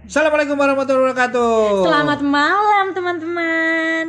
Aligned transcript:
Assalamualaikum 0.00 0.56
warahmatullahi 0.56 1.12
wabarakatuh. 1.12 1.84
Selamat 1.84 2.20
malam 2.24 2.86
teman-teman. 2.96 4.04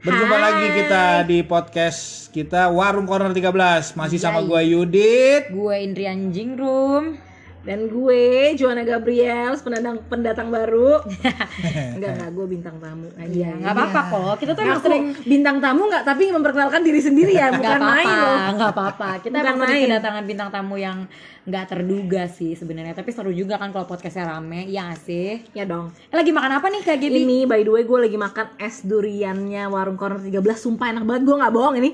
Berjumpa 0.00 0.36
Hai. 0.36 0.44
lagi 0.44 0.66
kita 0.76 1.04
di 1.24 1.38
podcast 1.44 2.28
kita 2.32 2.68
Warung 2.68 3.08
Corner 3.08 3.32
13 3.32 3.96
masih 3.96 4.20
sama 4.20 4.44
Yay. 4.44 4.48
gua 4.48 4.60
Yudit. 4.60 5.42
Gue 5.52 5.76
Indrian 5.80 6.28
Jingrum. 6.32 7.29
Dan 7.60 7.92
gue 7.92 8.56
Joanna 8.56 8.88
Gabriel, 8.88 9.52
pendatang 9.60 10.00
pendatang 10.08 10.48
baru. 10.48 11.04
enggak 11.96 12.10
enggak, 12.16 12.30
gue 12.32 12.46
bintang 12.48 12.76
tamu 12.80 13.08
aja. 13.20 13.28
Iya, 13.28 13.52
nggak 13.60 13.74
apa-apa 13.76 14.00
kok. 14.08 14.34
Kita 14.40 14.50
tuh 14.56 14.62
emang 14.64 14.80
sering 14.80 15.04
bintang 15.28 15.56
tamu 15.60 15.82
nggak, 15.92 16.04
tapi 16.08 16.24
memperkenalkan 16.32 16.80
diri 16.80 17.00
sendiri 17.04 17.36
ya, 17.36 17.52
bukan 17.60 17.80
main 17.84 18.08
loh. 18.08 18.16
apa-apa, 18.16 18.50
nggak 18.56 18.70
apa-apa. 18.72 19.10
Kita 19.20 19.36
Bukan 19.36 19.44
emang 19.44 19.58
sering 19.68 19.76
main. 19.76 19.88
kedatangan 19.92 20.24
bintang 20.24 20.48
tamu 20.48 20.74
yang 20.80 20.98
nggak 21.44 21.64
terduga 21.68 22.22
sih 22.32 22.52
sebenarnya. 22.56 22.96
Tapi 22.96 23.10
seru 23.12 23.32
juga 23.32 23.60
kan 23.60 23.68
kalau 23.76 23.84
podcastnya 23.84 24.32
rame, 24.32 24.64
iya 24.64 24.96
sih? 24.96 25.44
Ya 25.52 25.68
dong. 25.68 25.92
Eh, 26.08 26.16
lagi 26.16 26.32
makan 26.32 26.52
apa 26.56 26.66
nih 26.72 26.80
Kak 26.80 26.96
Gibi? 26.96 27.28
Ini 27.28 27.38
by 27.44 27.60
the 27.60 27.72
way 27.76 27.84
gue 27.84 27.98
lagi 28.08 28.16
makan 28.16 28.56
es 28.56 28.80
duriannya 28.84 29.68
Warung 29.68 30.00
Corner 30.00 30.20
13 30.20 30.40
Sumpah 30.56 30.96
enak 30.96 31.04
banget, 31.04 31.22
gue 31.28 31.36
nggak 31.36 31.52
bohong 31.52 31.76
ini 31.76 31.90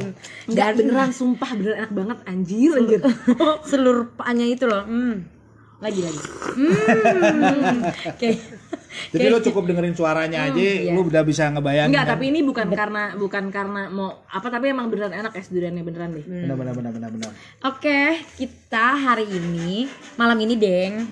Hmm. 0.00 0.76
Beneran, 0.76 1.10
sumpah 1.12 1.50
beneran 1.54 1.76
enak 1.84 1.92
banget 1.92 2.18
Anjir, 2.26 2.72
anjir 2.76 3.00
Seluruh 3.70 4.10
paknya 4.16 4.46
itu 4.48 4.64
loh. 4.66 4.84
Hmm. 4.84 5.28
Lagi 5.80 6.00
lagi. 6.04 6.20
Hmm. 6.56 6.72
Kayak 8.20 8.36
Jadi 9.14 9.26
lo 9.30 9.38
cukup 9.38 9.70
dengerin 9.70 9.94
suaranya 9.94 10.50
aja, 10.50 10.58
iya. 10.58 10.90
lu 10.90 11.06
udah 11.06 11.22
bisa 11.22 11.46
ngebayangin. 11.54 11.94
Enggak, 11.94 12.04
kan? 12.10 12.12
tapi 12.18 12.24
ini 12.34 12.40
bukan 12.42 12.66
karena 12.74 13.14
bukan 13.14 13.44
karena 13.54 13.86
mau 13.86 14.18
apa 14.26 14.50
tapi 14.50 14.74
emang 14.74 14.90
beneran 14.90 15.14
enak 15.14 15.30
es 15.38 15.46
duriannya 15.46 15.86
beneran 15.86 16.10
deh. 16.10 16.26
benar 16.26 16.58
benar 16.58 16.74
benar 16.74 16.90
benar 16.92 17.10
benar. 17.14 17.30
Oke, 17.70 18.18
kita 18.34 18.98
hari 18.98 19.30
ini 19.30 19.86
malam 20.18 20.34
ini, 20.42 20.58
Deng, 20.58 21.06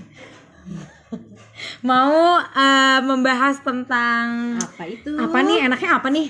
mau 1.83 2.39
eh, 2.43 3.01
membahas 3.03 3.63
tentang 3.63 4.59
Apa 4.59 4.85
itu? 4.87 5.15
apa 5.19 5.39
nih 5.43 5.59
enaknya 5.71 5.91
apa 5.99 6.09
nih 6.11 6.27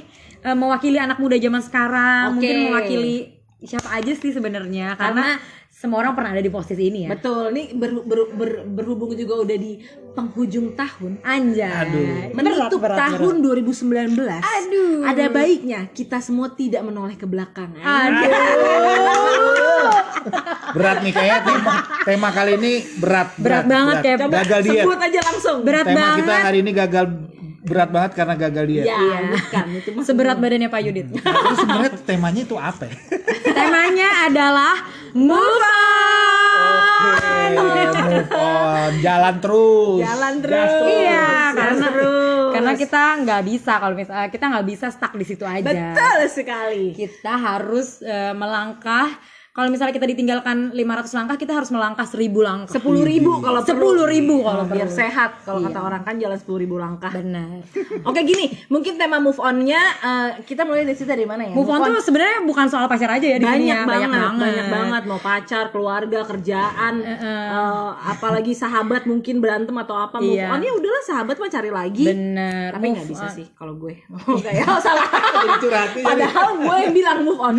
Eh, 0.48 0.56
mewakili 0.56 0.96
anak 0.96 1.18
muda 1.18 1.36
zaman 1.36 1.60
sekarang, 1.60 2.24
Oke. 2.26 2.34
mungkin 2.34 2.56
mewakili 2.64 3.16
siapa 3.60 3.92
aja 3.92 4.12
sih 4.12 4.30
sebenarnya 4.30 4.96
karena, 4.96 5.36
semua 5.68 6.00
orang 6.00 6.10
pernah 6.12 6.32
ada 6.32 6.40
di 6.40 6.48
posisi 6.48 6.82
ini 6.84 7.04
ya. 7.04 7.12
Betul, 7.12 7.52
ini 7.52 7.70
ber- 7.70 8.02
ber- 8.02 8.32
ber- 8.32 8.64
berhubung 8.66 9.12
juga 9.12 9.38
udah 9.38 9.54
di 9.54 9.78
penghujung 10.10 10.72
tahun. 10.72 11.20
Anjay. 11.22 11.70
Aduh. 11.70 12.32
Menutup 12.32 12.80
Berat, 12.80 12.96
berat, 12.96 12.98
tahun 13.14 13.34
2019. 13.38 14.40
Aduh. 14.40 15.04
Ada 15.04 15.24
baiknya 15.28 15.86
kita 15.88 16.18
semua 16.18 16.50
tidak 16.50 16.82
menoleh 16.82 17.14
ke 17.14 17.22
belakang. 17.24 17.76
Aduh. 17.76 18.26
Berat 20.68 21.00
nih 21.00 21.14
kayak 21.14 21.38
tema 21.42 21.74
tema 22.04 22.28
kali 22.28 22.52
ini 22.56 22.72
berat. 22.98 23.28
Berat 23.36 23.64
banget, 23.64 23.96
kayak- 24.02 24.18
Coba 24.20 24.34
gagal 24.42 24.60
diet. 24.62 24.82
sebut 24.82 24.98
aja 24.98 25.20
langsung. 25.24 25.58
Berat 25.62 25.84
tema 25.84 26.00
banget. 26.02 26.18
kita 26.18 26.34
hari 26.42 26.58
ini 26.58 26.70
gagal 26.72 27.04
berat 27.68 27.88
banget 27.88 28.12
karena 28.16 28.34
gagal 28.34 28.64
diet. 28.64 28.84
Ya, 28.84 28.98
bukan 29.28 29.66
itu 29.76 29.88
mah. 29.92 30.02
Seberat 30.02 30.36
badannya 30.36 30.68
Pak 30.68 30.80
Yudit. 30.82 31.06
Nah, 31.12 31.20
itu 31.20 31.54
sebenarnya 31.54 31.92
temanya 32.02 32.42
itu 32.42 32.56
apa 32.56 32.82
ya? 32.84 32.96
Temanya 33.44 34.08
adalah 34.26 34.74
move 35.12 35.62
on. 35.62 37.52
Eh, 37.54 37.88
move 37.94 38.32
on, 38.58 38.90
jalan 38.98 39.34
terus. 39.38 39.98
Jalan 40.00 40.34
terus. 40.40 40.72
Iya, 40.82 41.28
Jalan 41.28 41.54
karena 41.54 41.86
terus. 41.86 42.50
karena 42.50 42.72
kita 42.74 43.02
nggak 43.22 43.42
bisa 43.44 43.72
kalau 43.76 43.94
misalnya 43.94 44.28
kita 44.28 44.44
nggak 44.48 44.66
bisa 44.66 44.86
stuck 44.88 45.12
di 45.12 45.24
situ 45.24 45.44
aja. 45.44 45.62
betul 45.62 46.18
sekali. 46.26 46.84
Kita 46.92 47.32
harus 47.36 48.00
eh, 48.00 48.32
melangkah. 48.32 49.12
Kalau 49.58 49.74
misalnya 49.74 49.90
kita 49.90 50.06
ditinggalkan 50.06 50.70
500 50.70 50.78
langkah, 51.12 51.34
kita 51.34 51.50
harus 51.50 51.66
melangkah 51.68 52.06
1000 52.06 52.30
langkah. 52.38 52.70
Sepuluh 52.70 53.02
ribu 53.02 53.42
kalau 53.42 53.58
perlu. 53.58 54.06
10 54.06 54.06
ribu 54.08 54.34
kalau 54.40 54.62
biar 54.64 54.86
perlu. 54.86 54.94
sehat. 54.94 55.30
Kalau 55.42 55.58
Iya. 55.58 55.66
kata 55.66 55.78
orang 55.82 56.02
kan 56.04 56.14
jalan 56.14 56.38
sepuluh 56.38 56.58
ribu 56.60 56.78
langkah. 56.78 57.10
Benar. 57.10 57.66
Oke 58.06 58.22
gini, 58.22 58.54
mungkin 58.68 58.94
tema 58.94 59.18
move 59.18 59.34
on-nya 59.36 59.82
eh, 59.98 60.46
kita 60.46 60.62
mulai 60.62 60.86
dari 60.86 60.94
situ 60.94 61.10
dari 61.10 61.26
mana 61.26 61.42
ya? 61.42 61.50
Move 61.50 61.66
on 61.66 61.82
tuh 61.82 61.98
sebenarnya 61.98 62.46
bukan 62.46 62.70
soal 62.70 62.86
pacar 62.86 63.10
aja 63.10 63.26
ya 63.26 63.34
di 63.34 63.42
sini 63.42 63.66
banyak 63.66 63.74
ya, 63.74 63.82
banget, 63.82 64.30
banyak 64.38 64.66
banget, 64.70 65.02
mau 65.10 65.18
pacar, 65.18 65.64
keluarga, 65.68 66.20
kerjaan, 66.22 66.94
eh, 67.02 67.88
apalagi 68.06 68.54
sahabat 68.54 69.04
mungkin 69.04 69.42
berantem 69.42 69.74
atau 69.74 69.98
apa 69.98 70.22
move 70.22 70.38
Iya. 70.38 70.54
on 70.54 70.62
ya 70.62 70.70
udahlah 70.70 71.02
sahabat 71.02 71.34
mah 71.34 71.50
cari 71.50 71.70
lagi. 71.72 72.06
Bener. 72.06 72.70
Tapi 72.70 72.84
Move 72.84 72.94
nggak 72.94 73.08
bisa 73.10 73.26
on. 73.26 73.34
sih 73.34 73.46
kalau 73.52 73.74
gue. 73.74 74.06
Enggak 74.38 74.54
ya, 74.54 74.66
salah. 74.78 75.08
Padahal 75.98 76.48
gue 76.56 76.76
yang 76.78 76.94
bilang 76.94 77.18
move 77.20 77.40
on. 77.40 77.56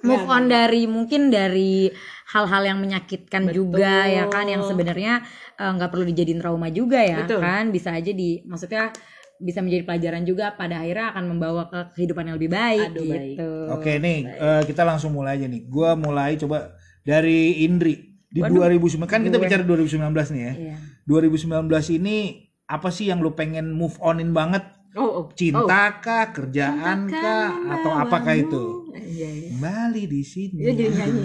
move 0.00 0.24
on 0.24 0.46
dari 0.46 0.86
mungkin 0.86 1.25
dari 1.28 1.90
hal-hal 2.32 2.62
yang 2.66 2.78
menyakitkan 2.82 3.48
juga 3.54 4.06
ya 4.06 4.26
kan 4.26 4.46
yang 4.50 4.62
sebenarnya 4.66 5.22
eh, 5.56 5.70
nggak 5.76 5.90
perlu 5.90 6.04
dijadiin 6.08 6.40
trauma 6.42 6.68
juga 6.70 7.00
ya 7.00 7.22
Betul. 7.22 7.40
kan 7.40 7.64
bisa 7.70 7.94
aja 7.94 8.10
di 8.10 8.42
maksudnya 8.44 8.90
bisa 9.36 9.60
menjadi 9.60 9.84
pelajaran 9.84 10.24
juga 10.24 10.56
pada 10.56 10.80
akhirnya 10.80 11.12
akan 11.12 11.24
membawa 11.28 11.68
ke 11.68 11.80
kehidupan 12.00 12.24
yang 12.32 12.36
lebih 12.40 12.52
baik 12.56 12.88
Aduh, 12.96 13.04
baik. 13.04 13.20
gitu. 13.36 13.50
Oke 13.68 13.92
nih, 14.00 14.18
eh, 14.32 14.62
kita 14.64 14.82
langsung 14.82 15.12
mulai 15.12 15.36
aja 15.36 15.46
nih. 15.46 15.68
Gua 15.68 15.92
mulai 15.92 16.40
coba 16.40 16.72
dari 17.04 17.68
Indri 17.68 18.16
di 18.26 18.40
2009 18.40 19.06
kan 19.06 19.20
kita 19.22 19.36
bicara 19.38 19.62
2019 19.62 20.34
nih 20.34 20.42
ya. 20.42 20.54
Iya. 20.56 20.76
2019 21.06 21.96
ini 22.00 22.48
apa 22.66 22.90
sih 22.90 23.06
yang 23.12 23.22
lu 23.22 23.36
pengen 23.36 23.70
move 23.76 23.94
onin 24.02 24.34
banget? 24.34 24.64
Oh, 24.96 25.10
oh. 25.20 25.24
Cinta 25.36 26.00
kah, 26.00 26.32
kerjaan 26.32 27.04
kah, 27.12 27.52
atau 27.76 27.92
apakah 27.92 28.32
itu? 28.32 28.64
Iya, 28.96 29.28
iya. 29.28 29.48
Kembali 29.52 30.02
di 30.08 30.22
sini. 30.24 30.60
Dia 30.64 30.72
jadi 30.72 30.92
nyanyi. 30.96 31.22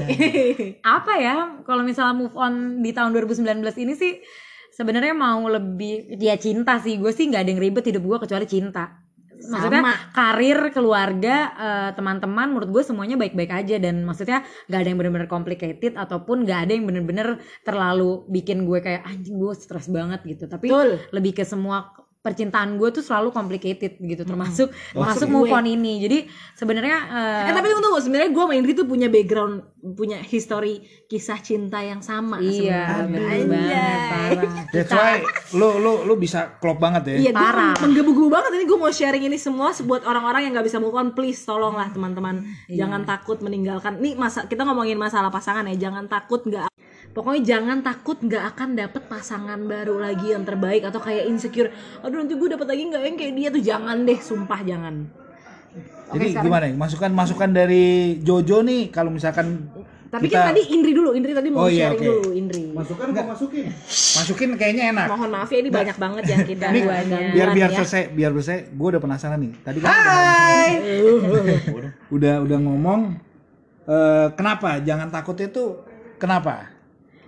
Apa 0.99 1.13
ya 1.15 1.35
kalau 1.63 1.81
misalnya 1.87 2.15
move 2.19 2.35
on 2.35 2.83
di 2.83 2.91
tahun 2.91 3.15
2019 3.15 3.63
ini 3.83 3.93
sih 3.95 4.19
sebenarnya 4.75 5.15
mau 5.15 5.43
lebih 5.47 6.19
ya 6.19 6.35
cinta 6.35 6.79
sih 6.79 6.99
gue 6.99 7.11
sih 7.11 7.27
nggak 7.27 7.41
ada 7.43 7.49
yang 7.51 7.61
ribet 7.63 7.87
hidup 7.87 8.03
gue 8.03 8.17
kecuali 8.27 8.45
cinta. 8.47 9.01
Maksudnya 9.41 9.81
Sama. 9.81 9.93
karir, 10.13 10.69
keluarga, 10.69 11.35
eh, 11.57 11.89
teman-teman, 11.97 12.53
menurut 12.53 12.69
gue 12.69 12.83
semuanya 12.85 13.17
baik-baik 13.17 13.49
aja 13.49 13.81
dan 13.81 14.05
maksudnya 14.05 14.45
nggak 14.69 14.79
ada 14.85 14.88
yang 14.93 14.99
bener-bener 15.01 15.25
complicated 15.25 15.97
ataupun 15.97 16.45
nggak 16.45 16.69
ada 16.69 16.71
yang 16.77 16.85
bener-bener 16.85 17.41
terlalu 17.65 18.21
bikin 18.29 18.69
gue 18.69 18.77
kayak 18.85 19.01
anjing 19.01 19.41
gue 19.41 19.53
stres 19.57 19.89
banget 19.89 20.21
gitu. 20.29 20.45
Tapi 20.45 20.69
Betul. 20.69 21.01
lebih 21.09 21.41
ke 21.41 21.43
semua 21.47 21.89
percintaan 22.21 22.77
gue 22.77 22.89
tuh 22.91 23.01
selalu 23.01 23.29
complicated 23.29 23.97
gitu 23.97 24.21
termasuk 24.21 24.69
Oh, 24.93 25.01
termasuk 25.01 25.25
move 25.27 25.49
on 25.49 25.65
ini. 25.65 25.97
Jadi 25.99 26.17
sebenarnya 26.53 26.97
eh, 27.03 27.49
Eh 27.49 27.51
tapi 27.51 27.65
tunggu 27.67 27.83
tunggu 27.83 27.99
sebenarnya 27.99 28.29
gue 28.29 28.43
sama 28.43 28.53
Indri 28.53 28.71
tuh 28.71 28.85
punya 28.85 29.07
background 29.07 29.65
punya 29.91 30.21
history 30.21 30.79
kisah 31.07 31.37
cinta 31.37 31.81
yang 31.81 31.99
sama 31.99 32.37
iya 32.37 33.01
sebenarnya. 33.01 33.09
bener 33.09 33.49
banget 33.49 33.99
parah. 34.07 34.53
That's 34.69 34.91
why 34.91 35.13
lu 35.51 35.69
lu 35.77 36.05
lu 36.05 36.13
bisa 36.15 36.53
klop 36.55 36.77
banget 36.77 37.03
ya. 37.07 37.15
Iya, 37.19 37.31
gue 37.31 37.41
Parah. 37.41 37.73
menggebu-gebu 37.75 38.29
banget 38.29 38.51
ini 38.53 38.63
gue 38.63 38.77
mau 38.77 38.89
sharing 38.89 39.23
ini 39.25 39.35
semua 39.35 39.73
buat 39.81 40.03
orang-orang 40.03 40.45
yang 40.45 40.53
nggak 40.53 40.67
bisa 40.67 40.77
move 40.77 40.93
on, 40.93 41.11
please 41.11 41.41
tolonglah 41.41 41.89
teman-teman, 41.89 42.45
Iya. 42.65 42.85
jangan 42.85 43.01
takut 43.03 43.41
meninggalkan. 43.41 43.97
Nih 43.97 44.13
masa 44.13 44.45
kita 44.45 44.61
ngomongin 44.61 44.95
masalah 44.95 45.27
pasangan 45.27 45.65
ya, 45.65 45.89
jangan 45.89 46.05
takut 46.05 46.39
nggak, 46.41 46.69
pokoknya 47.11 47.41
jangan 47.43 47.81
takut 47.81 48.17
nggak 48.17 48.43
akan 48.53 48.69
dapet 48.75 49.03
pasangan 49.05 49.59
baru 49.59 49.97
lagi 49.97 50.31
yang 50.31 50.45
terbaik 50.45 50.85
atau 50.85 50.99
kayak 50.99 51.25
insecure. 51.25 51.73
Aduh 52.11 52.27
nanti 52.27 52.35
gue 52.35 52.49
dapet 52.51 52.67
lagi 52.67 52.83
nggak 52.91 53.01
yang 53.07 53.16
kayak 53.16 53.33
dia 53.39 53.47
tuh 53.55 53.63
jangan 53.63 53.97
deh, 54.03 54.19
sumpah 54.19 54.59
jangan. 54.67 54.95
Jadi 56.11 56.27
gimana 56.35 56.67
ya? 56.67 56.75
Masukan-masukan 56.75 57.49
dari 57.55 58.19
Jojo 58.19 58.67
nih 58.67 58.91
kalau 58.91 59.16
misalkan 59.16 59.72
Tapi 60.11 60.27
kita 60.27 60.44
kan 60.44 60.51
tadi 60.51 60.75
Indri 60.75 60.91
dulu, 60.91 61.16
Indri 61.16 61.31
tadi 61.31 61.47
Oh, 61.55 61.63
mau 61.63 61.71
iya, 61.71 61.88
sharing 61.95 62.03
oke. 62.03 62.07
dulu, 62.11 62.29
Indri. 62.35 62.63
masukan 62.75 63.16
apa 63.16 63.31
masukin? 63.31 63.63
Masukin 63.88 64.50
kayaknya 64.59 64.83
enak. 64.91 65.07
Mohon 65.07 65.29
maaf 65.39 65.50
ya 65.55 65.59
ini 65.63 65.69
banyak 65.71 65.95
banget 65.95 66.23
ya 66.27 66.38
kita 66.44 66.67
gangguan 66.67 67.05
biar 67.31 67.47
biar 67.55 67.69
ya. 67.71 67.75
selesai, 67.79 68.03
biar 68.11 68.31
selesai. 68.35 68.57
Gue 68.75 68.88
udah 68.91 69.00
penasaran 69.00 69.39
nih. 69.39 69.51
Tadi 69.63 69.77
kan 69.79 69.88
udah, 71.16 71.55
udah 72.11 72.33
udah 72.44 72.57
ngomong 72.59 73.01
eh, 73.88 74.27
kenapa? 74.35 74.83
Jangan 74.83 75.07
takut 75.07 75.39
itu 75.39 75.79
kenapa? 76.19 76.70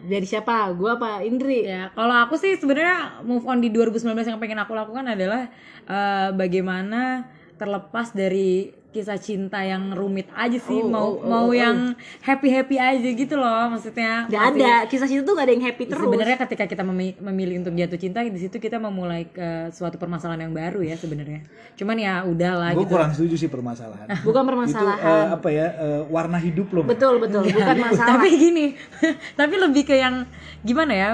Dari 0.04 0.28
siapa? 0.28 0.68
Gue 0.76 1.00
apa? 1.00 1.24
Indri? 1.24 1.64
Ya, 1.64 1.88
kalau 1.96 2.28
aku 2.28 2.36
sih 2.36 2.60
sebenarnya 2.60 3.24
move 3.24 3.48
on 3.48 3.64
di 3.64 3.72
2019 3.72 4.36
yang 4.36 4.40
pengen 4.44 4.60
aku 4.60 4.76
lakukan 4.76 5.08
adalah 5.08 5.48
eh, 5.88 6.30
bagaimana 6.36 7.32
terlepas 7.56 8.12
dari 8.12 8.83
kisah 8.94 9.18
cinta 9.18 9.58
yang 9.60 9.90
rumit 9.92 10.30
aja 10.32 10.54
sih, 10.56 10.78
Oh, 10.78 10.86
mau 10.86 11.08
oh, 11.10 11.14
oh, 11.18 11.26
mau 11.26 11.48
oh. 11.50 11.52
yang 11.52 11.98
happy 12.22 12.48
happy 12.48 12.78
aja 12.78 13.10
gitu 13.10 13.34
loh, 13.34 13.74
maksudnya. 13.74 14.30
Gak 14.30 14.38
Tapi 14.54 14.62
ada, 14.62 14.74
kisah 14.86 15.10
cinta 15.10 15.26
tuh 15.26 15.34
gak 15.34 15.50
ada 15.50 15.54
yang 15.58 15.66
happy 15.66 15.84
terus. 15.90 16.06
Sebenarnya 16.06 16.38
ketika 16.38 16.70
kita 16.70 16.86
memi- 16.86 17.18
memilih 17.18 17.66
untuk 17.66 17.74
jatuh 17.74 17.98
cinta 17.98 18.22
di 18.22 18.38
situ 18.38 18.62
kita 18.62 18.78
memulai 18.78 19.26
ke 19.26 19.74
suatu 19.74 19.98
permasalahan 19.98 20.46
yang 20.46 20.54
baru 20.54 20.86
ya 20.86 20.94
sebenarnya. 20.94 21.42
Cuman 21.74 21.98
ya 21.98 22.22
udahlah 22.24 22.72
Gue 22.72 22.86
gitu. 22.86 22.94
kurang 22.94 23.12
setuju 23.12 23.36
sih 23.36 23.50
permasalahan. 23.50 24.06
Bukan 24.28 24.40
itu 24.40 24.50
permasalahan. 24.54 25.02
eh, 25.02 25.26
apa 25.34 25.50
ya 25.50 25.68
eh, 25.74 26.02
warna 26.08 26.38
hidup 26.38 26.70
lo. 26.70 26.86
Mbak. 26.86 26.94
Betul 26.94 27.14
betul, 27.18 27.44
bukan 27.50 27.76
masalah. 27.82 28.10
Tapi 28.14 28.28
gini, 28.38 28.66
tapi 29.42 29.56
lebih 29.58 29.84
ke 29.84 29.98
yang 29.98 30.30
gimana 30.62 30.94
ya? 30.94 31.10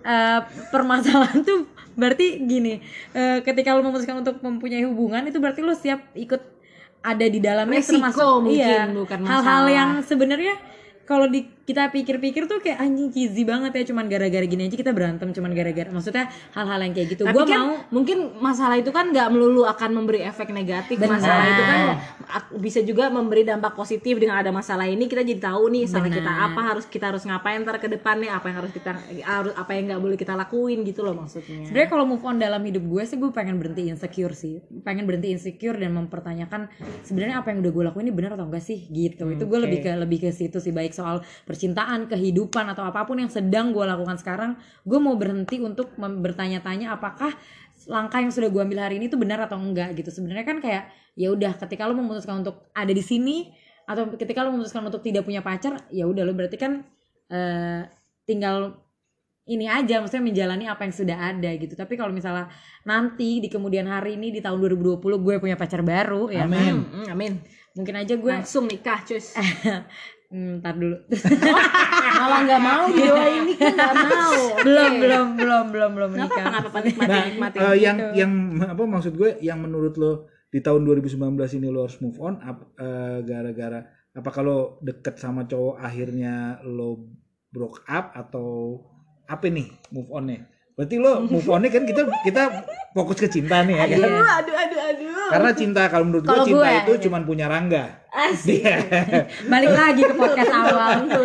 Eh, 0.00 0.40
permasalahan 0.72 1.44
tuh 1.44 1.68
berarti 1.92 2.40
gini, 2.40 2.80
eh, 3.12 3.42
ketika 3.42 3.74
lo 3.74 3.82
memutuskan 3.82 4.22
untuk 4.22 4.38
mempunyai 4.40 4.86
hubungan 4.86 5.26
itu 5.26 5.36
berarti 5.36 5.60
lo 5.60 5.74
siap 5.74 6.00
ikut 6.14 6.40
ada 7.02 7.26
di 7.26 7.38
dalamnya 7.38 7.80
Resiko 7.80 7.92
termasuk 7.96 8.26
mungkin, 8.42 8.58
iya, 8.58 8.84
hal-hal 9.26 9.64
yang 9.70 9.90
sebenarnya 10.02 10.54
kalau 11.06 11.30
di 11.30 11.46
kita 11.68 11.92
pikir-pikir 11.92 12.48
tuh 12.48 12.64
kayak 12.64 12.80
anjing 12.80 13.12
cheesy 13.12 13.44
banget 13.44 13.76
ya 13.76 13.82
cuman 13.92 14.08
gara-gara 14.08 14.46
gini 14.48 14.72
aja 14.72 14.76
kita 14.80 14.96
berantem 14.96 15.28
cuman 15.36 15.52
gara-gara 15.52 15.92
maksudnya 15.92 16.32
hal-hal 16.56 16.80
yang 16.80 16.96
kayak 16.96 17.08
gitu 17.12 17.28
gue 17.28 17.44
kan 17.44 17.60
mau 17.60 17.76
mungkin 17.92 18.40
masalah 18.40 18.80
itu 18.80 18.88
kan 18.88 19.12
nggak 19.12 19.28
melulu 19.28 19.68
akan 19.68 19.90
memberi 19.92 20.24
efek 20.24 20.48
negatif. 20.54 20.96
Benar. 20.96 21.18
Masalah 21.18 21.44
itu 21.44 21.62
kan 21.62 21.80
bisa 22.56 22.80
juga 22.84 23.08
memberi 23.08 23.42
dampak 23.44 23.72
positif 23.76 24.20
dengan 24.20 24.40
ada 24.40 24.52
masalah 24.52 24.88
ini 24.88 25.08
kita 25.08 25.24
jadi 25.24 25.40
tahu 25.40 25.72
nih 25.72 25.84
salah 25.88 26.08
kita 26.12 26.32
apa 26.32 26.60
harus 26.60 26.84
kita 26.86 27.12
harus 27.12 27.24
ngapain 27.24 27.60
ntar 27.64 27.80
ke 27.80 27.88
depannya 27.88 28.30
apa 28.32 28.52
yang 28.52 28.56
harus 28.64 28.72
kita 28.72 28.92
harus 29.24 29.52
apa 29.56 29.70
yang 29.74 29.84
nggak 29.92 30.00
boleh 30.00 30.16
kita 30.16 30.32
lakuin 30.36 30.84
gitu 30.84 31.02
loh 31.02 31.16
maksudnya. 31.16 31.66
sebenarnya 31.66 31.88
kalau 31.90 32.04
move 32.04 32.24
on 32.24 32.36
dalam 32.36 32.60
hidup 32.62 32.84
gue 32.84 33.02
sih 33.08 33.16
gue 33.16 33.30
pengen 33.32 33.56
berhenti 33.56 33.88
insecure 33.88 34.34
sih 34.36 34.60
pengen 34.84 35.08
berhenti 35.08 35.32
insecure 35.32 35.76
dan 35.76 35.96
mempertanyakan 35.96 36.68
sebenarnya 37.04 37.40
apa 37.40 37.52
yang 37.52 37.64
udah 37.64 37.72
gue 37.72 37.84
lakuin 37.92 38.04
ini 38.08 38.14
benar 38.14 38.36
atau 38.36 38.46
enggak 38.46 38.64
sih 38.64 38.88
gitu 38.92 39.32
itu 39.32 39.44
gue 39.44 39.58
lebih 39.58 39.78
ke 39.84 39.90
lebih 39.96 40.18
ke 40.24 40.30
situ 40.30 40.60
sih 40.60 40.72
baik 40.72 40.92
soal 40.92 41.24
percintaan 41.58 42.06
kehidupan 42.06 42.70
atau 42.70 42.86
apa 42.86 43.02
pun 43.02 43.18
yang 43.18 43.26
sedang 43.26 43.74
gue 43.74 43.82
lakukan 43.82 44.14
sekarang 44.14 44.54
gue 44.86 44.98
mau 45.02 45.18
berhenti 45.18 45.58
untuk 45.58 45.90
bertanya-tanya 45.98 46.94
apakah 46.94 47.34
langkah 47.90 48.22
yang 48.22 48.30
sudah 48.30 48.46
gue 48.46 48.62
ambil 48.62 48.86
hari 48.86 49.02
ini 49.02 49.10
tuh 49.10 49.18
benar 49.18 49.42
atau 49.42 49.58
enggak 49.58 49.98
gitu 49.98 50.14
sebenarnya 50.14 50.46
kan 50.46 50.62
kayak 50.62 50.86
ya 51.18 51.34
udah 51.34 51.58
ketika 51.58 51.90
lo 51.90 51.98
memutuskan 51.98 52.46
untuk 52.46 52.70
ada 52.70 52.94
di 52.94 53.02
sini 53.02 53.50
atau 53.90 54.06
ketika 54.14 54.46
lo 54.46 54.54
memutuskan 54.54 54.86
untuk 54.86 55.02
tidak 55.02 55.26
punya 55.26 55.42
pacar 55.42 55.82
ya 55.90 56.06
udah 56.06 56.22
lo 56.22 56.30
berarti 56.30 56.54
kan 56.54 56.86
eh, 57.26 57.90
tinggal 58.22 58.78
ini 59.48 59.66
aja 59.66 59.98
maksudnya 59.98 60.22
menjalani 60.22 60.70
apa 60.70 60.86
yang 60.86 60.94
sudah 60.94 61.18
ada 61.34 61.50
gitu 61.58 61.74
tapi 61.74 61.98
kalau 61.98 62.14
misalnya 62.14 62.46
nanti 62.86 63.42
di 63.42 63.50
kemudian 63.50 63.90
hari 63.90 64.14
ini 64.14 64.30
di 64.30 64.38
tahun 64.38 64.62
2020 64.62 65.02
gue 65.02 65.34
punya 65.42 65.58
pacar 65.58 65.82
baru 65.82 66.30
ya 66.30 66.46
Amin. 66.46 66.86
kan 66.86 67.18
amin. 67.18 67.32
mungkin 67.74 67.94
aja 67.98 68.14
gue 68.14 68.30
Langsung 68.30 68.70
nikah, 68.70 69.02
cus. 69.02 69.34
Hmm, 70.28 70.60
ntar 70.60 70.76
dulu 70.76 70.92
Malah 72.18 72.38
nggak 72.44 72.60
mau 72.60 72.84
dia 72.90 73.14
ini 73.38 73.52
kan 73.54 73.72
nggak 73.72 73.94
mau. 73.96 74.36
belum 74.60 74.92
belum 74.98 75.26
belum 75.34 75.64
belum 75.70 75.90
belum 75.94 76.10
Kenapa 76.12 76.68
menikah 76.68 76.82
nikmati 76.84 77.06
Nah, 77.08 77.24
nikmati. 77.24 77.56
eh, 77.58 77.76
yang 77.78 77.96
yang 78.12 78.32
apa 78.62 78.82
maksud 78.84 79.14
gue 79.14 79.40
yang 79.40 79.56
menurut 79.58 79.96
lo 79.96 80.12
di 80.48 80.60
tahun 80.60 80.84
2019 80.84 81.16
ini 81.54 81.68
lo 81.68 81.84
harus 81.84 81.96
move 81.98 82.18
on 82.18 82.40
ap- 82.40 82.72
eh, 82.74 83.18
gara-gara 83.22 83.80
apa 84.10 84.30
kalau 84.30 84.76
deket 84.80 85.16
sama 85.16 85.44
cowok 85.44 85.78
akhirnya 85.78 86.34
lo 86.62 87.08
broke 87.48 87.80
up 87.86 88.12
atau 88.12 88.80
apa 89.24 89.46
nih 89.46 89.64
move 89.88 90.10
onnya? 90.10 90.44
Berarti 90.78 90.94
lo 90.94 91.26
move 91.26 91.48
onnya 91.50 91.74
kan 91.74 91.82
kita 91.82 92.06
kita 92.22 92.42
fokus 92.94 93.18
ke 93.18 93.26
cinta 93.26 93.66
nih 93.66 93.74
ya 93.74 93.86
kan? 93.90 93.98
Aduh, 93.98 94.22
aduh, 94.22 94.54
aduh, 94.54 94.80
aduh. 94.94 95.28
Karena 95.28 95.50
cinta 95.50 95.82
kalau 95.90 96.04
menurut 96.06 96.22
gue 96.22 96.30
Kalau 96.30 96.46
cinta 96.46 96.68
gue, 96.70 96.78
itu 96.78 96.92
ya. 96.94 97.00
cuman 97.10 97.22
punya 97.26 97.46
Rangga. 97.50 97.84
Asik. 98.08 98.62
Iya. 98.62 98.76
balik 99.52 99.74
lagi 99.74 100.02
ke 100.06 100.14
podcast 100.14 100.52
awal 100.54 101.18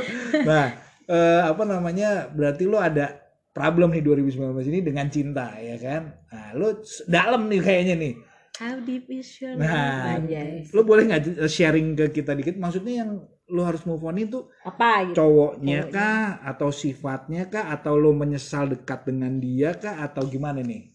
nah, 0.44 0.68
eh, 1.06 1.42
apa 1.46 1.64
namanya? 1.64 2.34
Berarti 2.34 2.66
lo 2.66 2.82
ada 2.82 3.14
problem 3.54 3.94
nih 3.94 4.02
2019 4.02 4.42
ini 4.74 4.80
dengan 4.82 5.06
cinta 5.08 5.54
ya 5.62 5.78
kan? 5.78 6.02
Nah, 6.34 6.48
lo 6.58 6.82
dalam 7.06 7.46
nih 7.46 7.62
kayaknya 7.62 7.96
nih. 7.96 8.14
How 8.54 8.78
deep 8.82 9.06
is 9.10 9.30
your 9.38 9.54
Nah, 9.54 9.70
love? 9.70 10.30
Anjay. 10.30 10.66
lo 10.74 10.82
boleh 10.82 11.10
nggak 11.10 11.46
sharing 11.46 11.94
ke 11.94 12.10
kita 12.10 12.34
dikit? 12.34 12.58
Maksudnya 12.58 13.06
yang 13.06 13.22
lo 13.52 13.62
harus 13.68 13.84
move 13.84 14.04
on 14.04 14.18
itu 14.18 14.40
Apa 14.64 15.12
gitu? 15.12 15.16
cowoknya 15.20 15.92
kah 15.92 16.40
atau 16.44 16.70
sifatnya 16.72 17.50
kah 17.52 17.72
atau 17.76 18.00
lo 18.00 18.16
menyesal 18.16 18.72
dekat 18.72 19.04
dengan 19.10 19.36
dia 19.42 19.76
kah 19.76 20.00
atau 20.00 20.24
gimana 20.28 20.64
nih? 20.64 20.92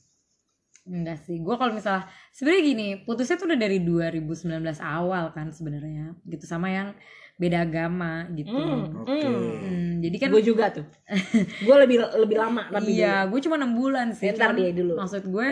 enggak 0.88 1.20
sih 1.20 1.36
gue 1.36 1.52
kalau 1.52 1.76
misalnya 1.76 2.08
sebenarnya 2.32 2.62
gini 2.64 2.86
putusnya 3.04 3.36
tuh 3.36 3.44
udah 3.52 3.60
dari 3.60 3.78
2019 3.84 4.80
awal 4.80 5.36
kan 5.36 5.52
sebenarnya 5.52 6.16
gitu 6.24 6.48
sama 6.48 6.72
yang 6.72 6.96
beda 7.36 7.68
agama 7.68 8.24
gitu 8.32 8.56
Hmm, 8.56 9.04
Oke. 9.04 9.20
Hmm, 9.20 10.00
jadi 10.00 10.16
kan 10.16 10.28
Gue 10.32 10.42
juga 10.42 10.64
tuh. 10.72 10.86
gue 11.68 11.76
lebih 11.84 11.96
lebih 12.16 12.36
lama 12.40 12.72
tapi 12.72 12.98
iya 12.98 13.28
gue 13.28 13.36
cuma 13.44 13.60
enam 13.60 13.76
bulan 13.76 14.16
sih 14.16 14.32
Ntar 14.32 14.56
Cuman 14.56 14.58
dia 14.58 14.72
dulu. 14.72 14.92
maksud 14.96 15.22
gue 15.28 15.48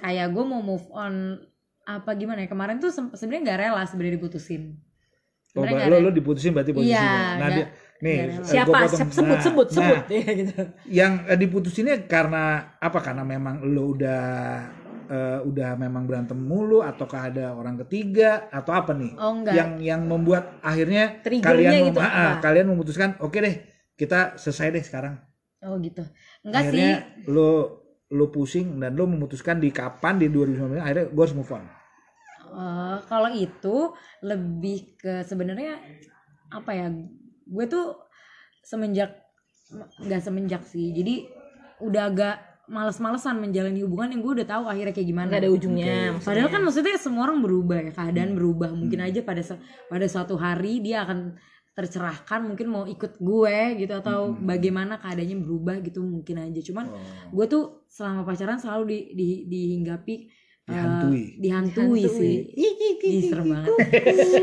kayak 0.00 0.26
gue 0.32 0.44
mau 0.48 0.64
move 0.64 0.86
on 0.90 1.36
apa 1.84 2.10
gimana 2.16 2.42
ya 2.42 2.48
kemarin 2.48 2.80
tuh 2.80 2.88
sebenarnya 2.90 3.42
nggak 3.52 3.60
rela 3.60 3.82
sebenarnya 3.84 4.16
diputusin 4.16 4.80
Oh, 5.50 5.66
lo, 5.66 5.76
rela. 5.76 5.98
lo 5.98 6.10
diputusin 6.14 6.54
berarti 6.54 6.70
posisinya. 6.70 7.02
Iya, 7.02 7.38
nah, 7.42 7.48
dia, 7.50 7.66
nih 7.98 8.16
eh, 8.22 8.28
Siapa? 8.46 8.70
potong. 8.70 9.10
Sebut, 9.10 9.36
Nah, 9.36 9.42
sebut, 9.42 9.66
sebut. 9.74 9.98
nah, 10.06 10.14
Ya, 10.14 10.32
gitu. 10.38 10.62
yang 10.86 11.12
eh, 11.26 11.38
diputusinnya 11.38 11.96
karena 12.06 12.42
apa? 12.78 12.98
Karena 13.02 13.26
memang 13.26 13.66
lo 13.66 13.90
udah 13.90 14.22
eh, 15.10 15.38
udah 15.42 15.70
memang 15.74 16.06
berantem 16.06 16.38
mulu 16.38 16.86
ataukah 16.86 17.34
ada 17.34 17.50
orang 17.50 17.74
ketiga 17.82 18.46
atau 18.48 18.72
apa 18.78 18.94
nih? 18.94 19.10
oh 19.18 19.32
enggak 19.42 19.54
Yang 19.58 19.70
yang 19.82 20.00
membuat 20.06 20.44
akhirnya 20.62 21.18
Triggernya 21.18 21.50
kalian 21.50 21.72
mem- 21.82 21.88
gitu, 21.90 21.98
ah, 21.98 22.14
ah, 22.14 22.32
kalian 22.38 22.66
memutuskan 22.70 23.18
oke 23.18 23.38
deh 23.42 23.56
kita 23.98 24.38
selesai 24.38 24.70
deh 24.70 24.84
sekarang. 24.86 25.18
oh 25.60 25.76
gitu 25.82 26.00
enggak 26.46 26.62
akhirnya 26.62 26.94
sih 27.20 27.26
lo 27.28 27.48
lo 28.10 28.26
pusing 28.30 28.78
dan 28.80 28.94
lo 28.96 29.04
memutuskan 29.06 29.58
di 29.60 29.68
kapan 29.70 30.18
di 30.18 30.26
2019 30.30 30.78
akhirnya 30.78 31.06
gue 31.10 31.22
harus 31.26 31.36
move 31.36 31.52
on. 31.52 31.62
Eh, 32.50 32.96
kalau 33.06 33.30
itu 33.30 33.94
lebih 34.26 34.98
ke 34.98 35.22
sebenarnya 35.22 35.78
apa 36.50 36.70
ya 36.74 36.86
gue 37.46 37.66
tuh 37.70 37.94
semenjak 38.60 39.22
nggak 40.02 40.18
semenjak 40.18 40.62
sih 40.66 40.90
jadi 40.90 41.30
udah 41.78 42.02
agak 42.10 42.36
males-malesan 42.66 43.38
menjalani 43.38 43.82
hubungan 43.82 44.14
yang 44.14 44.22
gue 44.22 44.32
udah 44.42 44.48
tahu 44.50 44.64
akhirnya 44.66 44.94
kayak 44.94 45.08
gimana 45.10 45.26
Nggak 45.30 45.42
ada 45.42 45.50
ujungnya. 45.50 45.86
maksudnya. 46.14 46.26
Padahal 46.26 46.48
kan 46.50 46.62
maksudnya 46.62 46.96
semua 46.98 47.22
orang 47.26 47.38
berubah 47.42 47.78
ya, 47.82 47.90
keadaan 47.90 48.30
berubah. 48.38 48.70
Mungkin 48.70 48.98
aja 49.02 49.20
pada 49.26 49.42
pada 49.90 50.06
suatu 50.06 50.38
hari 50.38 50.78
dia 50.78 51.02
akan 51.02 51.34
tercerahkan, 51.74 52.46
mungkin 52.46 52.66
mau 52.70 52.86
ikut 52.86 53.18
gue 53.18 53.58
gitu 53.74 53.90
atau 53.90 54.34
bagaimana 54.38 55.02
keadaannya 55.02 55.38
berubah 55.42 55.82
gitu 55.82 55.98
mungkin 56.02 56.46
aja. 56.46 56.60
Cuman 56.62 56.86
gue 57.34 57.46
tuh 57.50 57.86
selama 57.90 58.22
pacaran 58.22 58.58
selalu 58.62 58.84
di, 58.86 58.98
di 59.18 59.28
dihinggapi 59.50 60.14
eh, 60.70 60.74
Dihantui. 60.78 61.22
dihantui, 61.36 62.02
sih. 62.06 62.34
Ih, 63.02 63.26
serem 63.26 63.50
banget. 63.50 63.74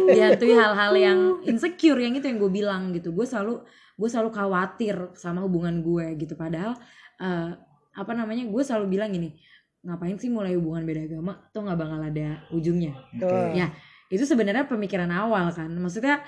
dihantui 0.07 0.53
hal-hal 0.53 0.93
yang 0.93 1.19
insecure 1.43 1.97
yang 1.97 2.13
itu 2.13 2.25
yang 2.25 2.37
gue 2.37 2.51
bilang 2.51 2.91
gitu. 2.91 3.11
Gue 3.11 3.23
selalu 3.23 3.63
gue 3.97 4.09
selalu 4.09 4.29
khawatir 4.29 4.95
sama 5.15 5.41
hubungan 5.41 5.79
gue 5.79 6.19
gitu. 6.19 6.35
Padahal 6.35 6.75
eh, 7.17 7.51
apa 7.93 8.11
namanya 8.13 8.45
gue 8.45 8.61
selalu 8.61 8.85
bilang 8.91 9.09
gini 9.09 9.33
ngapain 9.81 10.19
sih 10.19 10.27
mulai 10.27 10.53
hubungan 10.53 10.83
beda 10.83 11.07
agama 11.07 11.33
tuh 11.49 11.63
nggak 11.63 11.79
bakal 11.79 11.97
ada 11.97 12.43
ujungnya 12.51 12.91
Oke. 13.15 13.55
ya 13.55 13.71
itu 14.11 14.21
sebenarnya 14.21 14.67
pemikiran 14.67 15.07
awal 15.07 15.47
kan 15.49 15.69
maksudnya 15.71 16.19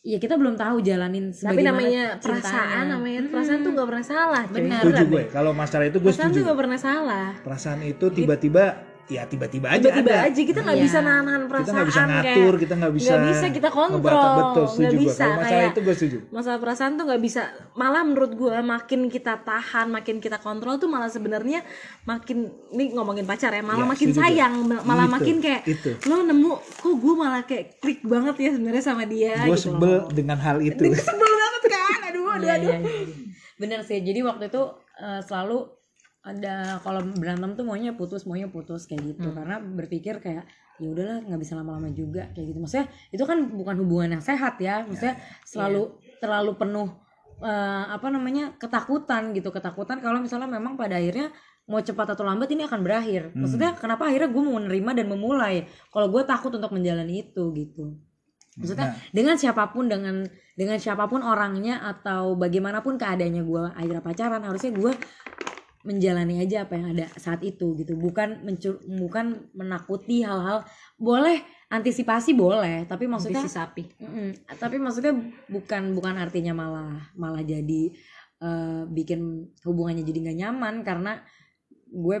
ya 0.00 0.16
kita 0.16 0.36
belum 0.36 0.54
tahu 0.54 0.80
jalanin 0.80 1.32
Tapi 1.32 1.38
sebagaimana 1.60 1.70
namanya 1.70 2.02
cintanya. 2.16 2.22
perasaan, 2.22 2.84
namanya 2.88 3.20
Hmm. 3.20 3.30
perasaan 3.30 3.60
tuh 3.60 3.72
gak 3.72 3.88
pernah 3.88 4.06
salah. 4.06 4.42
Benar. 4.48 4.80
Setuju 4.80 5.04
gue. 5.06 5.22
Kalau 5.28 5.52
masalah 5.52 5.84
itu 5.86 5.98
gue 5.98 6.08
Perasaan 6.08 6.28
setuju. 6.28 6.36
tuh 6.36 6.48
gak 6.48 6.58
pernah 6.60 6.78
salah. 6.78 7.28
Perasaan 7.40 7.80
itu 7.84 8.06
tiba-tiba 8.10 8.64
ya 9.10 9.22
tiba-tiba 9.24 9.66
aja 9.68 9.82
Tiba-tiba 9.84 10.10
ada. 10.12 10.24
aja 10.24 10.40
kita 10.40 10.60
nggak 10.60 10.76
Iya. 10.76 10.86
bisa 10.86 10.98
nahan-nahan 11.00 11.40
Kita 11.40 11.50
perasaan 11.50 11.74
nggak 11.74 11.86
bisa 11.86 12.00
kayak- 12.00 12.14
ngatur, 12.30 12.54
kita 12.56 12.74
nggak 12.76 12.92
bisa. 12.94 13.10
nggak 13.10 13.22
bisa 13.26 13.46
kita 13.50 13.68
kontrol, 13.70 14.00
Betul, 14.00 14.64
setuju 14.64 14.96
bisa, 14.96 15.10
Kalau 15.20 15.34
masalah 15.34 15.50
kayak- 15.50 15.68
itu 15.68 15.80
gue 15.80 15.94
setuju. 15.94 16.18
masalah 16.30 16.58
perasaan 16.58 16.92
tuh 16.92 17.04
nggak 17.04 17.20
bisa 17.20 17.42
malah 17.74 18.02
menurut 18.02 18.32
gue 18.32 18.56
makin 18.64 19.00
kita 19.06 19.34
tahan 19.40 19.86
makin 19.88 20.16
kita 20.16 20.38
kontrol 20.38 20.74
tuh 20.76 20.86
malah 20.86 21.06
sebenarnya 21.06 21.60
makin 22.02 22.38
ini 22.70 22.84
ngomongin 22.92 23.24
pacar 23.24 23.50
ya 23.50 23.60
malah 23.60 23.82
Iya, 23.82 23.90
makin 23.90 24.08
gue. 24.08 24.16
sayang 24.16 24.54
ma- 24.62 24.84
malah 24.84 25.04
Itu, 25.04 25.14
makin 25.16 25.36
kayak 25.38 25.62
itu. 25.66 25.90
lo 26.04 26.16
nemu 26.22 26.50
kok 26.56 26.94
gue 26.94 27.14
malah 27.14 27.42
kayak 27.42 27.64
klik 27.76 28.00
banget 28.02 28.34
ya 28.38 28.50
sebenarnya 28.52 28.84
sama 28.84 29.04
dia 29.04 29.34
Gue 29.42 29.52
gitu 29.52 29.70
sebel 29.70 29.92
loh. 29.98 30.08
dengan 30.08 30.38
hal 30.38 30.58
itu. 30.60 30.78
sebel 31.02 31.26
banget 31.28 31.62
kan 31.68 31.98
aduh 32.06 32.24
aduh 32.30 32.38
Iya, 32.42 32.54
aduh 32.56 32.70
iya, 32.70 32.78
iya. 32.78 33.04
bener 33.56 33.80
sih 33.80 33.98
jadi 33.98 34.22
waktu 34.22 34.46
itu 34.46 34.62
eh, 34.96 35.20
selalu 35.20 35.79
ada 36.20 36.76
kalau 36.84 37.00
berantem 37.16 37.56
tuh 37.56 37.64
maunya 37.64 37.96
putus 37.96 38.28
maunya 38.28 38.48
putus 38.48 38.84
kayak 38.84 39.16
gitu. 39.16 39.32
Karena 39.32 39.56
berpikir 39.60 40.20
kayak 40.20 40.44
ya 40.80 40.88
udahlah 40.88 41.20
nggak 41.24 41.40
bisa 41.40 41.56
lama-lama 41.56 41.88
juga 41.92 42.28
kayak 42.36 42.46
gitu. 42.52 42.58
Maksudnya 42.60 42.86
itu 43.12 43.24
kan 43.24 43.38
bukan 43.48 43.74
hubungan 43.80 44.20
yang 44.20 44.24
sehat 44.24 44.60
ya. 44.60 44.84
Maksudnya 44.84 45.16
selalu 45.48 45.96
terlalu 46.20 46.52
penuh 46.60 46.88
eh, 47.40 47.84
apa 47.88 48.08
namanya 48.12 48.52
ketakutan 48.60 49.32
gitu. 49.32 49.48
Ketakutan 49.48 50.04
kalau 50.04 50.20
misalnya 50.20 50.48
memang 50.48 50.76
pada 50.76 51.00
akhirnya 51.00 51.32
mau 51.70 51.78
cepat 51.78 52.18
atau 52.18 52.26
lambat 52.26 52.50
ini 52.52 52.66
akan 52.66 52.80
berakhir. 52.82 53.30
Maksudnya 53.32 53.78
kenapa 53.78 54.10
akhirnya 54.10 54.28
gue 54.28 54.42
mau 54.42 54.58
menerima 54.58 54.90
dan 55.00 55.06
memulai? 55.06 55.56
Kalau 55.88 56.10
gue 56.10 56.22
takut 56.26 56.50
untuk 56.50 56.74
menjalani 56.74 57.30
itu 57.30 57.54
gitu. 57.54 57.94
Maksudnya 58.58 58.98
dengan 59.14 59.38
siapa 59.38 59.70
pun 59.70 59.86
dengan 59.86 60.26
dengan 60.58 60.76
siapa 60.76 61.06
pun 61.06 61.22
orangnya 61.22 61.80
atau 61.80 62.34
bagaimanapun 62.34 62.98
keadaannya 62.98 63.42
gue 63.46 63.62
akhirnya 63.72 64.02
pacaran 64.02 64.42
harusnya 64.42 64.74
gue 64.74 64.92
menjalani 65.80 66.44
aja 66.44 66.68
apa 66.68 66.76
yang 66.76 66.92
ada 66.92 67.08
saat 67.16 67.40
itu 67.40 67.72
gitu. 67.76 67.96
Bukan 67.96 68.44
mencur 68.44 68.80
bukan 68.84 69.48
menakuti 69.56 70.20
hal-hal. 70.20 70.64
Boleh 71.00 71.40
antisipasi 71.70 72.34
boleh 72.34 72.84
tapi 72.90 73.06
maksudnya 73.06 73.46
sapi. 73.46 73.86
Mm-mm. 74.02 74.42
tapi 74.58 74.82
maksudnya 74.82 75.14
bukan 75.46 75.94
bukan 75.94 76.18
artinya 76.18 76.50
malah 76.50 76.98
malah 77.14 77.46
jadi 77.46 77.94
eh, 78.42 78.82
bikin 78.90 79.54
hubungannya 79.62 80.02
jadi 80.02 80.18
nggak 80.28 80.38
nyaman 80.42 80.74
karena 80.82 81.22
gue 81.90 82.18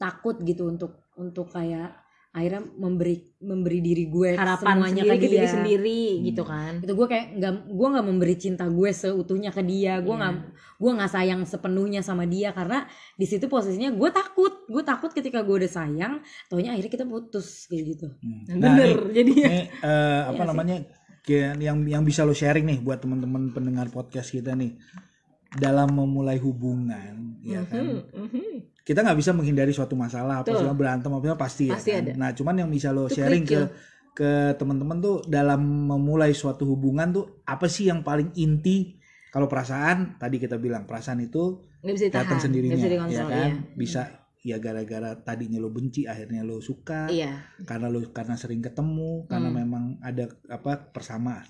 takut 0.00 0.40
gitu 0.40 0.64
untuk 0.72 1.04
untuk 1.20 1.52
kayak 1.52 1.92
akhirnya 2.28 2.62
memberi 2.76 3.16
memberi 3.42 3.80
diri 3.82 4.04
gue 4.06 4.38
harapan 4.38 4.78
semuanya 4.78 5.02
sendiri 5.02 5.16
ke 5.16 5.26
dia. 5.26 5.32
diri 5.32 5.48
sendiri 5.48 6.02
gitu 6.28 6.42
kan? 6.46 6.72
Itu 6.84 6.92
gue 6.94 7.06
kayak 7.08 7.26
nggak 7.40 7.54
gue 7.72 7.88
nggak 7.88 8.06
memberi 8.06 8.34
cinta 8.38 8.64
gue 8.68 8.90
seutuhnya 8.94 9.50
ke 9.50 9.62
dia. 9.64 9.98
Gue 9.98 10.14
nggak 10.14 10.34
gue 10.78 10.90
nggak 10.94 11.10
sayang 11.10 11.42
sepenuhnya 11.42 12.00
sama 12.00 12.22
dia 12.22 12.54
karena 12.54 12.86
di 13.14 13.26
situ 13.26 13.46
posisinya 13.46 13.90
gue 13.90 14.10
takut 14.10 14.62
gue 14.64 14.82
takut 14.82 15.10
ketika 15.10 15.42
gue 15.42 15.58
udah 15.58 15.68
sayang 15.68 16.22
taunya 16.46 16.70
akhirnya 16.70 16.92
kita 16.92 17.04
putus 17.04 17.66
kayak 17.66 17.84
gitu 17.92 18.06
Hmm. 18.18 18.46
bener 18.56 18.88
nih, 18.88 19.12
jadinya 19.12 19.46
Ini 19.48 19.60
eh, 19.82 20.20
apa 20.24 20.32
Iya 20.32 20.38
sih. 20.38 20.48
namanya 20.48 20.76
yang 21.58 21.78
yang 21.84 22.02
bisa 22.02 22.22
lo 22.22 22.32
sharing 22.32 22.64
nih 22.64 22.78
buat 22.80 22.98
teman-teman 22.98 23.52
pendengar 23.52 23.90
podcast 23.90 24.30
kita 24.30 24.54
nih 24.54 24.78
dalam 25.50 25.90
memulai 25.90 26.36
hubungan 26.36 27.40
ya 27.40 27.64
kan 27.64 28.04
Mhm. 28.08 28.84
kita 28.84 29.00
nggak 29.00 29.18
bisa 29.18 29.32
menghindari 29.32 29.72
suatu 29.72 29.92
masalah 29.92 30.40
apa 30.40 30.48
Betul. 30.48 30.62
sih 30.62 30.72
berantem 30.72 31.10
apa 31.10 31.36
pasti, 31.36 31.66
Pasti 31.68 31.90
ya 31.90 32.00
kan? 32.00 32.04
ada. 32.04 32.12
nah 32.16 32.30
cuman 32.32 32.54
yang 32.56 32.70
bisa 32.70 32.88
lo 32.88 33.08
Itu 33.08 33.18
sharing 33.18 33.44
ke 33.44 33.60
ke 34.12 34.30
teman-teman 34.56 34.98
tuh 34.98 35.16
dalam 35.24 35.60
memulai 35.62 36.34
suatu 36.34 36.66
hubungan 36.66 37.12
tuh 37.12 37.24
apa 37.44 37.64
sih 37.66 37.86
yang 37.86 38.02
paling 38.02 38.34
inti 38.34 38.97
kalau 39.28 39.46
perasaan 39.46 40.16
tadi 40.16 40.40
kita 40.40 40.56
bilang 40.56 40.88
perasaan 40.88 41.20
itu 41.20 41.60
nggak 41.84 41.94
bisa 41.94 42.06
ditahan 42.08 42.24
datang 42.26 42.40
sendirinya 42.40 42.76
bisa 42.76 42.88
ya 42.88 43.24
kan? 43.24 43.28
iya. 43.28 43.54
bisa 43.76 44.02
ya 44.42 44.56
gara-gara 44.62 45.18
tadinya 45.18 45.58
lo 45.58 45.68
benci 45.68 46.06
akhirnya 46.06 46.46
lo 46.46 46.62
suka. 46.62 47.10
Iya. 47.10 47.42
Karena 47.66 47.90
lu 47.90 48.08
karena 48.14 48.38
sering 48.38 48.62
ketemu 48.62 49.26
karena 49.26 49.50
Hmm. 49.50 49.58
memang 49.60 49.84
ada 50.00 50.30
apa 50.48 50.78
bersama 50.94 51.42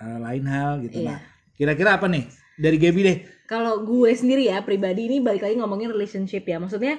uh, 0.00 0.18
lain 0.18 0.44
hal 0.48 0.82
gitu. 0.82 1.04
Iya. 1.04 1.08
nah 1.14 1.18
kira-kira 1.54 2.00
apa 2.00 2.08
nih? 2.08 2.26
Dari 2.58 2.76
Gaby 2.76 3.00
deh. 3.04 3.16
Kalau 3.48 3.84
gue 3.84 4.10
sendiri 4.12 4.48
ya 4.48 4.64
pribadi 4.64 5.08
ini 5.08 5.20
balik 5.20 5.44
lagi 5.44 5.56
ngomongin 5.60 5.92
relationship 5.92 6.42
ya. 6.48 6.56
Maksudnya 6.58 6.98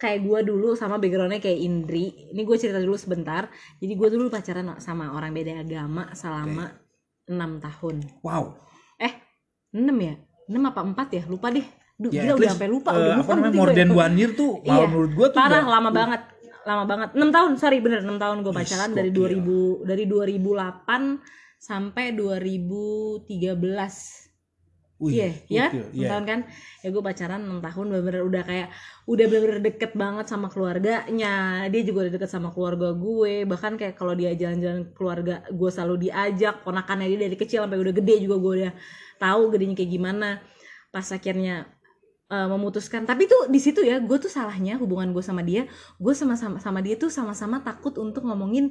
kayak 0.00 0.24
gue 0.24 0.40
dulu 0.50 0.74
sama 0.74 0.98
backgroundnya 0.98 1.38
kayak 1.38 1.60
Indri. 1.62 2.32
Ini 2.32 2.42
gue 2.42 2.56
cerita 2.58 2.80
dulu 2.80 2.96
sebentar. 2.96 3.48
Jadi 3.78 3.92
gue 3.92 4.08
dulu 4.08 4.32
pacaran 4.32 4.80
sama 4.82 5.14
orang 5.14 5.30
beda 5.36 5.62
agama 5.62 6.10
selama 6.16 6.74
enam 7.28 7.60
tahun. 7.60 8.02
Wow 8.24 8.71
eh 9.72 9.80
enam 9.80 9.96
ya? 9.96 10.14
Enam 10.46 10.62
apa 10.68 10.80
empat 10.80 11.08
ya? 11.12 11.22
Lupa 11.26 11.48
deh. 11.48 11.64
Duh, 11.96 12.10
ya 12.10 12.24
gila 12.24 12.34
udah 12.34 12.48
sampai 12.50 12.68
lupa. 12.68 12.90
uh, 12.90 12.98
udah 12.98 13.14
apa 13.20 13.32
namanya 13.32 13.54
more 13.54 13.70
gue 13.70 13.76
than 13.78 13.88
ya. 13.88 13.96
one 13.96 14.14
year 14.16 14.30
tuh 14.34 14.52
Iya. 14.58 14.68
kalau 14.68 14.86
menurut 14.86 15.12
gua 15.14 15.26
tuh 15.30 15.38
parah 15.38 15.62
udah- 15.62 15.70
lama 15.70 15.90
banget. 15.90 16.20
Lama 16.62 16.84
banget. 16.86 17.08
Enam 17.14 17.30
tahun 17.30 17.50
sorry 17.56 17.78
bener 17.80 18.00
enam 18.02 18.18
tahun 18.18 18.42
gue 18.42 18.52
Yes, 18.52 18.58
pacaran. 18.70 18.90
Dari 18.92 19.10
gokil. 19.10 19.40
2000 19.42 19.82
dari 19.82 20.04
2008 20.06 21.18
sampai 21.58 22.12
2013 22.12 24.21
Wih, 25.02 25.18
Iya, 25.18 25.28
ya, 25.50 25.66
enam 25.74 25.90
iya. 25.98 26.08
tahun 26.14 26.24
kan. 26.30 26.40
Ya 26.86 26.88
gue 26.94 27.02
pacaran 27.02 27.42
6 27.42 27.58
tahun 27.58 27.84
bener-bener 27.90 28.22
udah 28.22 28.42
kayak 28.46 28.68
udah 29.10 29.24
bener-bener 29.26 29.60
deket 29.66 29.92
banget 29.98 30.26
sama 30.30 30.46
keluarganya. 30.46 31.66
Dia 31.66 31.82
juga 31.82 32.06
udah 32.06 32.12
deket 32.14 32.30
sama 32.30 32.54
keluarga 32.54 32.94
gue. 32.94 33.42
Bahkan 33.42 33.72
kayak 33.82 33.94
kalau 33.98 34.14
dia 34.14 34.30
jalan-jalan 34.38 34.94
keluarga 34.94 35.42
gue 35.50 35.70
selalu 35.74 36.06
diajak. 36.06 36.62
Ponakannya 36.62 37.10
dia 37.10 37.18
dari 37.26 37.34
kecil 37.34 37.66
sampai 37.66 37.82
udah 37.82 37.94
gede 37.98 38.14
juga 38.22 38.36
gue 38.38 38.52
udah 38.62 38.72
tahu 39.18 39.42
gedenya 39.50 39.74
kayak 39.74 39.90
gimana. 39.90 40.28
Pas 40.94 41.06
akhirnya 41.10 41.66
eh, 42.30 42.46
memutuskan. 42.46 43.02
Tapi 43.02 43.26
tuh 43.26 43.50
di 43.50 43.58
situ 43.58 43.82
ya, 43.82 43.98
gue 43.98 44.18
tuh 44.22 44.30
salahnya 44.30 44.78
hubungan 44.78 45.10
gue 45.10 45.24
sama 45.26 45.42
dia. 45.42 45.66
Gue 45.98 46.14
sama-sama 46.14 46.62
sama 46.62 46.78
dia 46.78 46.94
tuh 46.94 47.10
sama-sama 47.10 47.58
takut 47.66 47.98
untuk 47.98 48.22
ngomongin 48.22 48.70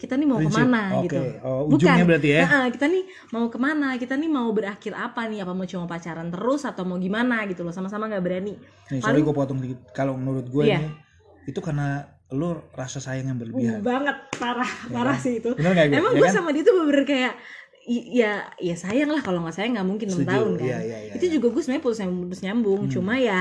kita 0.00 0.16
nih 0.16 0.24
mau 0.24 0.40
ke 0.40 0.48
mana 0.48 0.96
Oke. 0.96 1.12
gitu. 1.12 1.20
Oh, 1.44 1.68
ujungnya 1.68 2.08
berarti 2.08 2.28
ya 2.32 2.42
Nah, 2.42 2.66
kita 2.72 2.88
nih 2.88 3.04
mau 3.30 3.44
ke 3.46 3.58
mana? 3.60 3.88
Kita 3.94 4.16
nih 4.16 4.26
mau 4.26 4.48
berakhir 4.50 4.96
apa 4.96 5.28
nih? 5.28 5.44
Apa 5.44 5.52
mau 5.52 5.68
cuma 5.68 5.84
pacaran 5.84 6.32
terus 6.32 6.64
atau 6.64 6.82
mau 6.82 6.96
gimana 6.96 7.44
gitu 7.44 7.60
loh? 7.60 7.70
Sama-sama 7.70 8.08
nggak 8.08 8.24
berani. 8.24 8.56
nih 8.88 8.98
sorry 8.98 9.20
gue 9.20 9.30
potong 9.30 9.60
dikit 9.60 9.92
kalau 9.92 10.16
menurut 10.16 10.48
gue 10.48 10.64
Iya. 10.64 10.80
nih 10.80 10.90
itu 11.46 11.60
karena 11.60 12.00
lo 12.30 12.70
rasa 12.72 12.96
sayang 12.98 13.26
yang 13.26 13.36
berlebihan 13.36 13.82
banget 13.82 14.16
parah 14.34 14.70
parah 14.88 15.14
sih 15.14 15.38
itu. 15.38 15.50
bener 15.52 15.74
nggak 15.74 15.86
gue 15.90 15.98
Emang 16.00 16.12
Ya 16.14 16.18
gue 16.18 16.28
kan? 16.30 16.34
sama 16.34 16.48
dia 16.50 16.62
tuh 16.62 16.74
bener 16.80 17.04
kayak 17.04 17.34
ya 17.90 18.32
ya 18.56 18.74
sayang 18.76 19.10
lah 19.10 19.18
kalau 19.18 19.42
nggak 19.42 19.56
sayang 19.56 19.72
nggak 19.74 19.88
mungkin 19.88 20.08
6 20.08 20.14
Setuju. 20.14 20.28
tahun 20.30 20.50
kan. 20.56 20.66
Iya, 20.68 20.78
iya, 20.80 20.98
iya, 21.06 21.12
itu 21.16 21.26
iya. 21.26 21.32
juga 21.34 21.46
gue 21.50 21.60
sebenarnya 21.60 21.82
putus 21.82 21.98
nyambung, 22.00 22.24
putus 22.26 22.42
nyambung. 22.42 22.80
Hmm. 22.86 22.92
Cuma 22.92 23.14
ya 23.18 23.38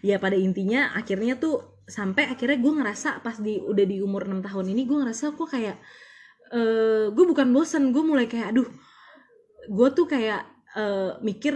ya 0.00 0.16
pada 0.16 0.36
intinya 0.36 0.80
akhirnya 0.94 1.36
tuh 1.36 1.79
sampai 1.90 2.30
akhirnya 2.30 2.58
gue 2.62 2.72
ngerasa 2.78 3.20
pas 3.20 3.36
di 3.42 3.58
udah 3.58 3.84
di 3.84 3.98
umur 3.98 4.30
6 4.30 4.46
tahun 4.46 4.66
ini 4.70 4.86
gue 4.86 4.98
ngerasa 5.02 5.34
kok 5.34 5.50
kayak 5.50 5.76
eh 6.50 7.06
gue 7.10 7.24
bukan 7.26 7.50
bosen 7.50 7.90
gue 7.90 8.02
mulai 8.02 8.26
kayak 8.30 8.54
aduh 8.54 8.68
gue 9.68 9.88
tuh 9.92 10.06
kayak 10.06 10.46
eh, 10.78 11.18
mikir 11.20 11.54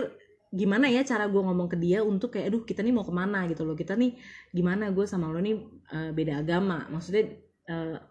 gimana 0.55 0.87
ya 0.87 1.03
cara 1.03 1.27
gue 1.27 1.43
ngomong 1.43 1.67
ke 1.67 1.77
dia 1.79 2.03
untuk 2.03 2.35
kayak 2.35 2.51
aduh 2.51 2.63
kita 2.63 2.83
nih 2.83 2.95
mau 2.95 3.03
ke 3.07 3.15
mana 3.15 3.47
gitu 3.51 3.67
loh 3.67 3.75
kita 3.75 3.99
nih 3.99 4.15
gimana 4.55 4.91
gue 4.95 5.07
sama 5.07 5.31
lo 5.31 5.39
nih 5.43 5.57
eh, 5.95 6.11
beda 6.15 6.43
agama. 6.43 6.87
Maksudnya 6.91 7.43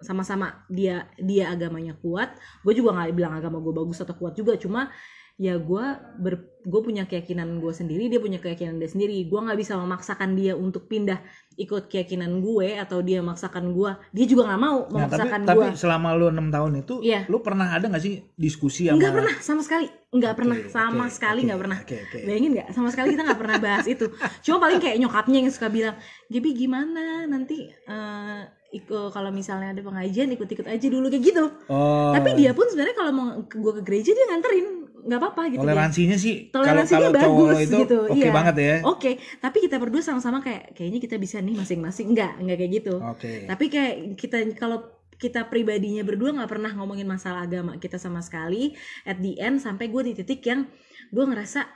sama-sama 0.02 0.66
dia 0.66 1.06
dia 1.22 1.54
agamanya 1.54 1.94
kuat 2.02 2.34
gue 2.66 2.74
juga 2.74 2.90
nggak 2.98 3.14
bilang 3.14 3.38
agama 3.38 3.62
gue 3.62 3.70
bagus 3.70 4.02
atau 4.02 4.18
kuat 4.18 4.34
juga 4.34 4.58
cuma 4.58 4.90
ya 5.34 5.58
gue 5.58 5.86
ber 6.22 6.46
gue 6.64 6.80
punya 6.80 7.04
keyakinan 7.04 7.58
gue 7.60 7.74
sendiri 7.74 8.06
dia 8.08 8.22
punya 8.22 8.38
keyakinan 8.38 8.78
dia 8.78 8.88
sendiri 8.88 9.26
gue 9.26 9.36
nggak 9.36 9.58
bisa 9.58 9.76
memaksakan 9.76 10.38
dia 10.38 10.54
untuk 10.54 10.86
pindah 10.86 11.20
ikut 11.58 11.90
keyakinan 11.90 12.38
gue 12.40 12.78
atau 12.78 13.02
dia 13.02 13.20
memaksakan 13.20 13.74
gue 13.74 13.92
dia 14.14 14.26
juga 14.30 14.48
nggak 14.48 14.62
mau 14.62 14.86
Nah, 14.88 15.10
tapi, 15.10 15.26
memaksakan 15.28 15.40
tapi 15.44 15.58
gue 15.58 15.70
selama 15.76 16.08
lo 16.14 16.30
enam 16.30 16.48
tahun 16.54 16.86
itu, 16.86 17.02
Iya. 17.02 17.26
lo 17.28 17.42
pernah 17.42 17.74
ada 17.74 17.90
nggak 17.90 18.04
sih 18.06 18.22
diskusi 18.38 18.88
sama? 18.88 19.02
nggak 19.02 19.14
pernah 19.14 19.36
sama 19.42 19.62
sekali 19.66 19.88
nggak 20.14 20.32
Oke, 20.32 20.40
pernah 20.40 20.58
sama 20.70 21.04
oke, 21.04 21.14
sekali 21.18 21.40
nggak 21.50 21.60
pernah 21.66 21.78
Oke, 21.82 21.96
oke. 21.98 22.18
Bayangin 22.24 22.52
nggak 22.54 22.68
sama 22.70 22.88
sekali 22.94 23.08
kita 23.12 23.24
nggak 23.26 23.40
pernah 23.42 23.58
bahas 23.58 23.86
itu. 23.90 24.06
Cuma 24.46 24.58
paling 24.62 24.78
kayak 24.78 24.98
nyokapnya 25.02 25.38
yang 25.42 25.50
suka 25.50 25.68
bilang, 25.68 25.96
Gaby 26.30 26.50
gimana 26.54 27.26
nanti 27.26 27.58
eh, 27.66 28.42
iko 28.72 29.10
kalau 29.10 29.34
misalnya 29.34 29.74
ada 29.74 29.82
pengajian 29.82 30.30
ikut-ikut 30.30 30.70
aja 30.70 30.88
dulu 30.88 31.10
kayak 31.10 31.24
gitu. 31.26 31.46
Oh, 31.66 32.14
Tapi 32.14 32.38
dia 32.38 32.54
pun 32.54 32.70
sebenarnya 32.70 32.94
kalau 32.94 33.12
mau 33.12 33.28
gue 33.42 33.74
ke 33.78 33.82
gereja 33.82 34.14
dia 34.14 34.26
nganterin, 34.30 34.83
nggak 35.04 35.20
apa-apa 35.20 35.42
gitu. 35.52 35.60
dia. 35.60 35.68
toleransinya 35.68 36.18
sih 36.18 36.36
kalau 36.48 36.64
Toleransinya 36.64 37.00
kalau 37.12 37.12
lo 37.12 37.20
bagus 37.20 37.58
itu 37.60 37.78
gitu, 37.84 38.00
oke 38.08 38.20
iya. 38.24 38.32
banget 38.32 38.56
ya. 38.56 38.76
Oke, 38.88 39.12
tapi 39.44 39.58
kita 39.68 39.76
berdua 39.78 40.02
sama-sama 40.02 40.40
kayak 40.40 40.72
kayaknya 40.72 41.00
kita 41.04 41.16
bisa 41.20 41.38
nih 41.44 41.56
masing-masing. 41.60 42.16
Enggak, 42.16 42.40
enggak 42.40 42.58
kayak 42.64 42.72
gitu. 42.80 42.96
Oke. 43.04 43.32
Tapi 43.44 43.66
kayak 43.68 43.94
kita 44.16 44.38
kalau 44.56 44.80
kita 45.20 45.48
pribadinya 45.48 46.04
berdua 46.04 46.36
nggak 46.36 46.50
pernah 46.52 46.72
ngomongin 46.76 47.08
masalah 47.08 47.44
agama 47.44 47.76
kita 47.78 48.00
sama 48.00 48.24
sekali. 48.24 48.74
At 49.04 49.20
the 49.20 49.36
end 49.40 49.60
sampai 49.60 49.92
gue 49.92 50.02
di 50.08 50.14
titik 50.16 50.42
yang 50.48 50.68
gue 51.12 51.24
ngerasa 51.28 51.68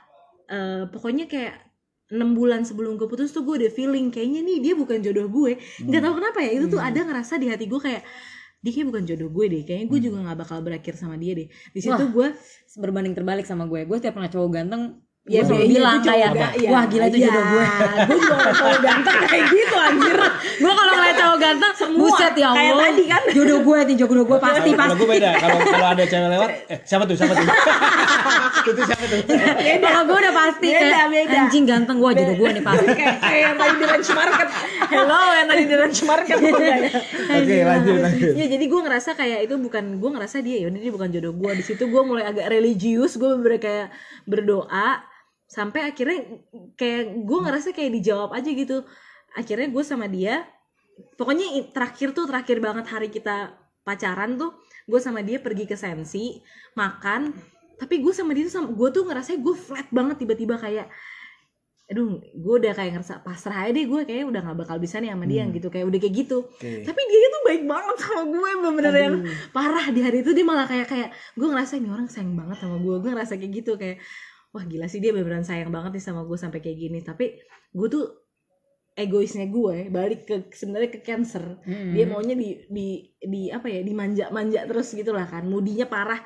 eh, 0.48 0.84
pokoknya 0.88 1.28
kayak 1.28 1.68
enam 2.08 2.32
bulan 2.32 2.64
sebelum 2.64 2.96
gue 2.96 3.04
putus 3.04 3.36
tuh 3.36 3.44
gue 3.44 3.60
udah 3.60 3.72
feeling 3.72 4.08
kayaknya 4.08 4.40
nih 4.40 4.58
dia 4.64 4.74
bukan 4.74 5.04
jodoh 5.04 5.28
gue. 5.28 5.60
Nggak 5.84 6.00
tahu 6.00 6.14
kenapa 6.16 6.38
ya 6.40 6.50
itu 6.56 6.66
tuh 6.72 6.80
ada 6.80 7.00
ngerasa 7.04 7.36
di 7.36 7.46
hati 7.52 7.68
gue 7.68 7.80
kayak 7.80 8.02
dia 8.58 8.70
kayak 8.74 8.86
bukan 8.90 9.02
jodoh 9.06 9.30
gue 9.30 9.46
deh. 9.48 9.62
Kayaknya 9.62 9.86
gue 9.86 9.98
juga 10.02 10.16
nggak 10.26 10.38
bakal 10.42 10.58
berakhir 10.62 10.94
sama 10.98 11.14
dia 11.14 11.32
deh. 11.38 11.48
Di 11.48 11.80
situ 11.80 12.04
gue 12.10 12.28
berbanding 12.78 13.14
terbalik 13.14 13.46
sama 13.46 13.64
gue 13.66 13.86
gue 13.86 13.96
setiap 13.96 14.18
pernah 14.18 14.30
cowok 14.30 14.48
ganteng 14.50 15.02
Ya, 15.28 15.44
gue 15.44 15.50
selalu 15.52 15.64
iya, 15.68 15.72
bilang 15.76 15.98
kayak 16.00 16.30
iya, 16.56 16.68
wah 16.72 16.84
gila 16.88 17.04
itu 17.12 17.18
iya. 17.20 17.28
jodoh 17.28 17.44
gue 17.52 17.64
gue 18.08 18.16
juga 18.16 18.48
cowok 18.48 18.78
ganteng 18.80 19.16
kayak 19.28 19.44
gitu 19.52 19.76
anjir. 19.76 20.16
gue 20.56 20.72
kalau 20.72 20.92
ngeliat 20.96 21.16
cowok 21.20 21.36
ganteng 21.36 21.72
Semua, 21.76 22.00
buset 22.00 22.32
ya 22.32 22.48
kayak 22.48 22.72
Allah 22.72 22.86
tadi 22.88 23.04
kan. 23.04 23.22
jodoh 23.36 23.58
gue 23.60 23.78
nih 23.84 23.96
jodoh 24.00 24.24
gue 24.24 24.38
pasti 24.40 24.70
Kalau 24.72 24.80
pasti 24.80 24.96
gue 24.96 25.08
beda, 25.12 25.30
kalau 25.36 25.58
kalau 25.68 25.86
ada 25.92 26.04
cewek 26.08 26.28
lewat, 26.32 26.50
eh 26.72 26.78
siapa 26.88 27.04
tuh, 27.04 27.16
siapa 27.20 27.32
tuh? 27.36 27.44
itu 28.72 28.82
siapa 28.88 29.04
tuh? 29.04 29.20
kalau 29.84 30.02
gue 30.08 30.16
udah 30.16 30.34
pasti 30.34 30.68
Beda, 30.72 30.80
kayak 30.80 31.08
beda. 31.12 31.36
anjing 31.44 31.64
ganteng 31.68 31.96
gue 32.00 32.10
jodoh 32.16 32.36
gue 32.40 32.48
nih 32.48 32.64
pasti 32.64 32.86
kayak 32.88 33.16
kayak 33.20 33.40
yang 33.44 33.56
tadi 33.60 33.74
di 33.76 33.84
lunch 33.84 34.10
market. 34.16 34.48
Hello 34.88 35.20
yang 35.36 35.46
tadi 35.52 35.62
di 35.68 35.76
lunch 35.76 36.00
market. 36.08 36.36
Oke, 36.40 37.56
lanjut, 37.68 37.96
lanjut. 38.00 38.32
ya 38.32 38.46
jadi 38.48 38.64
gue 38.64 38.80
ngerasa 38.80 39.10
kayak 39.12 39.38
itu 39.44 39.54
bukan 39.60 39.84
gue 40.00 40.10
ngerasa 40.16 40.40
dia 40.40 40.56
ya 40.64 40.72
dia 40.72 40.88
bukan 40.88 41.12
jodoh 41.12 41.36
gue 41.36 41.50
di 41.52 41.64
situ 41.68 41.84
gue 41.84 42.00
mulai 42.00 42.24
agak 42.24 42.48
religius 42.48 43.20
gue 43.20 43.28
bener 43.36 43.60
kayak 43.60 43.92
berdoa 44.24 45.04
sampai 45.48 45.88
akhirnya 45.88 46.44
kayak 46.76 47.24
gue 47.24 47.38
ngerasa 47.40 47.72
kayak 47.72 47.92
dijawab 47.96 48.30
aja 48.36 48.50
gitu. 48.52 48.84
Akhirnya 49.32 49.72
gue 49.72 49.82
sama 49.82 50.04
dia 50.06 50.44
pokoknya 51.16 51.72
terakhir 51.72 52.12
tuh 52.12 52.28
terakhir 52.28 52.58
banget 52.60 52.84
hari 52.90 53.08
kita 53.08 53.56
pacaran 53.80 54.36
tuh 54.36 54.52
gue 54.84 55.00
sama 55.00 55.24
dia 55.24 55.40
pergi 55.40 55.64
ke 55.64 55.74
sensi 55.74 56.36
makan. 56.76 57.32
Tapi 57.80 58.02
gue 58.02 58.12
sama 58.12 58.36
dia 58.36 58.44
tuh 58.44 58.60
sama 58.60 58.68
gue 58.70 58.88
tuh 58.92 59.08
ngerasa 59.08 59.40
gue 59.40 59.54
flat 59.56 59.88
banget 59.88 60.20
tiba-tiba 60.20 60.60
kayak 60.60 60.92
aduh 61.88 62.20
gue 62.20 62.54
udah 62.60 62.76
kayak 62.76 63.00
ngerasa 63.00 63.24
pasrah 63.24 63.64
aja 63.64 63.72
deh 63.72 63.88
gue 63.88 64.04
kayak 64.04 64.28
udah 64.28 64.44
nggak 64.44 64.58
bakal 64.60 64.76
bisa 64.76 65.00
nih 65.00 65.08
sama 65.08 65.24
dia 65.24 65.48
Hmm. 65.48 65.56
gitu 65.56 65.72
kayak 65.72 65.88
udah 65.88 65.96
kayak 65.96 66.14
gitu. 66.20 66.44
Oke. 66.44 66.84
tapi 66.84 67.00
dia 67.08 67.28
tuh 67.32 67.42
baik 67.48 67.62
banget 67.64 67.96
sama 68.04 68.22
gue 68.28 68.50
bener-bener 68.60 68.94
yang 69.00 69.16
parah 69.56 69.88
di 69.88 70.04
hari 70.04 70.20
itu. 70.20 70.36
Dia 70.36 70.44
malah 70.44 70.68
kayak 70.68 70.84
kayak 70.84 71.08
gue 71.32 71.48
ngerasa 71.48 71.80
ini 71.80 71.88
orang 71.88 72.04
sayang 72.12 72.36
banget 72.36 72.60
sama 72.60 72.76
gue 72.76 72.94
gue 73.00 73.08
ngerasa 73.08 73.40
kayak 73.40 73.52
gitu 73.64 73.72
kayak 73.80 74.04
wah 74.52 74.64
gila 74.64 74.88
sih 74.88 74.98
dia 74.98 75.12
beneran 75.12 75.44
sayang 75.44 75.68
banget 75.68 76.00
nih 76.00 76.04
sama 76.04 76.24
gue 76.24 76.38
sampai 76.38 76.60
kayak 76.64 76.78
gini. 76.78 76.98
Tapi 77.04 77.36
gue 77.72 77.88
tuh 77.88 78.04
egoisnya 78.98 79.46
gue 79.46 79.92
balik 79.92 80.26
ke 80.26 80.36
sebenarnya 80.50 80.90
ke 80.90 81.00
cancer. 81.04 81.62
Hmm. 81.62 81.94
dia 81.94 82.04
maunya 82.08 82.34
di 82.34 82.66
di 82.66 82.88
di 83.20 83.42
apa 83.52 83.70
ya 83.70 83.84
dimanja-manja 83.84 84.66
terus 84.66 84.92
gitu 84.96 85.12
lah 85.12 85.28
kan. 85.28 85.44
Mudinya 85.46 85.86
parah. 85.86 86.20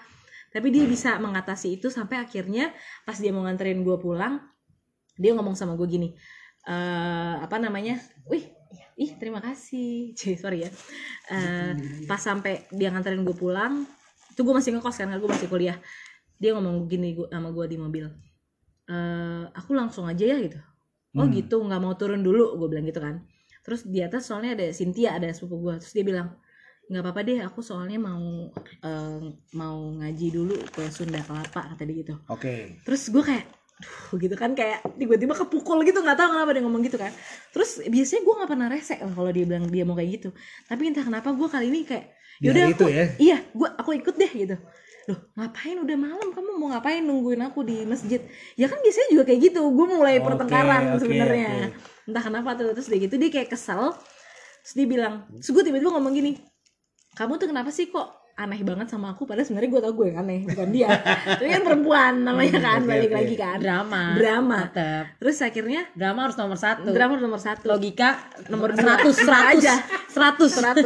Tapi 0.53 0.69
dia 0.69 0.85
bisa 0.85 1.17
mengatasi 1.17 1.81
itu 1.81 1.89
sampai 1.89 2.21
akhirnya 2.21 2.77
pas 3.09 3.17
dia 3.17 3.33
mau 3.33 3.45
nganterin 3.49 3.81
gue 3.81 3.97
pulang 3.97 4.37
dia 5.17 5.37
ngomong 5.37 5.53
sama 5.53 5.77
gue 5.77 5.89
gini 5.89 6.09
eh 6.63 7.35
apa 7.43 7.59
namanya? 7.59 7.99
Wih 8.31 8.47
ih 8.97 9.11
terima 9.19 9.43
kasih. 9.43 10.11
Cie, 10.19 10.39
sorry 10.39 10.69
ya. 10.69 10.71
Eh, 11.33 11.73
pas 12.07 12.21
sampai 12.21 12.69
dia 12.71 12.93
nganterin 12.93 13.25
gue 13.27 13.35
pulang 13.35 13.83
itu 14.33 14.41
gue 14.41 14.55
masih 14.57 14.73
ngekos 14.73 14.97
kan 14.97 15.13
gue 15.13 15.29
masih 15.29 15.49
kuliah 15.53 15.77
dia 16.43 16.51
ngomong 16.59 16.91
gini 16.91 17.15
gua, 17.17 17.27
sama 17.31 17.49
gue 17.55 17.67
di 17.73 17.79
mobil 17.79 18.05
"Eh, 18.91 19.45
aku 19.55 19.71
langsung 19.79 20.05
aja 20.11 20.25
ya 20.27 20.37
gitu. 20.43 20.59
Oh 21.15 21.29
Hmm. 21.29 21.35
gitu 21.39 21.57
nggak 21.61 21.81
mau 21.85 21.95
turun 21.95 22.21
dulu 22.27 22.57
gue 22.59 22.69
bilang 22.73 22.87
gitu 22.89 22.99
kan. 23.01 23.23
Terus 23.63 23.87
di 23.87 24.01
atas 24.03 24.27
soalnya 24.27 24.59
ada 24.59 24.67
Cynthia 24.75 25.15
ada 25.17 25.29
sepupu 25.31 25.57
gue 25.71 25.75
terus 25.79 25.93
dia 25.95 26.03
bilang 26.03 26.29
nggak 26.91 27.03
apa-apa 27.05 27.21
deh 27.23 27.39
aku 27.47 27.61
soalnya 27.63 27.97
mau 28.03 28.51
eh, 28.83 29.21
mau 29.55 29.77
ngaji 30.03 30.27
dulu 30.35 30.57
ke 30.75 30.83
Sunda 30.91 31.21
Kelapa 31.23 31.73
kata 31.73 31.83
dia 31.87 31.97
gitu. 32.03 32.15
Oke. 32.29 32.83
terus 32.83 33.07
gue 33.15 33.23
kayak 33.23 33.47
Duh, 33.83 34.15
gitu 34.23 34.37
kan 34.39 34.55
kayak 34.55 34.79
tiba-tiba 34.95 35.35
kepukul 35.35 35.83
gitu 35.83 35.99
nggak 36.07 36.15
tahu 36.15 36.29
kenapa 36.39 36.51
dia 36.55 36.63
ngomong 36.63 36.83
gitu 36.87 36.99
kan. 37.03 37.11
Terus 37.51 37.83
biasanya 37.83 38.23
gue 38.23 38.35
nggak 38.39 38.51
pernah 38.55 38.69
rese 38.71 38.95
kalau 38.95 39.31
dia 39.35 39.43
bilang 39.49 39.67
dia 39.67 39.83
mau 39.83 39.99
kayak 39.99 40.11
gitu. 40.23 40.29
Tapi 40.71 40.83
entah 40.95 41.03
kenapa 41.03 41.35
gue 41.35 41.49
kali 41.51 41.67
ini 41.71 41.83
kayak 41.83 42.07
Ya, 42.43 42.51
yaudah 42.51 42.65
itu 42.75 42.85
aku 42.87 42.87
ya. 42.91 43.07
iya 43.23 43.39
gue 43.55 43.69
aku 43.79 43.91
ikut 44.03 44.15
deh 44.19 44.33
gitu 44.35 44.57
loh 45.11 45.19
ngapain? 45.35 45.77
Udah 45.83 45.97
malam 45.99 46.29
kamu 46.31 46.51
mau 46.61 46.69
ngapain 46.71 47.03
nungguin 47.03 47.43
aku 47.43 47.67
di 47.67 47.83
masjid? 47.89 48.21
Ya 48.55 48.67
kan 48.71 48.79
biasanya 48.79 49.09
juga 49.15 49.25
kayak 49.31 49.41
gitu. 49.51 49.63
Gue 49.75 49.87
mulai 49.91 50.19
Oke, 50.21 50.27
pertengkaran 50.31 50.83
oke, 50.95 51.01
sebenarnya. 51.03 51.51
oke. 51.75 51.91
entah 52.03 52.23
kenapa 52.27 52.59
tuh 52.59 52.75
terus 52.75 52.91
dia 52.91 52.99
gitu 52.99 53.15
dia 53.19 53.31
kayak 53.31 53.51
kesel. 53.55 53.95
Terus 54.63 54.75
dia 54.79 54.87
bilang 54.87 55.15
terus 55.43 55.51
gue 55.51 55.63
tiba-tiba 55.67 55.91
ngomong 55.95 56.15
gini 56.15 56.31
kamu 57.19 57.37
tuh 57.37 57.49
kenapa 57.51 57.69
sih 57.75 57.91
kok 57.93 58.09
aneh 58.35 58.61
banget 58.61 58.89
sama 58.89 59.11
aku 59.11 59.23
padahal 59.23 59.45
sebenarnya 59.45 59.71
gue 59.71 59.81
tau 59.81 59.93
gue 59.93 60.07
yang 60.07 60.19
aneh 60.19 60.41
bukan 60.47 60.69
dia 60.69 60.89
tapi 61.37 61.49
kan 61.49 61.63
perempuan 61.63 62.13
namanya 62.19 62.59
kan 62.59 62.81
Oke, 62.81 62.89
balik 62.89 63.07
oke. 63.07 63.17
lagi 63.19 63.35
kan 63.37 63.57
drama 63.57 64.03
Drama. 64.15 64.59
tetep 64.67 65.05
terus 65.17 65.37
akhirnya 65.39 65.81
drama 65.93 66.21
harus 66.23 66.37
nomor 66.37 66.57
satu 66.57 66.89
drama 66.89 67.13
nomor 67.15 67.37
satu 67.39 67.65
logika 67.67 68.17
Nomor 68.49 68.73
nomor 68.73 68.99
dua. 68.99 69.05
100 69.05 69.23
Ntar 69.23 69.43
100 69.47 69.53
aja. 69.55 69.75
seratus 70.09 70.51
100 70.51 70.81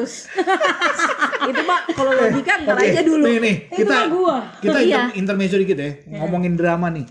itu 1.50 1.62
pak 1.62 1.80
kalau 1.92 2.12
logika 2.12 2.52
ntar 2.60 2.76
Oke, 2.76 2.86
aja 2.88 3.00
dulu 3.00 3.24
Nih, 3.24 3.38
nih, 3.38 3.56
kita 3.70 3.94
mah 3.94 4.06
gua. 4.08 4.36
kita 4.58 4.78
Iya. 4.78 4.96
inter- 5.06 5.14
intermezzo 5.16 5.56
dikit 5.56 5.76
ya. 5.76 5.90
Ngomongin 6.12 6.54
drama 6.54 6.90
nih. 6.90 7.06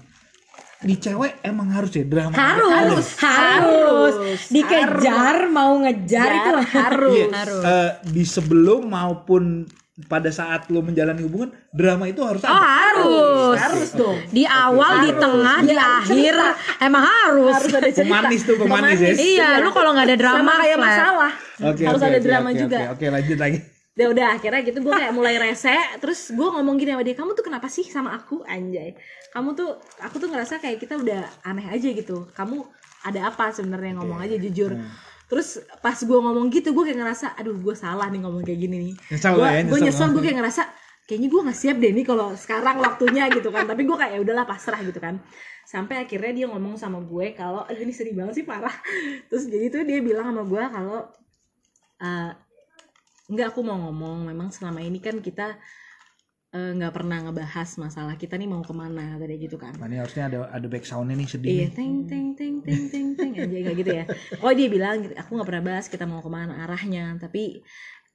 Di 0.77 0.95
cewek 0.95 1.41
emang 1.41 1.71
harus 1.71 1.89
ya 1.89 2.03
drama. 2.03 2.31
harus 2.31 2.69
Harus. 2.69 3.07
harus, 3.17 4.13
Harus. 4.13 4.41
dikejar 4.47 5.49
mau 5.49 5.79
ngejar 5.79 6.29
itu 6.29 6.51
harus 6.69 7.15
Iya, 7.15 7.27
harus. 7.33 7.63
eh, 7.63 7.89
di 8.05 8.23
sebelum 8.23 8.85
maupun 8.85 9.65
pada 9.95 10.27
saat 10.27 10.67
lo 10.67 10.83
menjalani 10.83 11.23
hubungan, 11.23 11.55
drama 11.71 12.11
itu 12.11 12.19
harus 12.19 12.43
oh 12.43 12.51
ada. 12.51 12.67
harus. 12.67 13.55
Harus 13.55 13.89
dong. 13.95 14.19
Di 14.27 14.43
awal 14.43 15.07
di 15.07 15.09
Harus. 15.15 15.23
tengah 15.23 15.57
di 15.63 15.71
Iya, 15.71 15.87
akhir 16.03 16.33
emang 16.83 17.03
harus, 17.07 17.53
harus 17.55 17.71
ada 17.79 17.89
cerita. 17.95 18.03
Pemanis 18.03 18.41
tuh, 18.43 18.55
pemanis 18.59 18.99
ya. 18.99 19.11
iya 19.15 19.49
lu 19.63 19.71
kalau 19.71 19.95
nggak 19.95 20.07
ada 20.11 20.17
drama 20.19 20.43
sama 20.43 20.53
kayak 20.59 20.77
masalah. 20.83 21.31
Oke, 21.63 21.83
harus 21.87 22.01
oke, 22.03 22.09
ada 22.11 22.19
oke, 22.19 22.27
drama 22.27 22.49
oke, 22.51 22.59
juga. 22.59 22.79
Oke, 22.91 22.91
oke, 22.91 23.05
lanjut 23.07 23.39
lagi. 23.39 23.59
ya 23.95 24.11
udah 24.11 24.27
akhirnya 24.35 24.59
gitu 24.67 24.83
gue 24.83 24.91
kayak 24.91 25.15
mulai 25.15 25.39
rese 25.39 25.71
terus 26.03 26.27
gue 26.27 26.43
ngomong 26.43 26.75
gini 26.75 26.91
sama 26.91 27.03
dia 27.07 27.15
kamu 27.15 27.31
tuh 27.31 27.45
kenapa 27.47 27.71
sih 27.71 27.87
sama 27.87 28.11
aku? 28.11 28.43
Anjay. 28.43 28.99
Kamu 29.31 29.55
tuh 29.55 29.79
aku 30.03 30.19
tuh 30.19 30.27
ngerasa 30.27 30.59
kayak 30.59 30.83
kita 30.83 30.99
udah 30.99 31.23
aneh 31.47 31.71
aja 31.71 31.87
gitu. 31.95 32.27
Kamu 32.35 32.67
ada 33.07 33.31
apa 33.31 33.55
sebenarnya? 33.55 33.95
Ngomong 33.95 34.19
aja 34.19 34.35
jujur 34.35 34.75
terus 35.25 35.57
pas 35.81 35.97
gue 35.97 36.19
ngomong 36.21 36.47
gitu 36.53 36.69
gue 36.71 36.83
kayak 36.85 36.99
ngerasa 37.01 37.33
aduh 37.37 37.57
gue 37.57 37.75
salah 37.75 38.07
nih 38.13 38.21
ngomong 38.21 38.45
kayak 38.45 38.59
gini 38.61 38.75
nih. 38.77 38.93
Gue 39.41 39.49
ya, 39.49 39.61
gue 39.65 39.79
nyesel. 39.81 40.07
gue 40.13 40.21
kayak 40.21 40.37
ngerasa 40.41 40.61
kayaknya 41.05 41.27
gue 41.29 41.41
nggak 41.45 41.59
siap 41.59 41.77
deh 41.81 41.91
nih 41.93 42.05
kalau 42.05 42.27
sekarang 42.37 42.75
waktunya 42.81 43.23
gitu 43.33 43.49
kan. 43.49 43.65
Tapi 43.65 43.81
gue 43.85 43.97
kayak 43.97 44.13
"Ya 44.17 44.19
udahlah 44.21 44.45
pasrah 44.45 44.79
gitu 44.85 44.97
kan. 45.01 45.21
Sampai 45.65 46.05
akhirnya 46.05 46.31
dia 46.33 46.45
ngomong 46.49 46.77
sama 46.77 47.01
gue 47.01 47.33
kalau 47.33 47.65
"Eh, 47.69 47.77
ini 47.81 47.93
sedih 47.93 48.13
banget 48.13 48.41
sih 48.41 48.45
parah. 48.45 48.73
Terus 49.29 49.49
jadi 49.49 49.65
tuh 49.73 49.81
dia 49.85 49.99
bilang 50.01 50.29
sama 50.29 50.43
gue 50.45 50.63
kalau 50.69 50.99
eh, 52.01 52.31
Enggak 53.25 53.57
aku 53.57 53.65
mau 53.65 53.77
ngomong. 53.89 54.29
Memang 54.29 54.53
selama 54.53 54.85
ini 54.85 55.01
kan 55.01 55.17
kita 55.17 55.57
eh, 56.55 56.69
nggak 56.73 56.89
pernah 56.89 57.21
ngebahas 57.21 57.69
masalah 57.75 58.15
kita 58.15 58.33
nih 58.33 58.47
mau 58.47 58.59
ke 58.59 58.71
mana 58.71 59.13
tadi 59.15 59.37
gitu 59.37 59.55
kan 59.55 59.69
Nah, 59.75 59.85
ini 59.85 59.99
harusnya 59.99 60.25
ada 60.25 60.37
ada 60.49 60.65
back 60.65 60.81
soundnya 60.83 61.13
nih 61.13 61.27
sedih. 61.27 61.47
iya 61.51 61.65
teng 61.67 62.03
teng 62.05 62.31
teng 62.31 62.63
teng 62.63 62.81
teng 62.87 63.05
teng 63.13 63.29
aja 63.35 63.55
kayak 63.59 63.75
gitu 63.75 63.89
ya 63.91 64.03
oh 64.39 64.49
dia 64.49 64.65
bilang 64.67 65.03
aku 65.11 65.29
nggak 65.31 65.45
pernah 65.45 65.61
bahas 65.65 65.85
kita 65.85 66.03
mau 66.03 66.19
ke 66.19 66.27
mana 66.27 66.63
arahnya 66.63 67.15
tapi 67.17 67.59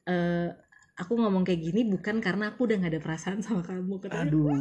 eh, 0.05 0.48
aku 0.96 1.16
ngomong 1.16 1.42
kayak 1.42 1.59
gini 1.62 1.81
bukan 1.87 2.20
karena 2.20 2.53
aku 2.53 2.68
udah 2.68 2.76
nggak 2.76 2.92
ada 2.92 3.00
perasaan 3.00 3.40
sama 3.40 3.61
kamu 3.61 4.00
katanya 4.00 4.29
Aduh. 4.29 4.53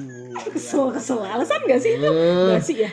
kesel 0.50 0.88
kesel 0.90 1.20
alasan 1.20 1.60
gak 1.68 1.78
sih 1.78 1.96
itu 1.96 2.08
Eh. 2.08 2.48
gak 2.50 2.62
sih 2.64 2.76
ya 2.80 2.88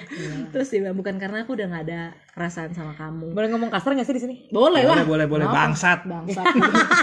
terus 0.51 0.66
dia 0.66 0.83
bilang 0.83 0.99
bukan 0.99 1.14
karena 1.14 1.46
aku 1.46 1.55
udah 1.55 1.66
nggak 1.70 1.83
ada 1.87 2.01
perasaan 2.35 2.75
sama 2.75 2.90
kamu 2.94 3.31
boleh 3.31 3.46
ngomong 3.49 3.70
kasar 3.70 3.94
nggak 3.94 4.03
sih 4.03 4.18
di 4.18 4.22
sini 4.22 4.35
boleh 4.51 4.83
lah 4.83 4.99
Boleh, 4.99 5.07
boleh, 5.07 5.27
boleh. 5.31 5.46
Kenapa? 5.46 5.59
Bangsat. 5.62 5.99
bangsat 6.03 6.42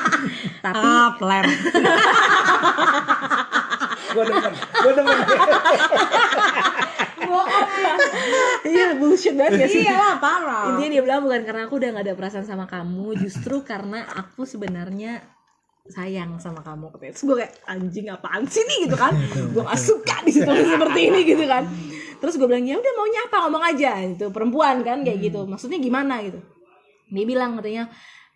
tapi 0.68 0.84
ah 0.84 1.16
Gua 4.14 4.24
demen. 4.24 4.54
Gua 4.54 4.94
demen. 4.94 5.18
iya 8.64 8.94
bullshit 8.98 9.34
banget 9.36 9.66
gak 9.66 9.70
sih? 9.72 9.84
Iya 9.86 9.96
lah 9.98 10.16
parah. 10.22 10.70
Intinya 10.74 10.90
dia 10.94 11.02
bilang 11.04 11.22
bukan 11.26 11.42
karena 11.44 11.62
aku 11.68 11.76
udah 11.82 11.90
gak 11.98 12.06
ada 12.06 12.14
perasaan 12.16 12.46
sama 12.48 12.66
kamu 12.70 13.18
justru 13.20 13.66
karena 13.66 14.06
aku 14.06 14.46
sebenarnya 14.46 15.24
sayang 15.90 16.40
sama 16.40 16.64
kamu. 16.64 16.94
Katanya 16.96 17.12
terus 17.18 17.26
gue 17.28 17.36
kayak 17.44 17.54
anjing 17.68 18.08
apaan 18.12 18.44
sih 18.48 18.64
nih 18.64 18.78
gitu 18.88 18.96
kan. 18.96 19.14
Gue 19.52 19.64
gak 19.66 19.82
suka 19.82 20.16
di 20.24 20.32
situasi 20.32 20.64
seperti 20.70 21.00
ini 21.12 21.20
gitu 21.28 21.44
kan. 21.50 21.64
Terus 22.24 22.40
gue 22.40 22.48
bilang 22.48 22.64
ya 22.64 22.80
udah 22.80 22.94
maunya 22.96 23.22
apa? 23.28 23.38
Ngomong 23.48 23.64
aja. 23.76 23.92
Itu 24.00 24.32
perempuan 24.32 24.86
kan 24.86 25.04
kayak 25.04 25.20
gitu. 25.20 25.44
Maksudnya 25.44 25.80
gimana 25.82 26.24
gitu. 26.24 26.40
Dia 27.12 27.26
bilang 27.28 27.60
katanya 27.60 27.92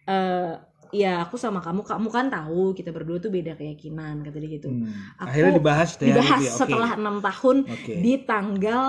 eh 0.08 0.54
ya 0.90 1.22
aku 1.22 1.36
sama 1.36 1.60
kamu 1.60 1.82
kamu 1.82 2.08
kan 2.08 2.26
tahu 2.28 2.72
kita 2.72 2.90
berdua 2.90 3.18
tuh 3.18 3.30
beda 3.30 3.54
keyakinan 3.54 4.22
kata 4.22 4.38
dia 4.38 4.52
gitu 4.54 4.70
Hmm. 4.70 4.88
Aku 5.18 5.28
Akhirnya 5.28 5.54
dibahas 5.56 5.90
deh. 5.94 6.08
dibahas 6.08 6.28
gitu 6.34 6.44
ya, 6.44 6.52
oke. 6.52 6.60
setelah 6.60 6.92
enam 6.94 7.16
tahun 7.20 7.56
Oke. 7.66 7.94
di 7.96 8.14
tanggal 8.22 8.84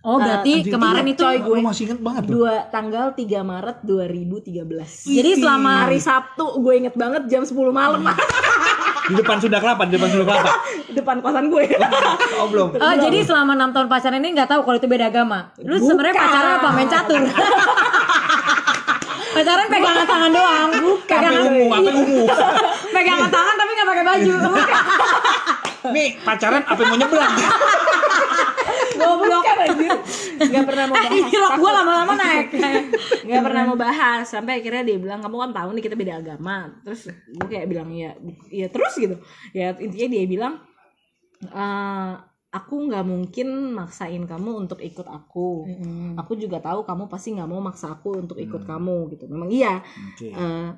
oh 0.00 0.16
berarti 0.16 0.52
Anjing, 0.58 0.72
kemarin 0.72 1.04
itu 1.06 1.20
coy, 1.20 1.36
gue. 1.38 1.58
Masih 1.60 1.82
inget 1.86 2.00
banget 2.00 2.22
tuh. 2.24 2.32
dua 2.34 2.54
tanggal 2.68 3.06
3 3.12 3.20
Maret 3.42 3.76
2013 3.82 5.06
jadi 5.06 5.30
selama 5.36 5.70
hari 5.82 5.98
Sabtu 5.98 6.46
gue 6.56 6.74
inget 6.74 6.94
banget 6.94 7.22
jam 7.26 7.42
10 7.42 7.52
malam 7.70 8.00
Di 9.02 9.18
depan 9.18 9.36
Sunda 9.36 9.58
Kelapa, 9.58 9.82
di 9.84 9.92
depan 9.92 10.06
Sunda 10.08 10.22
Kelapa. 10.24 10.52
depan 10.96 11.16
kosan 11.18 11.46
gue 11.48 11.64
Oh, 12.36 12.46
belum. 12.46 12.68
Oh, 12.78 12.94
jadi 12.96 13.18
selama 13.20 13.52
enam 13.52 13.70
tahun 13.70 13.86
pacaran 13.86 14.16
ini 14.16 14.32
nggak 14.32 14.46
tahu 14.48 14.60
kalau 14.62 14.76
itu 14.76 14.86
beda 14.86 15.10
agama. 15.10 15.50
Lu 15.58 15.74
sebenarnya 15.76 16.14
pacaran 16.16 16.50
apa 16.56 16.68
main 16.70 16.86
catur? 16.86 17.18
pacaran 19.30 19.66
pegangan 19.70 20.06
tangan 20.06 20.30
doang. 20.30 20.68
Apa 20.70 20.90
Pegangan, 21.06 21.42
ungu, 21.46 21.66
apa 21.70 21.90
ungu. 21.92 22.22
pegangan 22.96 23.28
tangan 23.30 23.54
tapi 23.56 23.70
nggak 23.72 23.88
pakai 23.88 24.04
baju. 24.04 24.32
Nih, 25.96 26.08
pacaran 26.20 26.62
apa 26.62 26.80
mau 26.84 26.96
nyebrang? 26.96 27.34
Goblok. 29.00 29.42
Bukan 29.42 29.58
anjir 29.64 29.92
Gak 30.40 30.64
pernah 30.68 30.84
mau 30.88 30.96
Eh, 31.00 31.00
bahas 31.00 31.16
ini 31.16 31.32
rok 31.32 31.52
gue 31.56 31.70
lama-lama 31.72 32.12
naik. 32.20 32.46
Gak 33.24 33.42
pernah 33.42 33.62
mau 33.64 33.78
bahas 33.80 34.28
Sampai 34.28 34.60
akhirnya 34.60 34.84
dia 34.84 35.00
bilang 35.00 35.24
Kamu 35.24 35.40
kan 35.40 35.50
tahu 35.56 35.68
nih 35.72 35.84
kita 35.88 35.96
beda 35.96 36.20
agama 36.20 36.68
Terus 36.84 37.08
gue 37.08 37.46
kayak 37.48 37.64
bilang 37.64 37.88
ya 37.92 38.12
Ya 38.52 38.68
terus 38.68 38.92
gitu 38.92 39.16
Ya 39.56 39.72
intinya 39.72 40.08
dia 40.12 40.24
bilang 40.28 40.54
"Eh, 41.40 42.12
Aku 42.50 42.90
nggak 42.90 43.06
mungkin 43.06 43.78
maksain 43.78 44.26
kamu 44.26 44.66
untuk 44.66 44.82
ikut 44.82 45.06
aku 45.06 45.70
Aku 46.18 46.34
juga 46.34 46.58
tahu 46.58 46.82
kamu 46.82 47.06
pasti 47.06 47.30
nggak 47.38 47.46
mau 47.46 47.62
maksa 47.62 47.94
aku 47.94 48.26
untuk 48.26 48.42
ikut 48.42 48.66
kamu 48.66 49.14
gitu 49.14 49.30
Memang 49.30 49.50
iya 49.54 49.78
Oke. 50.10 50.34
Eh, 50.34 50.70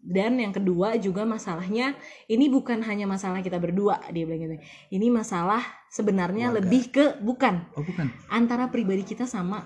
dan 0.00 0.32
yang 0.40 0.50
kedua 0.50 0.96
juga 0.96 1.28
masalahnya 1.28 1.92
ini 2.24 2.48
bukan 2.48 2.80
hanya 2.82 3.04
masalah 3.04 3.44
kita 3.44 3.60
berdua 3.60 4.00
dia 4.10 4.24
bilang 4.24 4.40
gitu. 4.48 4.56
Ini 4.90 5.06
masalah 5.12 5.60
sebenarnya 5.92 6.48
Keluarga. 6.48 6.64
lebih 6.66 6.82
ke 6.88 7.04
bukan 7.20 7.68
Oh, 7.76 7.84
bukan. 7.84 8.08
antara 8.32 8.72
pribadi 8.72 9.04
kita 9.04 9.28
sama 9.28 9.60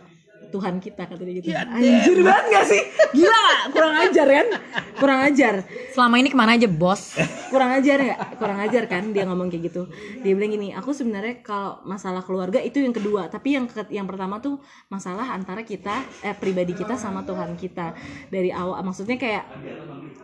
Tuhan 0.54 0.78
kita 0.78 1.02
kata 1.04 1.18
dia 1.18 1.34
gitu. 1.34 1.50
Ya, 1.50 1.66
Anjir 1.66 2.22
banget 2.22 2.44
gak 2.48 2.66
sih? 2.70 2.82
Gila 3.10 3.34
gak? 3.34 3.60
Kurang 3.74 3.94
ajar 3.98 4.26
kan? 4.30 4.46
Kurang 4.94 5.20
ajar. 5.26 5.54
Selama 5.90 6.14
ini 6.16 6.30
ke 6.30 6.38
mana 6.38 6.54
aja 6.54 6.70
bos? 6.70 7.18
Kurang 7.50 7.74
ajar 7.74 7.98
ya? 7.98 8.14
Kurang 8.34 8.58
ajar 8.58 8.86
kan 8.86 9.10
dia 9.10 9.26
ngomong 9.26 9.50
kayak 9.50 9.62
gitu. 9.68 9.90
Dia 10.22 10.32
bilang 10.32 10.50
gini, 10.50 10.70
aku 10.70 10.90
sebenarnya 10.90 11.42
kalau 11.42 11.82
masalah 11.82 12.22
keluarga 12.22 12.58
itu 12.58 12.78
yang 12.78 12.90
kedua, 12.90 13.26
tapi 13.26 13.54
yang 13.54 13.66
ke- 13.66 13.90
yang 13.90 14.06
pertama 14.06 14.38
tuh 14.38 14.62
masalah 14.86 15.26
antara 15.28 15.62
kita 15.62 15.92
eh 16.20 16.32
pribadi 16.32 16.70
kita 16.72 16.94
sama 16.94 17.22
Tuhan 17.22 17.54
kita. 17.54 17.94
Dari 18.28 18.50
awal 18.50 18.78
maksudnya 18.80 19.14
kayak 19.14 19.44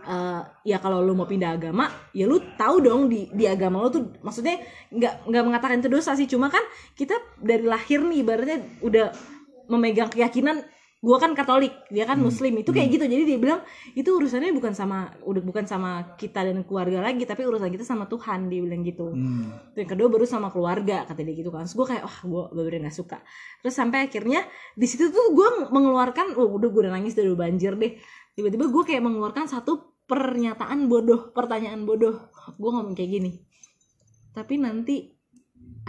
eh, 0.05 0.41
ya 0.65 0.79
kalau 0.79 1.01
lu 1.01 1.13
mau 1.13 1.27
pindah 1.27 1.51
agama, 1.53 1.87
ya 2.11 2.25
lu 2.25 2.39
tahu 2.55 2.81
dong 2.81 3.07
di 3.07 3.27
di 3.31 3.45
agama 3.45 3.81
lu 3.81 3.91
tuh 3.91 4.03
maksudnya 4.21 4.59
nggak 4.91 5.27
nggak 5.27 5.45
mengatakan 5.45 5.77
itu 5.79 5.89
dosa 5.89 6.15
sih, 6.15 6.27
cuma 6.27 6.47
kan 6.47 6.63
kita 6.95 7.15
dari 7.37 7.63
lahir 7.63 8.01
nih 8.01 8.23
ibaratnya 8.23 8.59
udah 8.81 9.07
memegang 9.71 10.11
keyakinan 10.11 10.67
gue 11.01 11.17
kan 11.17 11.33
Katolik 11.33 11.73
dia 11.89 12.05
kan 12.05 12.21
Muslim. 12.21 12.61
Itu 12.61 12.77
kayak 12.77 12.93
gitu. 12.93 13.05
Jadi 13.09 13.25
dia 13.25 13.39
bilang 13.41 13.65
itu 13.97 14.05
urusannya 14.05 14.53
bukan 14.53 14.77
sama 14.77 15.09
udah 15.25 15.41
bukan 15.41 15.65
sama 15.65 16.13
kita 16.21 16.45
dan 16.45 16.61
keluarga 16.69 17.01
lagi 17.01 17.25
tapi 17.25 17.49
urusan 17.49 17.73
kita 17.73 17.89
sama 17.89 18.05
Tuhan 18.05 18.53
dia 18.53 18.61
bilang 18.61 18.85
gitu. 18.85 19.17
Hmm. 19.17 19.49
yang 19.81 19.89
kedua 19.89 20.13
baru 20.13 20.29
sama 20.29 20.53
keluarga 20.53 21.09
kata 21.09 21.25
dia 21.25 21.35
gitu 21.41 21.49
kan. 21.49 21.65
Terus 21.65 21.77
gue 21.81 21.87
kayak 21.97 22.05
wah 22.05 22.19
gue 22.21 22.43
bener 22.69 22.85
nggak 22.85 22.97
suka. 22.97 23.25
Terus 23.65 23.75
sampai 23.75 24.13
akhirnya 24.13 24.45
di 24.77 24.85
situ 24.85 25.09
tuh 25.09 25.33
gue 25.33 25.73
mengeluarkan 25.73 26.37
oh 26.37 26.53
udah 26.61 26.69
gue 26.69 26.81
udah 26.85 26.93
nangis 26.93 27.17
udah 27.17 27.33
banjir 27.33 27.81
deh. 27.81 27.97
Tiba-tiba 28.37 28.69
gue 28.69 28.83
kayak 28.85 29.01
mengeluarkan 29.01 29.49
satu 29.49 30.05
pernyataan 30.05 30.85
bodoh 30.85 31.33
pertanyaan 31.33 31.89
bodoh. 31.89 32.29
Gue 32.61 32.71
ngomong 32.77 32.93
kayak 32.93 33.09
gini 33.09 33.33
tapi 34.31 34.63
nanti 34.63 35.20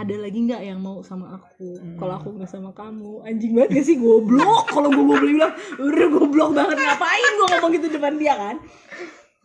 ada 0.01 0.15
lagi 0.17 0.39
nggak 0.41 0.61
yang 0.63 0.79
mau 0.79 0.99
sama 0.99 1.25
aku 1.33 1.69
kalau 1.95 2.13
aku 2.15 2.33
nggak 2.33 2.47
sama 2.47 2.71
kamu 2.71 3.21
anjing 3.21 3.51
banget 3.51 3.69
gak 3.73 3.85
sih 3.85 3.97
goblok 3.97 4.65
kalau 4.67 4.89
gue 4.89 4.99
goblok 4.99 5.21
bilang 5.27 5.53
udah 5.77 6.07
goblok 6.09 6.49
banget 6.51 6.77
ngapain 6.77 7.31
gue 7.31 7.47
ngomong 7.49 7.71
gitu 7.71 7.87
depan 7.89 8.13
dia 8.15 8.33
kan 8.33 8.55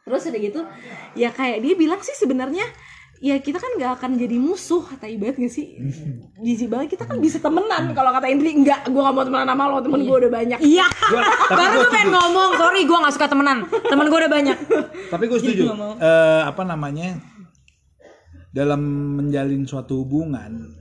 terus 0.02 0.22
udah 0.24 0.40
gitu 0.40 0.60
ya 1.12 1.28
kayak 1.30 1.60
dia 1.60 1.74
bilang 1.74 1.98
sih 1.98 2.14
sebenarnya 2.14 2.64
ya 3.16 3.36
kita 3.38 3.56
kan 3.56 3.72
nggak 3.74 3.96
akan 3.96 4.10
jadi 4.14 4.36
musuh 4.36 4.84
kata 4.84 5.08
ibarat 5.08 5.34
gak 5.34 5.48
sih 5.48 5.72
jijik 6.38 6.68
banget 6.68 6.94
kita 6.94 7.04
kan 7.04 7.16
bisa 7.16 7.36
temenan 7.38 7.90
kalau 7.90 8.12
kata 8.12 8.28
Indri 8.28 8.52
enggak 8.54 8.84
gue 8.84 8.96
gak 8.98 9.10
mau 9.10 9.24
temenan 9.24 9.48
sama 9.48 9.64
lo 9.66 9.80
temen 9.80 10.00
gue 10.00 10.16
udah 10.18 10.30
banyak 10.30 10.58
Iya. 10.60 10.84
Gua- 10.84 11.24
Baru 11.56 11.74
gue 11.74 11.88
pengen 11.88 12.06
setuju. 12.06 12.16
ngomong, 12.18 12.50
sorry 12.54 12.80
gue 12.82 12.98
gak 12.98 13.14
suka 13.14 13.26
temenan. 13.26 13.58
Temen 13.70 14.06
gue 14.06 14.18
udah 14.18 14.32
banyak. 14.32 14.56
Tapi 15.08 15.24
gue 15.24 15.38
setuju. 15.38 15.62
nggak 15.64 15.78
mau. 15.78 15.92
Eh, 15.96 16.40
apa 16.44 16.62
namanya? 16.62 17.08
Dalam 18.56 18.80
menjalin 19.14 19.62
suatu 19.62 20.00
hubungan, 20.00 20.72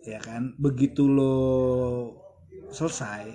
ya 0.00 0.16
kan, 0.18 0.56
begitu 0.56 1.04
lo 1.04 1.36
selesai 2.68 3.28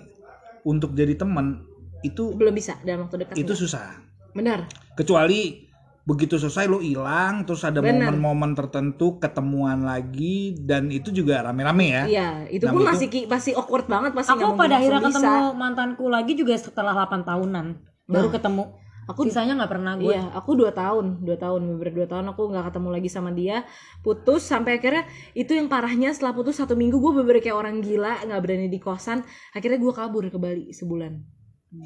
untuk 0.63 0.93
jadi 0.93 1.13
teman 1.13 1.61
itu 2.01 2.33
belum 2.33 2.51
bisa 2.51 2.73
dalam 2.81 3.05
waktu 3.05 3.21
dekat 3.21 3.35
itu 3.35 3.45
enggak. 3.47 3.61
susah. 3.61 3.87
benar 4.33 4.65
Kecuali 4.93 5.69
begitu 6.03 6.35
selesai 6.35 6.65
lo 6.65 6.81
hilang, 6.81 7.45
terus 7.45 7.61
ada 7.61 7.79
momen-momen 7.79 8.51
tertentu 8.51 9.17
ketemuan 9.17 9.81
lagi 9.81 10.57
dan 10.59 10.89
itu 10.89 11.09
juga 11.09 11.39
rame-rame 11.43 11.85
ya. 11.87 12.03
iya 12.03 12.27
itu 12.47 12.65
Nah, 12.65 12.73
pun 12.73 12.81
itu- 12.81 12.89
masih 12.89 13.07
ki- 13.07 13.27
pasti 13.27 13.53
awkward 13.53 13.85
banget 13.85 14.11
pasti 14.11 14.33
nggak 14.33 14.43
Aku 14.43 14.57
pada 14.57 14.75
akhirnya 14.75 15.01
ketemu 15.05 15.21
bisa. 15.39 15.53
mantanku 15.55 16.05
lagi 16.07 16.33
juga 16.33 16.53
setelah 16.55 16.93
8 16.97 17.23
tahunan. 17.23 17.65
Baru 18.03 18.27
ketemu. 18.29 18.63
Aku 19.05 19.27
Sisanya 19.27 19.59
gak 19.59 19.71
pernah 19.71 19.93
gue. 19.95 20.11
Iya, 20.11 20.31
aku 20.31 20.55
dua 20.55 20.71
tahun, 20.71 21.21
dua 21.21 21.35
tahun, 21.35 21.61
beber 21.75 21.89
dua 21.91 22.07
tahun 22.07 22.25
aku 22.31 22.41
nggak 22.49 22.65
ketemu 22.71 22.89
lagi 22.89 23.09
sama 23.11 23.29
dia, 23.31 23.67
putus 23.99 24.43
sampai 24.43 24.79
akhirnya 24.79 25.03
itu 25.33 25.51
yang 25.51 25.67
parahnya 25.67 26.11
setelah 26.11 26.31
putus 26.31 26.57
satu 26.57 26.73
minggu 26.73 26.95
gue 26.97 27.13
beber 27.19 27.39
kayak 27.39 27.55
orang 27.55 27.79
gila, 27.79 28.23
nggak 28.23 28.39
berani 28.39 28.67
di 28.67 28.79
kosan, 28.79 29.21
akhirnya 29.51 29.77
gue 29.77 29.93
kabur 29.93 30.23
ke 30.27 30.37
Bali 30.37 30.71
sebulan, 30.71 31.13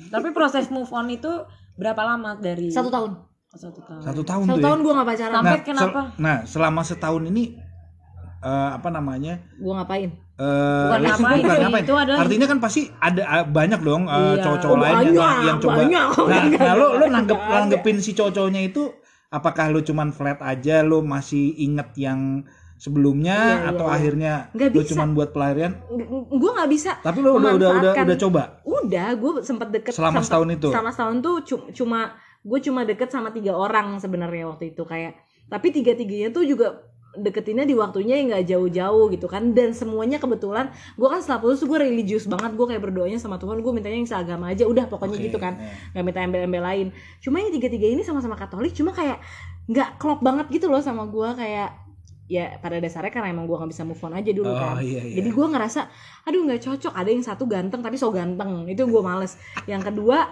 Tapi 0.10 0.30
proses 0.32 0.68
move 0.68 0.92
on 0.92 1.08
itu 1.08 1.30
berapa 1.74 2.02
lama 2.04 2.36
dari 2.36 2.68
satu 2.70 2.92
tahun, 2.92 3.12
Oh, 3.48 3.56
satu 3.56 3.80
tahun. 3.80 4.02
Satu 4.04 4.22
tahun 4.28 4.44
satu 4.44 4.54
tuh 4.54 4.60
ya. 4.60 4.66
tahun 4.68 4.80
gue 4.84 4.94
nggak 4.94 5.08
pacaran, 5.08 5.36
Sampai 5.40 5.52
Nah, 5.56 5.64
kenapa? 5.64 6.00
sel- 6.04 6.14
nah, 6.20 6.38
selama 6.44 6.82
setahun 6.84 7.24
ini 7.26 7.44
eh, 8.38 8.70
apa 8.76 8.90
namanya? 8.92 9.40
gue 9.56 9.74
ngapain? 9.74 10.12
Eh, 10.38 10.46
Bukan 10.86 11.02
ngapain 11.02 11.42
bukan 11.42 11.58
ngapain. 11.60 11.82
itu 11.82 11.96
adalah- 11.96 12.20
Artinya 12.22 12.46
kan 12.46 12.58
pasti 12.60 12.82
ada 12.96 13.22
ah, 13.26 13.42
banyak 13.44 13.82
dong 13.82 14.06
eh, 14.06 14.14
Iya. 14.14 14.44
cowok-cowok 14.46 14.70
Oh, 14.72 14.80
lain 14.80 14.94
yang, 14.94 15.16
banyak, 15.18 15.38
yang 15.44 15.58
coba. 15.58 15.74
banyak. 15.76 16.06
Nah, 16.14 16.44
nah 16.62 16.74
lo 16.76 16.88
lo 16.94 17.06
nanggep 17.08 17.40
nanggepin 17.42 17.98
si 17.98 18.12
cowok-cowoknya 18.14 18.62
itu 18.64 18.84
apakah 19.28 19.66
lo 19.68 19.82
cuman 19.82 20.10
flat 20.10 20.38
aja 20.40 20.82
lo 20.82 21.02
masih 21.02 21.58
inget 21.58 21.90
yang 21.98 22.46
sebelumnya 22.76 23.34
Iya, 23.34 23.58
iya, 23.58 23.70
atau 23.72 23.86
iya. 23.88 23.96
akhirnya 23.98 24.34
Nggak 24.54 24.70
lo 24.70 24.78
bisa. 24.78 24.90
cuman 24.94 25.10
buat 25.12 25.30
pelarian? 25.32 25.74
Gue 26.30 26.52
nggak 26.54 26.70
bisa. 26.70 26.92
Tapi 27.00 27.18
lo 27.18 27.30
udah 27.36 27.52
udah 27.52 27.70
udah 27.76 27.92
udah 27.98 28.18
coba. 28.20 28.42
Udah, 28.64 29.08
gue 29.12 29.32
sempet 29.42 29.68
deket 29.72 29.92
Selama 29.92 30.22
sempet- 30.22 30.28
setahun 30.30 30.50
itu? 30.54 30.68
Selama 30.70 30.90
setahun 30.94 31.18
tuh 31.20 31.36
cu- 31.44 31.68
cuma 31.74 32.00
gue 32.40 32.60
cuma 32.62 32.86
deket 32.86 33.10
sama 33.10 33.34
tiga 33.34 33.52
orang 33.52 33.98
sebenarnya 33.98 34.46
waktu 34.48 34.70
itu 34.70 34.86
kayak. 34.86 35.18
Tapi 35.48 35.68
tiga 35.72 35.92
tiganya 35.92 36.30
tuh 36.30 36.46
juga 36.46 36.78
deketinnya 37.18 37.66
di 37.66 37.74
waktunya 37.74 38.16
yang 38.16 38.30
nggak 38.30 38.46
jauh-jauh 38.46 39.10
gitu 39.10 39.26
kan. 39.26 39.52
Dan 39.52 39.74
semuanya 39.74 40.18
kebetulan 40.18 40.70
gue 40.94 41.08
kan 41.08 41.20
setelah 41.20 41.42
putus 41.42 41.62
gue 41.62 41.78
religius 41.78 42.26
banget. 42.26 42.54
Gue 42.54 42.70
kayak 42.70 42.82
berdoanya 42.82 43.18
sama 43.18 43.36
Tuhan 43.36 43.60
gue 43.60 43.72
mintanya 43.74 43.98
yang 43.98 44.06
seagama 44.06 44.54
aja. 44.54 44.64
Udah 44.64 44.86
pokoknya 44.86 45.18
Oke, 45.18 45.26
gitu 45.28 45.38
kan. 45.38 45.58
ya. 45.58 45.98
nggak 45.98 46.04
minta 46.06 46.20
embel-embel 46.22 46.64
lain. 46.64 46.88
Cuma 47.20 47.42
yang 47.42 47.50
tiga-tiga 47.50 47.88
ini 47.90 48.02
sama-sama 48.02 48.38
Katolik 48.38 48.72
cuma 48.72 48.94
kayak 48.94 49.18
nggak 49.68 50.00
klop 50.00 50.24
banget 50.24 50.48
gitu 50.48 50.72
loh 50.72 50.80
sama 50.80 51.04
gue 51.10 51.28
kayak 51.36 51.76
ya 52.28 52.60
pada 52.60 52.80
dasarnya 52.80 53.08
karena 53.08 53.32
emang 53.32 53.48
gue 53.48 53.56
nggak 53.56 53.72
bisa 53.72 53.84
move 53.84 54.04
on 54.04 54.12
aja 54.12 54.32
dulu 54.36 54.52
Oh, 54.52 54.56
kan. 54.56 54.84
iya, 54.84 55.00
iya. 55.00 55.16
jadi 55.24 55.30
gue 55.32 55.48
ngerasa 55.48 55.82
aduh 56.24 56.42
nggak 56.46 56.62
cocok. 56.64 56.94
Ada 56.94 57.10
yang 57.10 57.24
satu 57.24 57.44
ganteng 57.48 57.82
tapi 57.82 57.96
so 57.96 58.12
ganteng. 58.12 58.68
Itu 58.68 58.86
gue 58.86 59.02
males. 59.02 59.36
Yang 59.66 59.92
kedua 59.92 60.28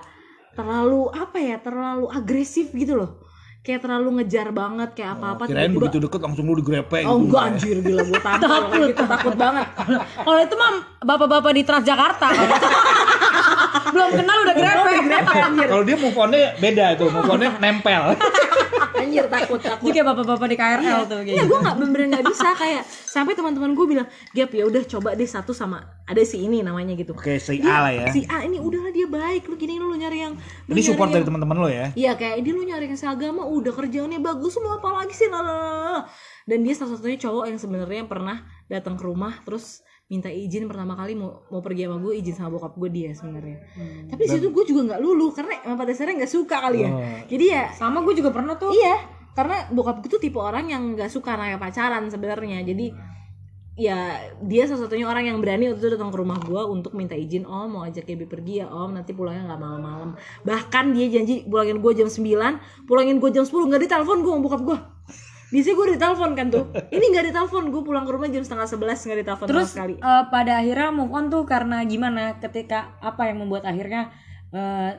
terlalu 0.55 1.11
apa 1.11 1.35
ya 1.35 1.59
terlalu 1.59 2.07
agresif 2.07 2.71
gitu 2.71 2.95
loh 2.95 3.24
kayak 3.65 3.81
terlalu 3.81 4.21
ngejar 4.21 4.53
banget 4.53 4.89
kayak 4.93 5.17
apa-apa 5.17 5.43
Kirain 5.49 5.73
tiba-tiba- 5.73 5.81
begitu 5.89 5.97
deket 6.05 6.21
langsung 6.21 6.45
lo 6.45 6.53
digrepe 6.61 6.99
oh 7.01 7.17
gitu. 7.17 7.21
enggak 7.25 7.43
anjir 7.49 7.77
gila 7.81 8.01
gue 8.05 8.21
takut 8.21 8.45
kalau 8.45 8.67
kayak 8.69 8.89
gitu 8.93 9.03
takut 9.09 9.33
banget 9.33 9.67
Kalau 10.25 10.39
itu 10.41 10.55
mah 10.57 10.73
bapak-bapak 11.01 11.51
di 11.53 11.63
Transjakarta. 11.65 12.27
Belum 13.93 14.09
kenal 14.11 14.37
udah 14.43 14.55
grepe. 14.57 14.91
Kalau 15.69 15.83
dia 15.85 15.95
move 15.95 16.17
on-nya 16.17 16.57
beda 16.57 16.85
itu, 16.97 17.05
move 17.07 17.29
on-nya 17.29 17.49
nempel. 17.61 18.03
anjir 19.05 19.25
takut 19.27 19.59
takut 19.59 19.87
kayak 19.87 20.05
bapak-bapak 20.05 20.47
di 20.47 20.57
KRL 20.57 20.99
tuh 21.03 21.19
kayak 21.19 21.29
Iya 21.29 21.37
gitu. 21.37 21.47
gue 21.47 21.59
nggak 21.61 21.77
bener 21.77 21.99
nggak 22.07 22.25
bisa 22.25 22.49
kayak 22.51 22.83
sampai 22.85 23.33
teman-teman 23.33 23.71
gue 23.71 23.85
bilang 23.87 24.07
Gap 24.31 24.49
ya 24.49 24.63
udah 24.63 24.83
coba 24.83 25.13
deh 25.13 25.25
satu 25.25 25.51
sama 25.51 25.77
ada 26.03 26.21
si 26.21 26.37
ini 26.39 26.59
namanya 26.59 26.93
gitu 26.93 27.13
Oke, 27.13 27.37
si 27.37 27.57
Dia- 27.57 27.69
A 27.71 27.77
lah 27.81 27.93
ya. 27.95 28.07
si 28.09 28.25
A 28.25 28.41
ini 28.41 28.57
udahlah 28.57 28.89
dia 28.89 29.05
baik 29.05 29.45
lu 29.45 29.55
gini 29.55 29.75
lu 29.75 29.89
nyari 29.91 30.21
yang 30.21 30.33
lu 30.33 30.41
Ini 30.67 30.75
nyari 30.75 30.83
support 30.83 31.07
yang- 31.07 31.15
dari 31.15 31.25
teman-teman 31.25 31.57
lo 31.57 31.67
ya. 31.67 31.89
Iya 31.91 32.11
kayak 32.13 32.35
ini 32.37 32.49
lu 32.51 32.61
nyari 32.63 32.85
yang 32.85 32.95
seagama 32.95 33.41
udah 33.43 33.71
kerjaannya 33.71 34.19
bagus 34.19 34.53
semua 34.53 34.77
apa 34.77 34.89
lagi 34.95 35.11
sih 35.11 35.25
lalalala. 35.25 36.05
Dan 36.43 36.61
dia 36.61 36.73
salah 36.73 36.93
satunya 36.93 37.17
cowok 37.17 37.45
yang 37.47 37.57
sebenarnya 37.57 38.03
pernah 38.03 38.37
datang 38.65 38.93
ke 38.93 39.03
rumah 39.03 39.33
terus 39.41 39.81
minta 40.05 40.29
izin 40.29 40.69
pertama 40.69 40.93
kali 40.93 41.17
mau 41.17 41.49
mau 41.49 41.65
pergi 41.65 41.89
sama 41.89 41.97
gue 41.97 42.13
izin 42.21 42.35
sama 42.37 42.49
bokap 42.53 42.77
gue 42.77 42.89
dia 42.93 43.09
sebenarnya. 43.17 43.57
Tapi 44.05 44.21
di 44.21 44.29
situ 44.37 44.53
gue 44.53 44.63
juga 44.69 44.81
nggak 44.93 45.01
lulu 45.01 45.33
karena 45.33 45.57
emang 45.65 45.77
pada 45.81 45.89
dasarnya 45.89 46.21
nggak 46.21 46.33
suka 46.33 46.55
kali 46.61 46.85
ya. 46.85 46.89
Oh. 46.93 47.01
Jadi 47.25 47.45
ya 47.49 47.63
Sama 47.73 48.05
gue 48.05 48.13
juga 48.13 48.29
pernah 48.29 48.53
tuh. 48.53 48.69
iya 48.69 49.01
karena 49.35 49.67
bokap 49.73 50.05
gue 50.05 50.09
tuh 50.15 50.21
tipe 50.21 50.37
orang 50.37 50.69
yang 50.69 50.93
nggak 50.93 51.09
suka 51.09 51.33
namanya 51.33 51.57
pacaran 51.57 52.05
sebenarnya. 52.05 52.61
Jadi 52.61 52.93
ya 53.75 54.23
dia 54.39 54.63
salah 54.71 54.87
satunya 54.87 55.03
orang 55.03 55.27
yang 55.27 55.37
berani 55.43 55.67
waktu 55.67 55.83
itu 55.83 55.89
datang 55.99 56.07
ke 56.07 56.17
rumah 56.21 56.39
gue 56.39 56.61
untuk 56.63 56.95
minta 56.95 57.11
izin 57.11 57.43
om 57.43 57.67
mau 57.67 57.83
ajak 57.83 58.07
Gaby 58.07 58.23
pergi 58.23 58.63
ya 58.63 58.71
om 58.71 58.95
nanti 58.95 59.11
pulangnya 59.11 59.51
nggak 59.51 59.59
malam-malam 59.59 60.09
bahkan 60.47 60.95
dia 60.95 61.11
janji 61.11 61.43
pulangin 61.43 61.83
gue 61.83 61.91
jam 61.91 62.07
9 62.07 62.87
pulangin 62.87 63.19
gue 63.19 63.29
jam 63.35 63.43
10 63.43 63.51
nggak 63.51 63.81
ditelepon 63.83 64.23
gue 64.23 64.31
sama 64.31 64.43
bokap 64.47 64.61
gue 64.63 64.77
biasanya 65.55 65.75
gue 65.79 65.87
ditelepon 65.95 66.31
kan 66.35 66.47
tuh 66.51 66.65
ini 66.91 67.05
nggak 67.15 67.25
ditelepon 67.31 67.63
gue 67.71 67.81
pulang 67.87 68.03
ke 68.03 68.11
rumah 68.11 68.27
jam 68.27 68.43
setengah 68.43 68.67
sebelas 68.67 68.99
nggak 68.99 69.19
ditelepon 69.23 69.47
Terus 69.47 69.67
sama 69.71 69.75
sekali 69.79 69.93
eh, 69.95 70.23
pada 70.27 70.53
akhirnya 70.59 70.89
move 70.91 71.13
on 71.15 71.25
tuh 71.31 71.47
karena 71.47 71.79
gimana? 71.87 72.35
Ketika 72.43 72.99
apa 72.99 73.31
yang 73.31 73.39
membuat 73.39 73.63
akhirnya 73.63 74.11
eh, 74.51 74.91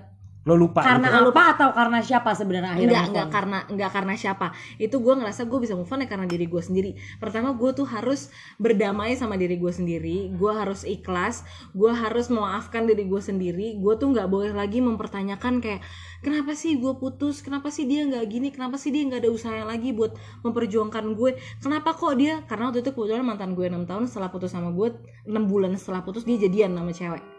Lo 0.46 0.54
lupa. 0.54 0.86
Karena 0.86 1.10
gitu. 1.10 1.26
lupa 1.26 1.42
atau 1.58 1.74
karena 1.74 1.98
siapa 1.98 2.30
sebenarnya 2.38 2.78
akhirnya 2.78 3.02
Enggak, 3.02 3.06
enggak 3.10 3.28
karena 3.34 3.58
enggak 3.66 3.90
karena 3.90 4.12
siapa. 4.14 4.46
Itu 4.78 5.02
gue 5.02 5.14
ngerasa 5.18 5.50
gue 5.50 5.58
bisa 5.58 5.74
move 5.74 5.90
on 5.90 6.06
ya 6.06 6.08
karena 6.08 6.26
diri 6.30 6.46
gue 6.46 6.62
sendiri. 6.62 6.94
Pertama 7.18 7.50
gue 7.58 7.70
tuh 7.74 7.82
harus 7.90 8.30
berdamai 8.62 9.18
sama 9.18 9.34
diri 9.34 9.58
gue 9.58 9.72
sendiri. 9.74 10.30
Gue 10.38 10.54
harus 10.54 10.86
ikhlas. 10.86 11.42
Gue 11.74 11.90
harus 11.90 12.30
memaafkan 12.30 12.86
diri 12.86 13.10
gue 13.10 13.18
sendiri. 13.18 13.74
Gue 13.82 13.98
tuh 13.98 14.14
nggak 14.14 14.30
boleh 14.30 14.54
lagi 14.54 14.78
mempertanyakan 14.78 15.58
kayak 15.58 15.82
kenapa 16.22 16.54
sih 16.54 16.78
gue 16.78 16.94
putus? 16.94 17.42
Kenapa 17.42 17.74
sih 17.74 17.90
dia 17.90 18.06
nggak 18.06 18.24
gini? 18.30 18.54
Kenapa 18.54 18.78
sih 18.78 18.94
dia 18.94 19.02
nggak 19.02 19.26
ada 19.26 19.30
usaha 19.34 19.66
lagi 19.66 19.90
buat 19.90 20.14
memperjuangkan 20.46 21.18
gue? 21.18 21.34
Kenapa 21.58 21.98
kok 21.98 22.14
dia? 22.14 22.46
Karena 22.46 22.70
waktu 22.70 22.86
itu 22.86 22.94
kebetulan 22.94 23.26
mantan 23.26 23.58
gue 23.58 23.66
6 23.66 23.82
tahun 23.82 24.04
setelah 24.06 24.30
putus 24.30 24.54
sama 24.54 24.70
gue 24.70 24.94
6 25.26 25.34
bulan 25.50 25.74
setelah 25.74 26.06
putus 26.06 26.22
dia 26.22 26.38
jadian 26.38 26.78
sama 26.78 26.94
cewek. 26.94 27.35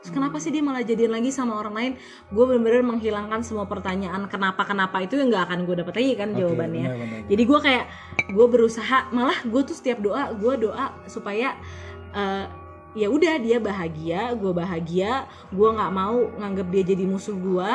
Terus 0.00 0.16
kenapa 0.16 0.40
sih 0.40 0.48
dia 0.48 0.64
malah 0.64 0.80
jadian 0.80 1.12
lagi 1.12 1.28
sama 1.28 1.60
orang 1.60 1.74
lain? 1.76 1.92
Gue 2.32 2.48
bener-bener 2.48 2.80
menghilangkan 2.80 3.44
semua 3.44 3.68
pertanyaan 3.68 4.24
kenapa-kenapa 4.32 4.96
itu 5.04 5.20
yang 5.20 5.28
nggak 5.28 5.44
akan 5.44 5.58
gue 5.68 5.76
dapet 5.76 5.94
lagi 6.00 6.12
kan 6.16 6.28
Oke, 6.32 6.38
jawabannya. 6.40 6.86
benar-benar. 6.88 7.20
Jadi 7.28 7.42
gue 7.44 7.58
kayak 7.60 7.84
gue 8.32 8.46
berusaha 8.48 8.98
malah 9.12 9.38
gue 9.44 9.60
tuh 9.60 9.76
setiap 9.76 10.00
doa 10.00 10.32
gue 10.32 10.54
doa 10.56 10.96
supaya 11.04 11.52
eh, 12.16 12.48
ya 12.96 13.06
udah 13.06 13.38
dia 13.38 13.60
bahagia, 13.60 14.34
gue 14.34 14.50
bahagia, 14.56 15.28
gue 15.52 15.68
nggak 15.68 15.92
mau 15.92 16.16
nganggap 16.42 16.66
dia 16.72 16.82
jadi 16.96 17.04
musuh 17.04 17.36
gue. 17.36 17.70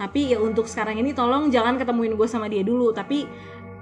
Tapi 0.00 0.32
ya 0.32 0.40
untuk 0.40 0.72
sekarang 0.72 0.96
ini 0.96 1.12
tolong 1.12 1.52
jangan 1.52 1.76
ketemuin 1.76 2.16
gue 2.16 2.28
sama 2.28 2.48
dia 2.48 2.64
dulu. 2.64 2.88
Tapi 2.96 3.28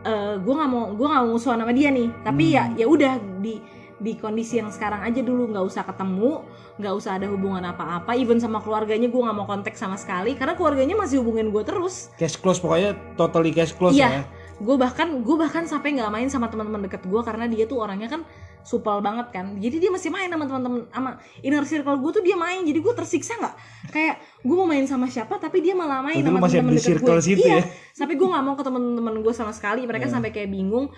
eh, 0.03 0.35
gue 0.43 0.55
nggak 0.59 0.71
mau 0.71 0.91
gue 0.91 1.07
nggak 1.07 1.23
mau 1.31 1.39
musuhan 1.39 1.63
sama 1.63 1.71
dia 1.71 1.95
nih. 1.95 2.11
Tapi 2.27 2.45
ya 2.59 2.75
ya 2.75 2.91
udah 2.91 3.23
di 3.39 3.63
di 4.03 4.19
kondisi 4.19 4.59
yang 4.59 4.75
sekarang 4.75 5.07
aja 5.07 5.21
dulu 5.23 5.51
nggak 5.55 5.65
usah 5.65 5.83
ketemu 5.87 6.43
nggak 6.75 6.95
usah 6.95 7.19
ada 7.19 7.27
hubungan 7.31 7.63
apa-apa. 7.63 8.19
Even 8.19 8.43
sama 8.43 8.59
keluarganya 8.59 9.07
gue 9.07 9.23
nggak 9.23 9.37
mau 9.37 9.47
kontak 9.47 9.79
sama 9.79 9.95
sekali 9.95 10.35
karena 10.35 10.59
keluarganya 10.59 10.99
masih 10.99 11.23
hubungin 11.23 11.55
gue 11.55 11.63
terus. 11.63 12.11
Cash 12.19 12.39
close 12.39 12.59
pokoknya 12.59 12.99
totally 13.15 13.55
cash 13.55 13.75
close 13.75 13.95
iya. 13.95 14.23
ya. 14.23 14.25
gue 14.55 14.77
bahkan 14.79 15.19
gue 15.19 15.35
bahkan 15.35 15.67
sampai 15.67 15.99
nggak 15.99 16.15
main 16.15 16.31
sama 16.31 16.47
teman-teman 16.47 16.87
deket 16.87 17.03
gue 17.03 17.21
karena 17.27 17.51
dia 17.51 17.67
tuh 17.67 17.83
orangnya 17.83 18.07
kan 18.07 18.23
supel 18.65 19.05
banget 19.05 19.29
kan. 19.31 19.61
Jadi 19.61 19.77
dia 19.77 19.91
masih 19.93 20.09
main 20.09 20.31
sama 20.33 20.49
teman-teman 20.49 20.89
sama 20.89 21.11
inner 21.45 21.67
circle 21.69 22.01
gue 22.01 22.11
tuh 22.17 22.23
dia 22.25 22.35
main. 22.35 22.65
Jadi 22.65 22.79
gue 22.81 22.95
tersiksa 22.97 23.37
nggak? 23.37 23.55
Kayak 23.93 24.15
gue 24.41 24.57
mau 24.57 24.65
main 24.65 24.87
sama 24.89 25.07
siapa 25.13 25.37
tapi 25.37 25.61
dia 25.61 25.77
malah 25.77 26.01
main 26.01 26.25
sama 26.25 26.41
masih 26.41 26.65
teman 26.65 26.73
di 26.73 26.81
deket 26.81 26.89
circle 26.97 27.19
gue 27.21 27.27
situ 27.29 27.45
iya. 27.45 27.61
ya? 27.61 27.65
sampai 27.95 28.15
gue 28.17 28.27
nggak 28.27 28.45
mau 28.47 28.55
ke 28.57 28.65
teman-teman 28.65 29.15
gue 29.21 29.35
sama 29.37 29.53
sekali. 29.53 29.85
Mereka 29.85 30.09
Iya. 30.09 30.15
sampai 30.17 30.31
kayak 30.33 30.51
bingung. 30.51 30.89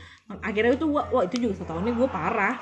Akhirnya 0.41 0.79
itu 0.79 0.87
wah, 0.89 1.11
wah 1.11 1.25
itu 1.27 1.37
juga 1.43 1.59
satu 1.59 1.75
tahunnya 1.75 1.93
gue 1.99 2.09
parah 2.09 2.55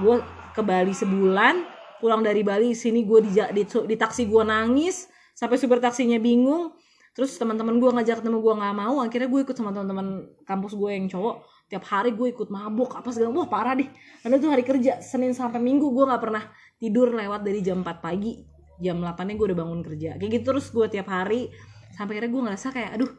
gue 0.00 0.16
ke 0.52 0.62
Bali 0.64 0.92
sebulan 0.92 1.64
pulang 2.02 2.20
dari 2.24 2.42
Bali 2.42 2.74
sini 2.74 3.06
gue 3.06 3.22
di, 3.22 3.30
di, 3.38 3.62
di 3.64 3.96
taksi 3.96 4.26
gue 4.26 4.42
nangis 4.42 5.06
sampai 5.32 5.56
supir 5.56 5.78
taksinya 5.78 6.18
bingung. 6.18 6.74
Terus 7.12 7.36
teman-teman 7.36 7.76
gue 7.76 7.90
ngajak 7.92 8.24
ketemu 8.24 8.40
gue 8.40 8.54
nggak 8.56 8.74
mau 8.74 9.04
akhirnya 9.04 9.28
gue 9.28 9.40
ikut 9.44 9.56
sama 9.56 9.70
teman-teman 9.70 10.32
kampus 10.48 10.72
gue 10.74 10.90
yang 10.90 11.06
cowok. 11.06 11.44
Tiap 11.68 11.84
hari 11.88 12.10
gue 12.12 12.28
ikut 12.32 12.48
mabuk 12.48 12.96
apa 12.96 13.08
segala 13.12 13.32
wah 13.36 13.48
parah 13.48 13.76
deh. 13.76 13.88
Karena 14.24 14.36
itu 14.40 14.48
hari 14.48 14.64
kerja 14.64 15.00
senin 15.04 15.36
sampai 15.36 15.60
minggu 15.60 15.92
gue 15.92 16.04
nggak 16.08 16.22
pernah 16.24 16.44
tidur 16.80 17.12
lewat 17.12 17.44
dari 17.44 17.60
jam 17.60 17.84
4 17.84 18.00
pagi. 18.00 18.40
Jam 18.80 18.98
8 18.98 19.28
nya 19.28 19.34
gue 19.36 19.46
udah 19.52 19.58
bangun 19.60 19.80
kerja. 19.84 20.10
Kayak 20.16 20.30
gitu 20.40 20.44
terus 20.56 20.66
gue 20.72 20.86
tiap 20.88 21.08
hari. 21.12 21.52
Sampai 21.92 22.16
akhirnya 22.16 22.32
gue 22.32 22.42
ngerasa 22.48 22.68
kayak 22.72 22.90
aduh 22.96 23.10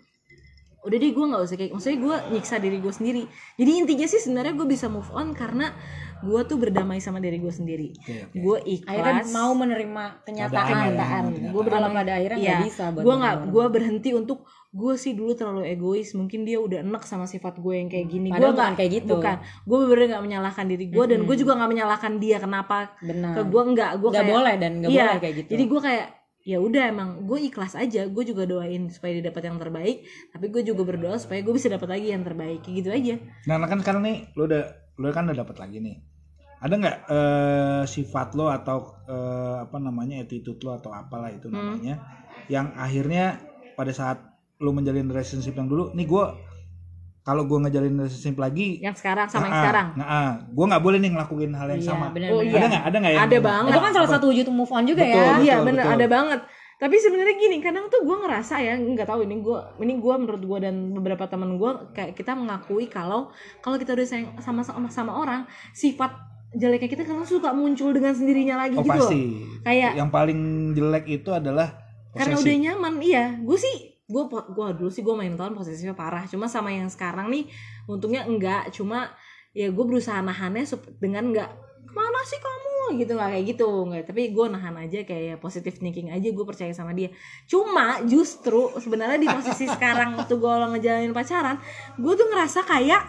udah 0.84 0.98
deh 1.00 1.12
gue 1.16 1.26
nggak 1.32 1.42
usah 1.48 1.56
kayak 1.56 1.72
maksudnya 1.72 2.00
gue 2.04 2.16
nyiksa 2.36 2.56
diri 2.60 2.78
gue 2.84 2.94
sendiri. 2.94 3.24
Jadi 3.56 3.72
intinya 3.72 4.08
sih 4.08 4.20
sebenarnya 4.20 4.54
gue 4.60 4.68
bisa 4.68 4.92
move 4.92 5.08
on 5.16 5.32
karena 5.32 5.72
gue 6.24 6.42
tuh 6.48 6.58
berdamai 6.60 7.00
sama 7.00 7.20
diri 7.24 7.40
gue 7.40 7.52
sendiri. 7.52 7.96
Oke, 7.96 8.16
oke. 8.32 8.36
gue 8.36 8.58
akhirnya 8.88 9.24
ikhlas 9.24 9.32
mau 9.36 9.52
menerima 9.56 10.04
kenyataan. 10.24 10.68
Keadaan, 10.68 10.84
kenyataan 10.92 11.24
ya, 11.36 11.50
gue 11.52 11.64
kalau 11.68 11.90
pada 11.92 12.12
akhirnya 12.16 12.38
nggak 12.40 12.60
iya, 12.60 12.68
bisa 12.68 12.84
gue 12.92 13.16
nggak 13.16 13.36
gue 13.52 13.66
berhenti 13.72 14.10
untuk 14.16 14.40
gue 14.74 14.94
sih 14.98 15.14
dulu 15.16 15.32
terlalu 15.36 15.72
egois. 15.72 16.12
Mungkin 16.16 16.44
dia 16.44 16.58
udah 16.60 16.84
enek 16.84 17.04
sama 17.08 17.28
sifat 17.28 17.60
gue 17.60 17.74
yang 17.80 17.88
kayak 17.88 18.08
gini. 18.12 18.28
Gue 18.32 18.40
nggak 18.40 18.56
bukan 18.56 18.74
kayak 18.76 18.92
gitu. 19.04 19.16
bukan. 19.20 19.38
Gue 19.64 19.78
bener 19.88 20.06
nggak 20.16 20.24
menyalahkan 20.24 20.66
diri 20.68 20.86
gue 20.92 21.06
dan 21.08 21.20
gue 21.24 21.36
juga 21.40 21.52
nggak 21.60 21.72
menyalahkan 21.72 22.12
dia. 22.20 22.38
Kenapa? 22.40 22.78
Benar. 23.00 23.34
Ke 23.40 23.42
gue 23.48 23.64
nggak. 23.72 23.92
Gue 24.00 24.10
nggak 24.12 24.26
kayak 24.28 24.36
boleh 24.36 24.54
dan 24.60 24.72
nggak 24.84 24.92
iya, 24.92 25.04
boleh 25.08 25.20
kayak 25.20 25.36
gitu. 25.44 25.50
Jadi 25.56 25.64
gue 25.68 25.82
kayak 25.84 26.08
ya 26.44 26.60
udah 26.60 26.92
emang 26.92 27.24
gue 27.24 27.40
ikhlas 27.48 27.74
aja 27.74 28.04
gue 28.04 28.24
juga 28.28 28.44
doain 28.44 28.92
supaya 28.92 29.16
dia 29.16 29.32
dapat 29.32 29.48
yang 29.48 29.56
terbaik 29.56 30.04
tapi 30.28 30.52
gue 30.52 30.62
juga 30.62 30.84
berdoa 30.84 31.16
supaya 31.16 31.40
gue 31.40 31.54
bisa 31.56 31.72
dapat 31.72 31.88
lagi 31.88 32.12
yang 32.12 32.24
terbaik 32.28 32.60
kayak 32.68 32.76
gitu 32.84 32.90
aja 32.92 33.16
Nah, 33.48 33.64
kan 33.64 33.80
sekarang 33.80 34.04
nih 34.04 34.18
lu 34.36 34.44
udah 34.46 34.64
lu 35.00 35.08
kan 35.10 35.24
udah 35.26 35.40
dapat 35.40 35.58
lagi 35.58 35.80
nih. 35.80 35.98
Ada 36.60 36.74
nggak 36.80 36.98
eh, 37.08 37.84
sifat 37.88 38.36
lo 38.36 38.48
atau 38.48 39.00
eh, 39.04 39.56
apa 39.64 39.78
namanya 39.80 40.20
attitude 40.20 40.60
lo 40.64 40.76
atau 40.76 40.92
apalah 40.92 41.32
itu 41.32 41.48
Hmm. 41.48 41.80
namanya 41.80 41.96
yang 42.52 42.76
akhirnya 42.76 43.40
pada 43.74 43.92
saat 43.92 44.20
lu 44.60 44.72
menjalin 44.72 45.08
relationship 45.08 45.56
yang 45.56 45.68
dulu, 45.68 45.92
nih 45.92 46.08
gue 46.08 46.26
kalau 47.24 47.44
gue 47.44 47.58
ngejalin 47.58 47.94
relationship 47.98 48.36
lagi, 48.36 48.78
yang 48.78 48.92
sekarang 48.92 49.26
sama 49.26 49.42
yang 49.42 49.50
nah, 49.50 49.62
sekarang 49.62 49.88
nah, 49.96 50.30
gue 50.46 50.66
nggak 50.68 50.84
boleh 50.84 50.98
nih 51.00 51.12
ngelakuin 51.12 51.52
hal 51.52 51.68
yang 51.70 51.80
Iya, 51.80 51.90
sama. 51.90 52.06
benar, 52.12 52.30
Oh, 52.30 52.42
iya. 52.42 52.52
Ada 52.54 52.68
nggak? 52.68 52.84
Ada 52.84 52.98
nggak 53.00 53.14
yang 53.14 53.24
Ada 53.24 53.38
banget. 53.40 53.70
itu 53.70 53.80
kan 53.80 53.92
salah 53.94 54.10
satu 54.12 54.26
wujud 54.28 54.46
move 54.50 54.70
on 54.70 54.84
juga 54.84 55.02
Betul, 55.02 55.10
ya 55.10 55.24
betul. 55.24 55.40
iya 55.42 55.56
bener 55.58 55.84
betul. 55.84 55.96
ada 55.96 56.08
banget 56.10 56.42
tapi 56.74 57.00
sebenarnya 57.00 57.36
gini 57.38 57.58
kadang 57.58 57.88
tuh 57.88 58.04
gue 58.04 58.18
ngerasa 58.18 58.60
ya 58.60 58.76
nggak 58.76 59.08
tahu 59.08 59.24
ini 59.24 59.40
gue 59.40 59.56
ini 59.80 59.94
gue 59.96 60.14
menurut 60.18 60.44
gue 60.44 60.60
dan 60.60 60.76
beberapa 60.92 61.24
teman 61.26 61.56
gue 61.56 61.72
kayak 61.92 62.12
kita 62.12 62.36
mengakui 62.36 62.86
kalau 62.86 63.32
kalau 63.58 63.80
kita 63.80 63.96
udah 63.96 64.04
sayang 64.04 64.36
sama 64.38 64.60
sama, 64.60 64.92
sama 64.92 65.16
orang 65.16 65.46
sifat 65.72 66.12
jeleknya 66.52 66.92
kita 66.92 67.04
kadang 67.04 67.24
suka 67.24 67.50
muncul 67.50 67.90
dengan 67.90 68.12
sendirinya 68.12 68.60
lagi 68.60 68.76
Oh 68.76 68.84
gitu 68.84 68.92
loh. 68.92 69.08
pasti. 69.08 69.22
Kayak- 69.64 69.96
yang 69.96 70.12
paling 70.12 70.40
jelek 70.74 71.06
itu 71.08 71.30
adalah 71.32 71.72
karena 72.12 72.36
posesif. 72.36 72.44
udah 72.44 72.56
nyaman 72.60 72.94
iya 73.00 73.26
gue 73.40 73.56
sih 73.58 73.93
gue 74.04 74.24
gue 74.30 74.68
dulu 74.76 74.90
sih 74.92 75.02
gue 75.02 75.16
main 75.16 75.34
tahun 75.34 75.56
posesifnya 75.56 75.96
parah. 75.96 76.28
Cuma 76.28 76.48
sama 76.48 76.70
yang 76.70 76.88
sekarang 76.88 77.32
nih 77.32 77.48
untungnya 77.86 78.28
enggak. 78.28 78.72
Cuma 78.72 79.12
ya 79.54 79.70
gue 79.70 79.86
berusaha 79.86 80.20
nahannya 80.20 80.66
dengan 80.98 81.32
enggak 81.32 81.50
ke 81.84 81.92
mana 81.94 82.20
sih 82.26 82.38
kamu? 82.38 82.62
Gitu 83.00 83.16
nggak 83.16 83.30
kayak 83.32 83.46
gitu 83.48 83.68
nggak 83.88 84.04
tapi 84.06 84.36
gue 84.36 84.46
nahan 84.52 84.76
aja 84.76 85.00
kayak 85.02 85.24
ya 85.24 85.36
positive 85.40 85.80
thinking 85.80 86.12
aja 86.12 86.30
gue 86.30 86.46
percaya 86.46 86.74
sama 86.76 86.92
dia. 86.92 87.10
Cuma 87.48 88.04
justru 88.04 88.76
sebenarnya 88.76 89.18
di 89.18 89.30
posisi 89.30 89.66
sekarang 89.66 90.14
waktu 90.20 90.36
gue 90.36 90.54
ngejalanin 90.78 91.14
pacaran 91.16 91.58
gue 91.96 92.14
tuh 92.14 92.28
ngerasa 92.28 92.68
kayak 92.68 93.04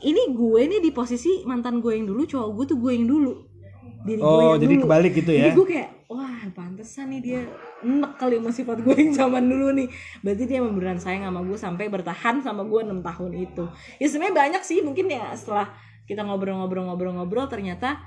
ini 0.00 0.32
gue 0.32 0.60
nih 0.64 0.80
di 0.80 0.90
posisi 0.92 1.44
mantan 1.44 1.80
gue 1.80 1.92
yang 1.92 2.08
dulu 2.08 2.24
cowok 2.24 2.48
gue 2.54 2.64
tuh 2.70 2.78
gue 2.80 2.92
yang 2.92 3.06
dulu. 3.08 3.32
Diri 4.00 4.16
gue 4.16 4.24
Oh, 4.24 4.56
yang 4.56 4.62
jadi 4.64 4.74
dulu. 4.76 4.84
kebalik 4.88 5.12
gitu 5.12 5.30
ya. 5.32 5.40
Jadi 5.44 5.52
gue 5.56 5.66
kayak, 5.68 5.88
wah 6.08 6.40
pantesan 6.52 7.12
nih 7.12 7.20
dia 7.20 7.40
enek 7.82 8.12
kali 8.16 8.40
sama 8.40 8.50
sifat 8.52 8.78
gue 8.84 8.94
yang 8.96 9.12
zaman 9.16 9.44
dulu 9.48 9.72
nih. 9.76 9.88
Berarti 10.20 10.42
dia 10.48 10.56
emang 10.60 10.76
beneran 10.76 11.00
sayang 11.00 11.28
sama 11.28 11.40
gue 11.44 11.58
sampai 11.58 11.86
bertahan 11.88 12.36
sama 12.44 12.62
gue 12.64 12.80
6 12.84 13.00
tahun 13.00 13.32
itu. 13.36 13.64
Ya 13.98 14.06
sebenarnya 14.08 14.34
banyak 14.36 14.62
sih 14.64 14.80
mungkin 14.84 15.08
ya 15.08 15.32
setelah 15.32 15.72
kita 16.10 16.26
ngobrol-ngobrol-ngobrol-ngobrol 16.26 17.46
ternyata 17.46 18.02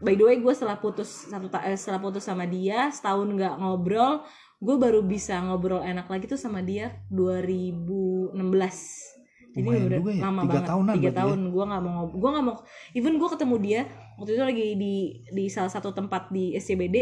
by 0.00 0.16
the 0.16 0.24
way 0.24 0.36
gue 0.40 0.52
setelah 0.52 0.80
putus 0.80 1.28
satu 1.28 1.48
eh, 1.60 1.76
setelah 1.76 2.00
putus 2.00 2.24
sama 2.24 2.48
dia 2.48 2.88
setahun 2.92 3.28
nggak 3.28 3.54
ngobrol 3.60 4.24
gue 4.60 4.76
baru 4.76 5.00
bisa 5.00 5.40
ngobrol 5.40 5.80
enak 5.80 6.08
lagi 6.08 6.28
tuh 6.28 6.40
sama 6.40 6.60
dia 6.64 7.00
2016 7.12 8.36
jadi 9.50 9.66
Lumayan 9.66 9.86
udah 9.88 10.00
ya, 10.14 10.22
lama 10.22 10.40
tiga 10.44 10.52
banget 10.52 10.68
tahunan 10.68 10.94
tiga 11.00 11.10
ya. 11.10 11.16
tahun 11.16 11.38
gue 11.48 11.64
nggak 11.64 11.82
mau 11.82 11.92
ngob- 11.96 12.16
gue 12.16 12.30
nggak 12.30 12.44
mau 12.44 12.56
even 12.92 13.14
gue 13.16 13.28
ketemu 13.28 13.56
dia 13.60 13.80
waktu 14.16 14.30
itu 14.36 14.42
lagi 14.44 14.66
di 14.76 14.94
di 15.32 15.44
salah 15.48 15.72
satu 15.72 15.90
tempat 15.92 16.28
di 16.32 16.54
SCBD 16.56 16.96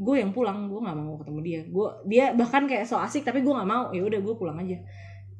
gue 0.00 0.16
yang 0.16 0.32
pulang 0.32 0.72
gue 0.72 0.80
nggak 0.80 0.96
mau 0.96 1.20
ketemu 1.20 1.40
dia 1.44 1.60
gue 1.68 1.88
dia 2.08 2.24
bahkan 2.32 2.64
kayak 2.64 2.88
so 2.88 2.96
asik 2.96 3.20
tapi 3.20 3.44
gue 3.44 3.52
nggak 3.52 3.68
mau 3.68 3.92
ya 3.92 4.00
udah 4.00 4.20
gue 4.24 4.34
pulang 4.34 4.56
aja 4.56 4.80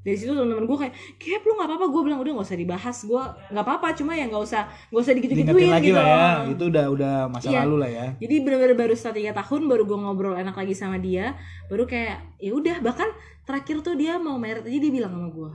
dari 0.00 0.16
situ 0.16 0.32
teman-teman 0.32 0.64
gue 0.64 0.78
kayak 0.80 0.94
kayak 1.20 1.44
lu 1.44 1.60
nggak 1.60 1.68
apa-apa 1.68 1.86
gue 1.92 2.02
bilang 2.08 2.20
udah 2.24 2.32
nggak 2.40 2.48
usah 2.48 2.56
dibahas 2.56 2.98
gue 3.04 3.22
nggak 3.52 3.64
apa-apa 3.68 3.88
cuma 3.92 4.12
ya 4.16 4.24
nggak 4.32 4.44
usah 4.48 4.62
nggak 4.88 5.02
usah 5.04 5.12
digitu-gituin 5.12 5.68
lagi 5.68 5.92
gitu 5.92 6.00
lah 6.00 6.04
ya. 6.08 6.16
loh. 6.16 6.36
Itu 6.56 6.64
udah 6.72 6.84
udah 6.88 7.12
masa 7.28 7.48
Iya. 7.52 7.60
lalu 7.64 7.76
lah 7.84 7.90
ya. 7.92 8.06
Jadi 8.16 8.34
benar-benar 8.40 8.76
baru 8.80 8.94
setelah 8.96 9.16
tiga 9.20 9.32
tahun 9.44 9.62
baru 9.68 9.82
gue 9.84 9.98
ngobrol 10.00 10.34
enak 10.40 10.56
lagi 10.56 10.72
sama 10.72 10.96
dia, 10.96 11.36
baru 11.68 11.84
kayak 11.84 12.16
ya 12.40 12.52
udah 12.56 12.76
bahkan 12.80 13.12
terakhir 13.44 13.76
tuh 13.84 13.92
dia 13.92 14.16
mau 14.16 14.40
merit 14.40 14.64
aja 14.64 14.78
dia 14.80 14.92
bilang 14.92 15.12
sama 15.12 15.28
gue, 15.28 15.50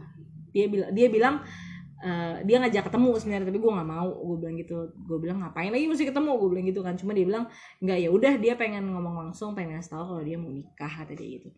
dia 0.53 0.65
bilang 0.69 0.89
dia 0.93 1.07
bilang 1.09 1.35
eh, 2.01 2.35
dia 2.43 2.57
ngajak 2.59 2.91
ketemu 2.91 3.09
sebenarnya 3.15 3.47
tapi 3.47 3.59
gue 3.61 3.71
nggak 3.71 3.89
mau, 3.89 4.09
gue 4.11 4.37
bilang 4.41 4.55
gitu, 4.59 4.77
gue 4.95 5.17
bilang 5.21 5.37
ngapain 5.39 5.71
lagi 5.71 5.85
mesti 5.87 6.05
ketemu, 6.09 6.31
gue 6.35 6.49
bilang 6.51 6.65
gitu 6.67 6.81
kan, 6.83 6.93
cuma 6.99 7.11
dia 7.15 7.25
bilang 7.27 7.45
nggak 7.79 7.97
ya 8.03 8.09
udah. 8.11 8.33
Dia 8.41 8.53
pengen 8.59 8.91
ngomong 8.91 9.15
langsung, 9.27 9.55
pengen 9.55 9.79
ngasih 9.79 9.95
tahu 9.95 10.03
kalau 10.03 10.23
dia 10.23 10.37
mau 10.39 10.51
nikah 10.51 10.91
kata 10.91 11.13
dia 11.15 11.39
gitu, 11.39 11.49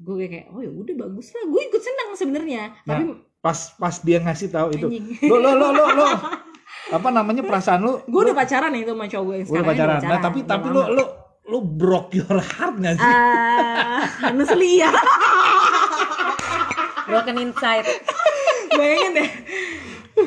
gue 0.00 0.26
kayak 0.26 0.46
oh 0.50 0.60
ya 0.64 0.70
udah 0.72 0.94
bagus 1.06 1.30
lah, 1.36 1.44
gue 1.46 1.62
ikut 1.70 1.82
senang 1.82 2.08
sebenarnya, 2.18 2.62
tapi 2.82 3.30
Pas 3.40 3.56
pas 3.80 3.96
dia 4.04 4.20
ngasih 4.20 4.52
tahu 4.52 4.68
itu. 4.76 4.86
Lo 5.24 5.40
lo 5.40 5.56
lo 5.56 5.72
lo 5.72 5.84
lo. 5.96 6.08
Apa 6.96 7.08
namanya 7.08 7.40
perasaan 7.40 7.80
lu? 7.80 8.02
gue 8.04 8.20
udah 8.20 8.36
pacaran 8.36 8.72
itu 8.76 8.92
sama 8.92 9.06
cowok 9.08 9.24
gue 9.24 9.36
yang 9.36 9.48
Udah 9.48 9.62
sekarang 9.62 9.68
pacaran. 9.72 10.00
Nah, 10.04 10.18
tapi 10.20 10.38
tapi 10.44 10.66
lu 10.68 10.82
lu 10.92 11.04
lu 11.50 11.58
broke 11.64 12.14
your 12.14 12.38
heart 12.38 12.78
gak 12.78 12.94
sih? 12.94 13.10
ah 13.10 14.06
honestly 14.30 14.78
ya 14.78 14.92
broken 17.10 17.36
inside 17.42 17.82
bayangin 18.80 19.12
deh 19.14 19.30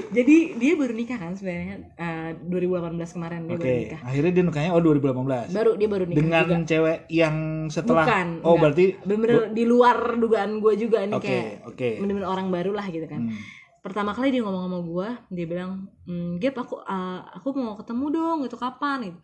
jadi 0.09 0.35
dia 0.55 0.73
baru 0.73 0.89
nikah 0.91 1.17
kan 1.17 1.33
sebenarnya 1.33 1.75
eh, 1.93 2.29
2018 2.39 2.97
kemarin 3.11 3.39
dia 3.43 3.53
Oke, 3.53 3.61
baru 3.61 3.77
nikah 3.79 3.99
akhirnya 4.03 4.31
dia 4.31 4.43
nikahnya 4.43 4.71
oh 4.71 4.81
2018. 4.81 5.53
baru 5.53 5.71
dia 5.75 5.87
baru 5.87 6.03
nikah 6.03 6.17
Dengan 6.17 6.43
juga. 6.43 6.57
cewek 6.65 6.97
yang 7.11 7.35
setelah 7.67 8.05
bukan 8.05 8.27
Oh, 8.39 8.49
enggak. 8.49 8.61
berarti 8.63 8.85
bener-bener 9.03 9.37
di 9.51 9.63
luar 9.63 9.97
dugaan 10.15 10.51
gue 10.57 10.73
juga 10.75 10.97
nih 11.03 11.13
Oke, 11.13 11.27
kayak 11.27 11.45
oke. 11.67 11.89
bener-bener 11.99 12.27
orang 12.27 12.47
baru 12.49 12.71
lah 12.71 12.87
gitu 12.87 13.05
kan 13.05 13.21
Hmm. 13.23 13.37
pertama 13.81 14.11
kali 14.11 14.31
dia 14.31 14.41
ngomong 14.41 14.63
sama 14.63 14.79
gue 14.81 15.07
dia 15.31 15.45
bilang 15.45 15.71
hmm, 16.03 16.39
Gap 16.39 16.55
aku 16.57 16.75
uh, 16.79 17.19
aku 17.35 17.47
mau 17.53 17.75
ketemu 17.75 18.05
dong 18.09 18.37
gitu 18.41 18.55
kapan 18.55 18.97
gitu 19.03 19.19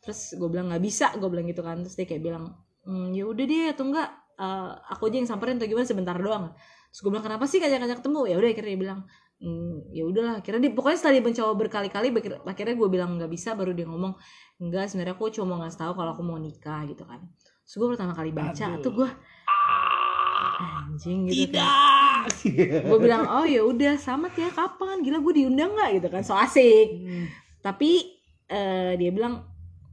terus 0.00 0.20
gue 0.32 0.48
bilang 0.48 0.66
nggak 0.66 0.82
bisa 0.82 1.14
gue 1.14 1.28
bilang 1.28 1.46
gitu 1.46 1.60
kan 1.60 1.78
terus 1.78 1.94
dia 1.94 2.04
kayak 2.04 2.20
bilang 2.20 2.44
hmm, 2.82 3.12
ya 3.12 3.24
udah 3.24 3.44
deh 3.46 3.66
atau 3.68 3.84
enggak 3.86 4.08
uh, 4.34 4.74
aku 4.90 5.06
aja 5.06 5.16
yang 5.16 5.28
samperin 5.28 5.56
atau 5.56 5.64
gimana 5.64 5.86
sebentar 5.86 6.16
doang 6.16 6.50
terus 6.90 7.00
gue 7.06 7.10
bilang 7.14 7.22
kenapa 7.22 7.46
sih 7.46 7.62
ngajak-ngajak 7.62 8.02
ketemu? 8.02 8.20
Ya 8.26 8.36
udah 8.42 8.48
akhirnya 8.50 8.70
dia 8.74 8.80
bilang 8.82 9.00
hmm, 9.38 9.74
ya 9.94 10.02
udahlah. 10.04 10.34
Akhirnya 10.42 10.60
dia 10.66 10.72
pokoknya 10.74 10.96
setelah 10.98 11.14
dia 11.14 11.24
mencoba 11.24 11.52
berkali-kali 11.54 12.08
akhir- 12.10 12.42
akhirnya 12.42 12.74
gue 12.74 12.88
bilang 12.90 13.10
nggak 13.14 13.30
bisa 13.30 13.54
baru 13.54 13.70
dia 13.70 13.86
ngomong 13.86 14.12
enggak 14.58 14.90
sebenarnya 14.90 15.14
aku 15.14 15.30
cuma 15.30 15.46
mau 15.54 15.58
ngasih 15.62 15.80
tahu 15.86 15.92
kalau 15.94 16.10
aku 16.12 16.22
mau 16.26 16.36
nikah 16.36 16.82
gitu 16.90 17.06
kan. 17.06 17.22
Terus 17.62 17.74
gue 17.78 17.88
pertama 17.94 18.12
kali 18.12 18.34
baca 18.34 18.66
Aduh. 18.74 18.82
tuh 18.82 18.92
gue 18.98 19.10
anjing 20.60 21.18
gitu 21.30 21.54
kan. 21.54 22.26
Tidak. 22.26 22.84
gue 22.90 22.98
bilang 23.00 23.24
oh 23.30 23.46
ya 23.46 23.62
udah 23.64 23.94
selamat 23.96 24.32
ya 24.36 24.48
kapan? 24.50 25.00
Gila 25.00 25.18
gue 25.22 25.34
diundang 25.38 25.72
nggak? 25.72 25.90
Gitu 26.02 26.08
kan 26.10 26.22
so 26.26 26.34
asik. 26.34 27.00
Tapi 27.62 28.18
eh, 28.50 28.98
dia 28.98 29.10
bilang 29.14 29.46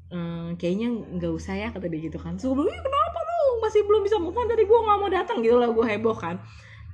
"Eh, 0.09 0.49
kayaknya 0.57 0.87
nggak 0.89 1.31
usah 1.31 1.53
ya 1.53 1.67
kata 1.69 1.85
dia 1.87 2.09
gitu 2.09 2.17
kan. 2.17 2.35
So 2.41 2.51
gue 2.51 2.65
bilang 2.65 2.73
"Ih, 2.73 2.83
kenapa 2.83 3.19
lu 3.21 3.61
masih 3.61 3.85
belum 3.85 4.01
bisa 4.01 4.17
move 4.17 4.33
on 4.33 4.49
dari 4.49 4.65
gue 4.65 4.79
nggak 4.81 4.97
mau 4.97 5.11
datang. 5.13 5.37
Gitu 5.45 5.55
lah 5.55 5.69
gue 5.69 5.85
heboh 5.85 6.17
kan 6.17 6.41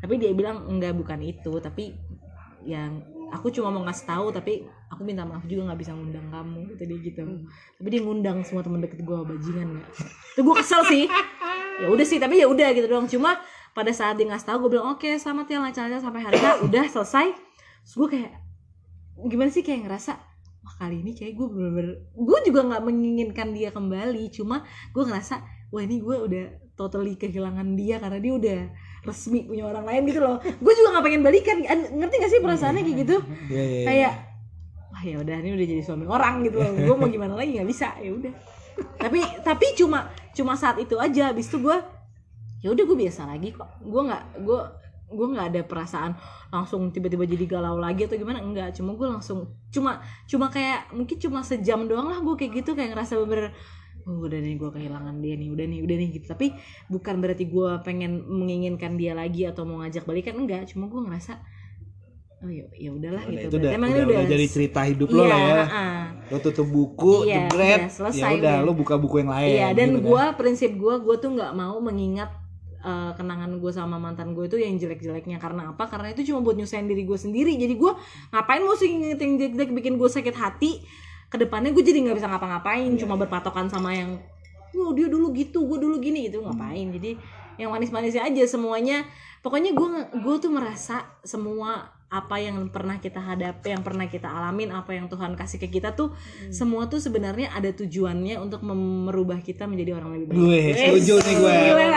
tapi 0.04 0.20
dia 0.20 0.36
bilang 0.36 0.68
enggak 0.68 1.00
bukan 1.00 1.24
itu. 1.24 1.64
Tapi 1.64 1.96
yang 2.68 3.00
aku 3.32 3.48
cuma 3.56 3.72
mau 3.72 3.88
ngasih 3.88 4.04
tahu 4.04 4.36
tapi 4.36 4.68
aku 4.92 5.02
minta 5.08 5.24
maaf 5.24 5.48
juga 5.48 5.72
nggak 5.72 5.80
bisa 5.80 5.96
ngundang 5.96 6.28
kamu 6.28 6.76
kata 6.76 6.84
dia 6.84 7.00
gitu. 7.00 7.24
Tapi 7.80 7.88
dia 7.88 8.02
ngundang 8.04 8.44
semua 8.44 8.68
teman 8.68 8.84
deket 8.84 9.00
gue 9.00 9.16
bajingan 9.16 9.80
nggak? 9.80 9.90
Itu 10.36 10.42
gue 10.44 10.56
kesel 10.60 10.84
sih. 10.92 11.06
Ya 11.80 11.88
udah 11.88 12.04
sih 12.04 12.20
tapi 12.20 12.44
ya 12.44 12.52
udah 12.52 12.76
gitu 12.76 12.92
doang. 12.92 13.08
Cuma 13.08 13.40
pada 13.72 13.96
saat 13.96 14.20
dia 14.20 14.28
ngasih 14.28 14.48
tahu 14.52 14.68
gue 14.68 14.78
bilang 14.78 14.94
oke 14.94 15.08
selamat 15.08 15.46
ya 15.50 15.58
lancar-lancar 15.64 16.02
sampai 16.04 16.22
hari 16.22 16.38
H 16.38 16.68
udah 16.68 16.84
selesai. 16.92 17.32
Terus 17.88 17.96
gue 17.96 18.08
kayak 18.20 18.32
gimana 19.32 19.50
sih 19.56 19.64
kayak 19.64 19.88
ngerasa 19.88 20.20
wah 20.64 20.76
kali 20.80 21.00
ini 21.00 21.12
kayak 21.16 21.34
gue 21.36 21.48
bener-bener 21.48 21.96
gue 22.12 22.40
juga 22.44 22.60
nggak 22.68 22.82
menginginkan 22.84 23.56
dia 23.56 23.72
kembali. 23.72 24.30
Cuma 24.36 24.68
gue 24.92 25.04
ngerasa 25.08 25.42
wah 25.74 25.82
ini 25.82 26.04
gue 26.04 26.18
udah 26.28 26.46
totally 26.78 27.18
kehilangan 27.18 27.74
dia 27.74 27.98
karena 27.98 28.20
dia 28.22 28.34
udah 28.34 28.60
resmi 29.04 29.44
punya 29.44 29.68
orang 29.68 29.84
lain 29.84 30.02
gitu 30.08 30.20
loh. 30.24 30.40
Gue 30.40 30.74
juga 30.74 30.96
nggak 30.96 31.06
pengen 31.06 31.22
balikan 31.22 31.58
An- 31.68 31.92
ngerti 32.00 32.16
gak 32.24 32.32
sih 32.32 32.40
perasaannya 32.40 32.82
kayak 32.88 32.98
gitu? 33.04 33.18
Iya, 33.52 33.64
iya, 33.64 33.64
iya. 33.64 33.86
kayak 33.88 34.14
wah 34.94 35.04
ya 35.04 35.16
udah 35.20 35.36
ini 35.44 35.50
udah 35.60 35.68
jadi 35.68 35.82
suami 35.84 36.06
orang 36.08 36.36
gitu 36.48 36.58
loh. 36.64 36.72
Gue 36.72 36.96
mau 36.96 37.10
gimana 37.12 37.34
lagi? 37.36 37.60
Nggak 37.60 37.70
bisa 37.70 37.88
ya 38.00 38.12
udah. 38.16 38.34
Tapi 38.98 39.20
tapi 39.44 39.66
cuma 39.76 40.08
cuma 40.32 40.54
saat 40.56 40.80
itu 40.80 40.96
aja. 40.96 41.36
Habis 41.36 41.52
itu 41.52 41.60
gue 41.60 41.78
ya 42.64 42.72
udah 42.72 42.84
gue 42.88 42.98
biasa 42.98 43.28
lagi 43.28 43.52
kok. 43.52 43.70
Gue 43.84 44.02
nggak 44.08 44.24
gue 44.40 44.60
gue 45.14 45.28
nggak 45.30 45.48
ada 45.54 45.62
perasaan 45.68 46.18
langsung 46.50 46.90
tiba-tiba 46.90 47.28
jadi 47.28 47.46
galau 47.46 47.78
lagi 47.78 48.08
atau 48.08 48.16
gimana? 48.16 48.40
Enggak 48.40 48.72
cuma 48.80 48.96
gue 48.96 49.08
langsung 49.12 49.52
cuma 49.68 50.00
cuma 50.26 50.48
kayak 50.48 50.96
mungkin 50.96 51.20
cuma 51.20 51.44
sejam 51.44 51.86
doang 51.86 52.08
lah 52.08 52.24
gue 52.24 52.36
kayak 52.40 52.64
gitu 52.64 52.72
kayak 52.72 52.96
ngerasa 52.96 53.20
bener 53.20 53.52
oh, 54.04 54.28
udah 54.28 54.40
nih 54.40 54.56
gue 54.56 54.70
kehilangan 54.70 55.16
dia 55.20 55.34
nih 55.36 55.50
udah 55.50 55.66
nih 55.66 55.80
udah 55.84 55.96
nih 55.96 56.10
gitu 56.16 56.26
tapi 56.28 56.48
bukan 56.88 57.16
berarti 57.20 57.46
gue 57.48 57.70
pengen 57.82 58.24
menginginkan 58.28 59.00
dia 59.00 59.16
lagi 59.16 59.48
atau 59.48 59.64
mau 59.64 59.80
ngajak 59.84 60.04
balikan 60.04 60.36
enggak 60.38 60.68
cuma 60.72 60.92
gue 60.92 61.02
ngerasa 61.02 61.40
oh 62.44 62.52
ya 62.52 62.68
ya 62.76 62.92
udahlah 62.92 63.24
gitu 63.32 63.48
itu 63.48 63.56
udah, 63.56 63.72
emang 63.72 63.90
udah, 63.96 64.04
ini 64.04 64.12
udah 64.12 64.24
jadi 64.28 64.46
cerita 64.52 64.80
hidup 64.84 65.08
lo 65.16 65.24
Iya, 65.24 65.32
lah 65.32 65.40
ya. 65.40 65.64
ah. 65.64 66.04
Lo 66.28 66.38
tutup 66.40 66.68
buku, 66.68 67.24
Iya, 67.24 67.48
jebret, 67.48 67.80
udah 67.80 67.92
selesai 67.92 68.20
ya 68.20 68.28
udah 68.36 68.56
udah. 68.60 68.68
lo 68.68 68.72
buka 68.76 68.96
buku 69.00 69.16
yang 69.24 69.32
lain. 69.32 69.54
Iya, 69.56 69.68
dan 69.72 69.88
gitu 69.92 70.00
kan. 70.00 70.08
gue 70.08 70.24
prinsip 70.40 70.72
gue, 70.76 70.96
gue 71.00 71.16
tuh 71.20 71.30
nggak 71.36 71.52
mau 71.56 71.80
mengingat 71.80 72.32
eh, 72.84 73.12
kenangan 73.16 73.52
gue 73.64 73.72
sama 73.72 73.96
mantan 73.96 74.36
gue 74.36 74.44
itu 74.44 74.60
yang 74.60 74.76
jelek-jeleknya 74.76 75.40
karena 75.40 75.72
apa? 75.72 75.88
Karena 75.88 76.12
itu 76.12 76.28
cuma 76.28 76.44
buat 76.44 76.60
nyusahin 76.60 76.92
diri 76.92 77.08
gue 77.08 77.16
sendiri. 77.16 77.56
Jadi 77.56 77.80
gue 77.80 77.92
ngapain 78.36 78.60
mau 78.60 78.76
sih 78.76 78.92
inget 78.92 79.20
yang 79.24 79.40
jelek-jelek 79.40 79.72
bikin 79.72 79.96
gue 79.96 80.10
sakit 80.12 80.36
hati? 80.36 80.84
Ke 81.34 81.42
depannya 81.42 81.74
gue 81.74 81.82
jadi 81.82 81.98
nggak 82.06 82.18
bisa 82.22 82.30
ngapa-ngapain, 82.30 82.94
Iya. 82.94 83.00
cuma 83.02 83.18
berpatokan 83.18 83.66
sama 83.66 83.90
yang, 83.90 84.22
oh 84.78 84.94
dia 84.94 85.10
dulu 85.10 85.34
gitu, 85.34 85.66
gue 85.66 85.82
dulu 85.82 85.98
gini 85.98 86.30
gitu 86.30 86.46
ngapain? 86.46 86.94
Jadi 86.94 87.18
yang 87.58 87.74
manis-manisnya 87.74 88.30
aja 88.30 88.46
semuanya. 88.46 89.02
Pokoknya 89.42 89.74
gue 89.74 89.88
gue 90.22 90.36
tuh 90.38 90.54
merasa 90.54 91.02
semua 91.26 91.90
apa 92.14 92.38
yang 92.38 92.70
pernah 92.70 93.02
kita 93.02 93.18
hadapi, 93.18 93.74
yang 93.74 93.82
pernah 93.82 94.06
kita 94.06 94.30
alamin, 94.30 94.70
apa 94.70 94.94
yang 94.94 95.10
Tuhan 95.10 95.34
kasih 95.34 95.58
ke 95.58 95.66
kita 95.74 95.98
tuh 95.98 96.14
semua 96.54 96.86
tuh 96.86 97.02
sebenarnya 97.02 97.50
ada 97.50 97.74
tujuannya 97.74 98.38
untuk 98.38 98.62
merubah 98.70 99.42
kita 99.42 99.66
menjadi 99.66 99.98
orang 99.98 100.22
lebih 100.22 100.28
baik. 100.30 100.38
Gue 100.38 100.62
setuju 100.78 101.14
nih 101.26 101.36
gue. 101.42 101.54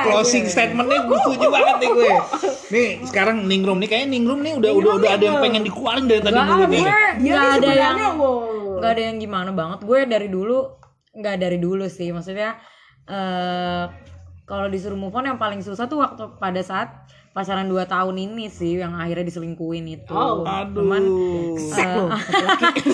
Closing 0.09 0.45
gue. 0.49 0.55
statementnya 0.57 1.01
gue 1.05 1.19
setuju 1.21 1.47
banget 1.53 1.77
nih 1.85 1.91
gue. 1.93 2.13
Nih 2.73 2.89
sekarang 3.05 3.37
ningrum 3.45 3.77
nih 3.77 3.89
kayaknya 3.93 4.09
ningrum 4.17 4.41
nih 4.41 4.57
udah 4.57 4.71
udah 4.73 4.93
udah 5.05 5.11
ada 5.21 5.25
yang 5.29 5.39
pengen 5.45 5.63
dikeluarin 5.69 6.05
dari 6.09 6.21
tadi 6.25 6.33
Gak, 6.41 6.49
gue 6.49 6.67
nih. 6.73 6.85
Dia 7.21 7.33
nggak 7.37 7.45
nih 7.45 7.53
ada 7.61 7.71
yang 7.77 7.97
wow. 8.77 8.81
nggak 8.85 8.93
ada 8.93 9.03
yang 9.09 9.17
gimana 9.17 9.51
banget. 9.57 9.81
Gue 9.89 10.05
dari 10.05 10.29
dulu 10.29 10.77
nggak 11.17 11.37
dari 11.41 11.57
dulu 11.57 11.89
sih. 11.89 12.13
Maksudnya 12.13 12.61
eh 13.09 13.85
kalau 14.47 14.71
disuruh 14.71 14.95
move 14.95 15.17
on 15.17 15.27
yang 15.27 15.41
paling 15.43 15.59
susah 15.59 15.91
tuh 15.91 15.99
waktu 15.99 16.39
pada 16.39 16.63
saat 16.63 16.89
pacaran 17.35 17.69
2 17.69 17.85
tahun 17.85 18.17
ini 18.17 18.49
sih 18.49 18.81
yang 18.81 18.97
akhirnya 18.97 19.29
diselingkuhin 19.29 19.85
itu. 19.91 20.15
Oh, 20.15 20.47
Aduh. 20.47 20.81
Cuman 20.81 21.03
lo. 21.03 22.09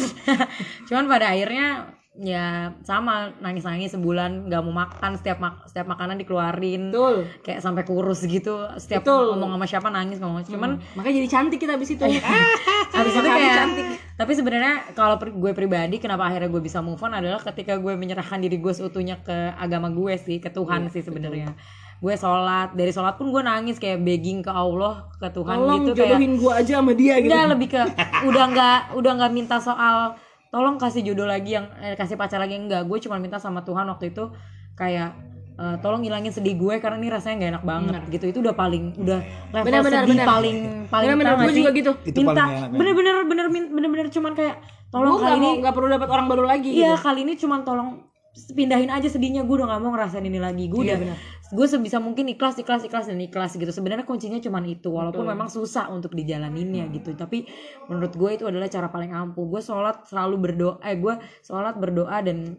cuman 0.91 1.05
pada 1.07 1.31
akhirnya 1.31 1.93
ya 2.13 2.77
sama 2.85 3.33
nangis-nangis 3.41 3.97
sebulan 3.97 4.45
nggak 4.45 4.61
mau 4.69 4.85
makan 4.85 5.17
setiap 5.17 5.41
mak 5.41 5.65
setiap 5.65 5.89
makanan 5.89 6.21
dikeluarin 6.21 6.93
Betul. 6.93 7.25
kayak 7.41 7.65
sampai 7.65 7.89
kurus 7.89 8.21
gitu 8.29 8.69
setiap 8.77 9.01
Betul. 9.01 9.33
ngomong 9.33 9.57
sama 9.57 9.65
siapa 9.65 9.89
nangis 9.89 10.21
ngomong 10.21 10.45
cuman 10.45 10.77
Makanya 10.93 11.25
jadi 11.25 11.29
cantik 11.33 11.57
kita 11.57 11.81
abis 11.81 11.97
itu. 11.97 12.05
habis 12.05 13.13
itu 13.17 13.29
kayak 13.33 13.53
cantik. 13.57 13.85
tapi 14.21 14.33
sebenarnya 14.37 14.93
kalau 14.93 15.17
pri- 15.17 15.33
gue 15.33 15.53
pribadi 15.57 15.97
kenapa 15.97 16.29
akhirnya 16.29 16.53
gue 16.53 16.61
bisa 16.61 16.85
move 16.85 17.01
on 17.01 17.17
adalah 17.17 17.41
ketika 17.41 17.81
gue 17.81 17.97
menyerahkan 17.97 18.45
diri 18.45 18.61
gue 18.61 18.73
seutuhnya 18.77 19.25
ke 19.25 19.57
agama 19.57 19.89
gue 19.89 20.13
sih 20.21 20.37
ke 20.37 20.53
Tuhan 20.53 20.93
sih 20.93 21.01
sebenarnya 21.01 21.57
gue 21.97 22.13
sholat 22.13 22.77
dari 22.77 22.93
sholat 22.93 23.17
pun 23.17 23.33
gue 23.33 23.41
nangis 23.41 23.81
kayak 23.81 24.05
begging 24.05 24.45
ke 24.45 24.53
Allah 24.53 25.09
ke 25.17 25.33
Tuhan 25.33 25.57
Tolong 25.57 25.81
gitu 25.81 25.97
kayak 25.97 26.13
jodohin 26.13 26.33
gua 26.37 26.53
aja 26.59 26.73
sama 26.77 26.93
dia 26.93 27.15
gitu. 27.23 27.31
Enggak 27.31 27.47
lebih 27.57 27.69
ke 27.73 27.83
udah 28.29 28.45
nggak 28.51 28.79
udah 29.01 29.13
nggak 29.17 29.33
minta 29.33 29.57
soal 29.57 30.13
tolong 30.53 30.77
kasih 30.77 31.01
jodoh 31.03 31.25
lagi 31.25 31.57
yang 31.57 31.73
eh, 31.81 31.97
kasih 31.97 32.15
pacar 32.15 32.37
lagi 32.37 32.55
enggak 32.55 32.85
gue 32.85 32.99
cuma 33.01 33.17
minta 33.17 33.41
sama 33.41 33.65
Tuhan 33.65 33.89
waktu 33.89 34.13
itu 34.13 34.29
kayak 34.77 35.17
eh, 35.57 35.77
tolong 35.81 36.05
hilangin 36.05 36.29
sedih 36.29 36.61
gue 36.61 36.77
karena 36.77 37.01
ini 37.01 37.09
rasanya 37.09 37.35
nggak 37.41 37.51
enak 37.57 37.65
banget 37.65 38.03
gitu 38.13 38.25
itu 38.29 38.39
udah 38.45 38.53
paling 38.53 38.93
udah 38.95 39.19
level 39.49 39.65
Benar, 39.65 39.81
benar, 39.81 40.03
sedih 40.05 40.13
benar. 40.13 40.29
paling 40.29 40.57
paling 40.87 41.09
Bener-bener 41.09 41.33
tau 41.33 41.37
nggak 41.41 41.49
gue 41.49 41.57
juga 41.57 41.71
gitu. 41.73 41.93
Itu 42.05 42.19
minta 42.21 42.45
bener-bener 42.69 43.15
bener 43.25 43.47
bener-bener 43.49 44.07
cuman 44.13 44.33
kayak 44.37 44.57
Gue 44.61 44.93
tolong 44.93 45.17
nggak 45.17 45.25
kali 45.25 45.39
ini 45.41 45.49
mau 45.49 45.61
nggak 45.65 45.73
perlu 45.73 45.89
dapat 45.89 46.09
orang 46.13 46.27
baru 46.29 46.45
lagi. 46.45 46.69
iya 46.69 46.93
gitu. 46.93 47.01
kali 47.01 47.21
ini 47.25 47.35
cuman 47.41 47.61
tolong 47.65 47.89
pindahin 48.33 48.89
aja 48.89 49.09
sedihnya 49.13 49.45
gue 49.45 49.55
udah 49.61 49.69
gak 49.69 49.81
mau 49.85 49.93
ngerasain 49.93 50.25
ini 50.25 50.41
lagi 50.41 50.73
gue 50.73 50.81
Iya, 50.81 50.97
udah 50.97 50.99
benar. 51.05 51.17
gue 51.53 51.67
sebisa 51.69 52.01
mungkin 52.01 52.25
ikhlas 52.33 52.57
ikhlas 52.57 52.81
ikhlas 52.89 53.05
dan 53.13 53.21
ikhlas 53.21 53.61
gitu. 53.61 53.69
Sebenarnya 53.69 54.09
kuncinya 54.09 54.41
cuman 54.41 54.65
itu 54.65 54.89
walaupun 54.89 55.29
memang 55.29 55.53
susah 55.53 55.93
untuk 55.93 56.17
dijalaninnya 56.17 56.89
gitu. 56.97 57.13
Tapi 57.13 57.45
menurut 57.93 58.17
gue 58.17 58.31
itu 58.41 58.45
adalah 58.49 58.73
cara 58.73 58.89
paling 58.89 59.13
ampuh. 59.13 59.45
Gue 59.45 59.61
sholat 59.61 60.09
selalu 60.09 60.49
berdoa 60.49 60.81
eh 60.81 60.97
gue 60.97 61.13
sholat 61.45 61.77
berdoa 61.77 62.25
dan 62.25 62.57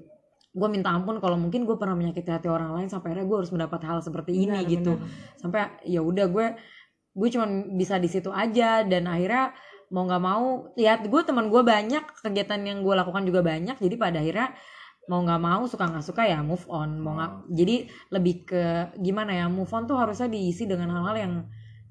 gue 0.54 0.68
minta 0.70 0.94
ampun 0.94 1.18
kalau 1.18 1.34
mungkin 1.42 1.66
gue 1.66 1.74
pernah 1.82 1.98
menyakiti 1.98 2.30
hati 2.30 2.46
orang 2.46 2.78
lain 2.78 2.86
sampai 2.86 3.10
akhirnya 3.18 3.26
gue 3.26 3.38
harus 3.42 3.50
mendapat 3.50 3.82
hal 3.90 3.98
seperti 4.06 4.38
ini 4.38 4.62
Benar, 4.62 4.70
gitu. 4.70 4.94
sampai 5.42 5.82
ya 5.90 6.06
udah 6.06 6.30
gue 6.30 6.46
gue 7.18 7.28
cuman 7.34 7.74
bisa 7.74 7.98
di 7.98 8.06
situ 8.06 8.30
aja 8.30 8.86
dan 8.86 9.10
akhirnya 9.10 9.50
mau 9.90 10.06
nggak 10.06 10.22
mau 10.22 10.70
lihat 10.78 11.10
gue 11.10 11.22
teman 11.26 11.50
gue 11.50 11.62
banyak 11.66 12.06
kegiatan 12.22 12.62
yang 12.62 12.86
gue 12.86 12.94
lakukan 12.94 13.26
juga 13.26 13.42
banyak 13.42 13.82
jadi 13.82 13.96
pada 13.98 14.22
akhirnya 14.22 14.54
mau 15.04 15.20
nggak 15.20 15.36
mau 15.38 15.68
suka 15.68 15.84
nggak 15.84 16.06
suka 16.06 16.24
ya 16.24 16.39
move 16.39 16.63
on 16.68 16.96
mau 16.98 17.20
nggak 17.20 17.32
jadi 17.52 17.76
lebih 18.10 18.36
ke 18.48 18.63
gimana 18.98 19.36
ya 19.36 19.46
move 19.48 19.68
on 19.70 19.84
tuh 19.84 20.00
harusnya 20.00 20.32
diisi 20.32 20.63
dengan 20.63 20.88
hal-hal 20.89 21.16
yang 21.18 21.34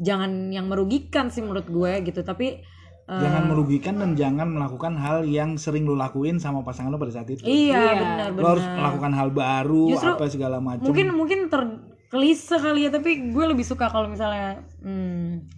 jangan 0.00 0.48
yang 0.48 0.66
merugikan 0.66 1.28
sih 1.28 1.44
menurut 1.44 1.68
gue 1.68 1.92
gitu 2.02 2.24
tapi 2.24 2.64
eh, 3.04 3.20
Jangan 3.20 3.52
merugikan 3.52 4.00
dan 4.00 4.16
jangan 4.16 4.48
melakukan 4.48 4.96
hal 4.96 5.28
yang 5.28 5.60
sering 5.60 5.84
lo 5.84 5.92
lakuin 5.92 6.40
sama 6.40 6.64
pasangan 6.64 6.88
lo 6.88 6.96
pada 6.96 7.12
saat 7.12 7.28
itu. 7.28 7.44
iya 7.44 7.76
Iya. 7.76 7.92
benar 8.00 8.28
Lo 8.32 8.48
harus 8.56 8.64
melakukan 8.64 9.12
hal 9.12 9.28
baru 9.28 9.84
Justru 9.92 10.10
apa 10.16 10.24
segala 10.26 10.56
macam. 10.58 10.86
mungkin 10.88 11.06
mungkin 11.12 11.38
terkelise 11.52 12.56
kali 12.56 12.88
ya 12.88 12.90
tapi 12.90 13.28
gue 13.28 13.44
lebih 13.44 13.66
suka 13.66 13.92
kalau 13.92 14.08
misalnya 14.08 14.64
hmm, 14.80 15.52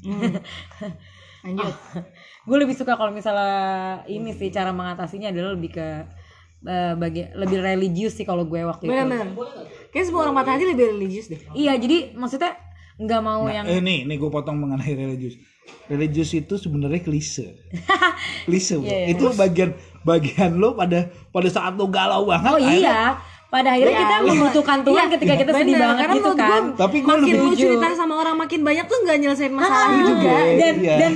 Lanjut. 1.45 1.75
gue 2.49 2.57
lebih 2.59 2.75
suka 2.75 2.97
kalau 2.97 3.13
misalnya 3.13 3.55
ini 4.09 4.33
sih 4.33 4.51
cara 4.51 4.73
mengatasinya 4.73 5.31
adalah 5.31 5.55
lebih 5.55 5.71
ke 5.77 5.89
eh, 6.65 6.95
bagi 6.95 7.23
lebih 7.33 7.59
religius 7.61 8.13
sih 8.13 8.25
kalau 8.25 8.43
gue 8.43 8.61
waktu 8.61 8.85
itu 8.85 8.91
Benar-benar. 8.91 9.29
Kayaknya 9.89 10.05
semua 10.05 10.21
orang 10.23 10.35
patah 10.35 10.53
hati 10.53 10.65
lebih 10.67 10.87
religius 10.91 11.27
deh. 11.29 11.41
iya 11.55 11.73
jadi 11.75 12.13
maksudnya 12.15 12.57
nggak 12.95 13.21
mau 13.21 13.43
Nah, 13.43 13.53
yang 13.53 13.65
eh, 13.67 13.81
nih, 13.81 13.99
nih 14.05 14.17
gue 14.17 14.31
potong 14.31 14.57
mengenai 14.57 14.93
religius. 14.93 15.35
Religius 15.85 16.31
itu 16.33 16.55
sebenarnya 16.55 17.01
klise. 17.01 17.57
klise, 18.47 18.77
bro. 18.77 18.85
Iya, 18.85 18.99
iya. 19.01 19.07
Itu 19.11 19.33
bagian 19.33 19.71
bagian 20.03 20.55
lo 20.55 20.73
pada 20.75 21.09
pada 21.29 21.49
saat 21.49 21.73
lo 21.75 21.89
galau 21.89 22.27
banget. 22.27 22.51
oh 22.51 22.57
akhirnya- 22.57 22.79
iya 22.79 23.01
pada 23.55 23.69
akhirnya 23.71 23.93
Iya, 23.93 24.03
kita 24.03 24.17
iya. 24.17 24.27
membutuhkan 24.27 24.79
Tuhan 24.81 24.99
Iya, 24.99 25.13
ketika 25.15 25.35
kita 25.37 25.51
sedih 25.53 25.63
bener. 25.69 25.79
banget 25.81 25.95
Karena 25.97 26.11
gitu 26.13 26.23
menurut 26.27 26.43
kan 26.43 26.51
gue, 26.65 26.75
Tapi 26.75 26.97
gue 26.97 27.07
makin 27.09 27.23
lebih 27.31 27.39
lu 27.41 27.55
cerita 27.55 27.87
sama 27.95 28.15
orang 28.17 28.35
makin 28.37 28.61
banyak 28.61 28.85
tuh 28.85 28.99
nggak 29.01 29.17
nyelesain 29.17 29.53
masalah 29.53 29.87
Ah, 29.87 30.03
juga. 30.03 30.35
dan 30.53 30.75
Iya. 30.77 30.95
dan 30.99 31.13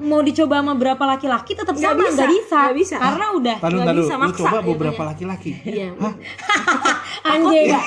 mau 0.00 0.20
dicoba 0.20 0.54
sama 0.56 0.72
berapa 0.74 1.04
laki-laki 1.08 1.52
tetap 1.52 1.74
Nggak 1.74 1.90
sama 1.90 1.98
bisa, 2.00 2.14
nggak 2.14 2.30
bisa. 2.30 2.58
nggak 2.60 2.76
bisa. 2.76 2.96
karena 2.96 3.26
udah 3.32 3.56
Nggak 3.60 3.96
bisa, 3.96 4.14
Lu 4.14 4.20
maksa 4.20 4.38
coba 4.38 4.48
jatuhnya. 4.52 4.68
beberapa 4.70 5.02
laki-laki. 5.04 5.50
Iya. 5.60 5.88
Hah? 5.96 6.14
anjing 7.32 7.68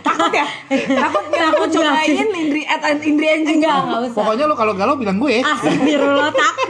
Takut 0.00 0.32
ya? 0.32 0.46
Takut 0.70 1.24
nggak 1.24 1.46
aku 1.46 1.62
Takut 1.62 1.68
cobain 1.78 2.26
Indri 2.30 2.62
at 2.64 2.80
Indri 3.00 3.26
anjing. 3.30 3.58
enggak 3.58 3.76
enggak 3.80 4.00
usah 4.02 4.16
Pokoknya 4.16 4.44
lo 4.44 4.54
kalau 4.54 4.72
galau 4.74 4.94
bilang 4.96 5.16
gue. 5.16 5.40
Astagfirullah 5.40 6.30
takut 6.30 6.66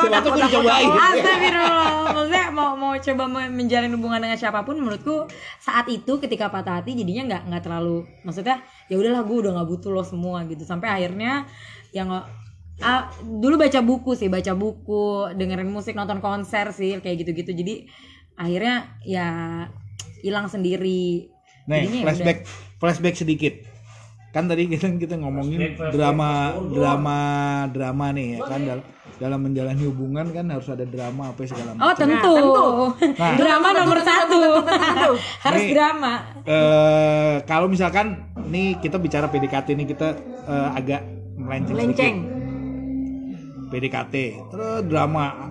Coba 0.00 0.16
tuh 0.18 0.30
gue 0.30 0.42
dicobain. 0.42 0.88
Astagfirullah 0.88 1.88
Maksudnya 2.10 2.44
mau, 2.50 2.70
mau 2.74 2.92
coba 2.94 3.24
me- 3.26 3.50
menjalin 3.50 3.90
hubungan 3.90 4.20
dengan 4.20 4.36
siapa 4.36 4.60
pun 4.62 4.76
Menurutku 5.00 5.32
saat 5.58 5.88
itu 5.88 6.12
ketika 6.20 6.52
patah 6.52 6.84
hati 6.84 6.92
jadinya 6.92 7.24
nggak 7.32 7.42
nggak 7.48 7.62
terlalu 7.64 8.04
Maksudnya 8.22 8.60
ya 8.92 9.00
udahlah 9.00 9.24
gue 9.24 9.36
udah 9.40 9.52
nggak 9.56 9.68
butuh 9.68 9.90
lo 9.90 10.04
semua 10.04 10.44
gitu. 10.44 10.62
Sampai 10.68 10.92
akhirnya 10.92 11.48
yang 11.96 12.12
ah, 12.80 13.02
dulu 13.24 13.56
baca 13.56 13.80
buku 13.80 14.12
sih 14.14 14.28
baca 14.28 14.52
buku 14.52 15.34
dengerin 15.36 15.68
musik 15.68 15.96
nonton 15.96 16.20
konser 16.20 16.70
sih 16.76 17.00
kayak 17.00 17.24
gitu-gitu. 17.24 17.56
Jadi 17.56 17.74
akhirnya 18.36 19.00
ya 19.04 19.28
hilang 20.20 20.52
sendiri. 20.52 21.32
Ya 21.64 21.86
flashback 21.86 22.44
flashback 22.76 23.16
sedikit. 23.16 23.79
Kan 24.30 24.46
tadi 24.46 24.66
kita 24.66 24.86
kita 24.94 25.14
ngomongin 25.16 25.58
drama 25.88 26.30
drama 26.64 27.18
drama 27.66 28.06
nih 28.10 28.26
ya 28.32 28.46
kan 28.46 28.60
dalam 28.62 28.82
dalam 29.16 29.40
menjalani 29.42 29.82
hubungan 29.82 30.26
kan 30.28 30.46
harus 30.46 30.64
ada 30.66 30.84
drama 30.84 31.28
apa 31.28 31.42
segala 31.44 31.74
Oh 31.74 31.82
macam. 31.84 31.98
tentu, 31.98 32.36
Nah. 33.12 33.34
drama 33.34 33.68
nomor 33.74 33.98
satu 34.00 34.38
harus 35.44 35.60
Nih. 35.60 35.70
drama. 35.70 36.12
Eh 36.42 37.34
kalau 37.44 37.66
misalkan 37.66 38.16
nih 38.46 38.78
kita 38.78 38.96
bicara 38.96 39.26
PDKT 39.26 39.74
nih 39.74 39.86
kita 39.88 40.08
eh, 40.46 40.68
agak 40.72 41.02
melenceng 41.36 41.74
sedikit. 41.74 41.82
Lenceng. 41.84 42.16
PDKT 43.68 44.14
terus 44.48 44.82
drama 44.84 45.50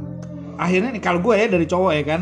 akhirnya 0.56 0.92
nih 0.92 1.00
kalau 1.00 1.20
gue 1.20 1.36
ya 1.36 1.48
dari 1.48 1.64
cowok 1.64 1.92
ya 1.94 2.04
kan 2.06 2.22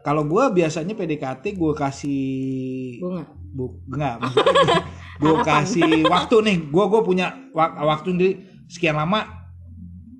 kalau 0.00 0.22
gue 0.22 0.42
biasanya 0.52 0.92
PDKT 0.92 1.54
gue 1.54 1.72
kasih 1.72 2.22
bunga 3.00 3.24
bu 3.50 3.66
enggak 3.88 4.16
gue 5.16 5.34
kasih 5.42 6.04
waktu 6.06 6.36
nih. 6.42 6.56
Gue 6.68 6.84
gue 6.86 7.02
punya 7.02 7.26
wak- 7.50 7.76
waktu 7.76 8.08
di 8.14 8.28
sekian 8.66 8.94
lama 8.94 9.24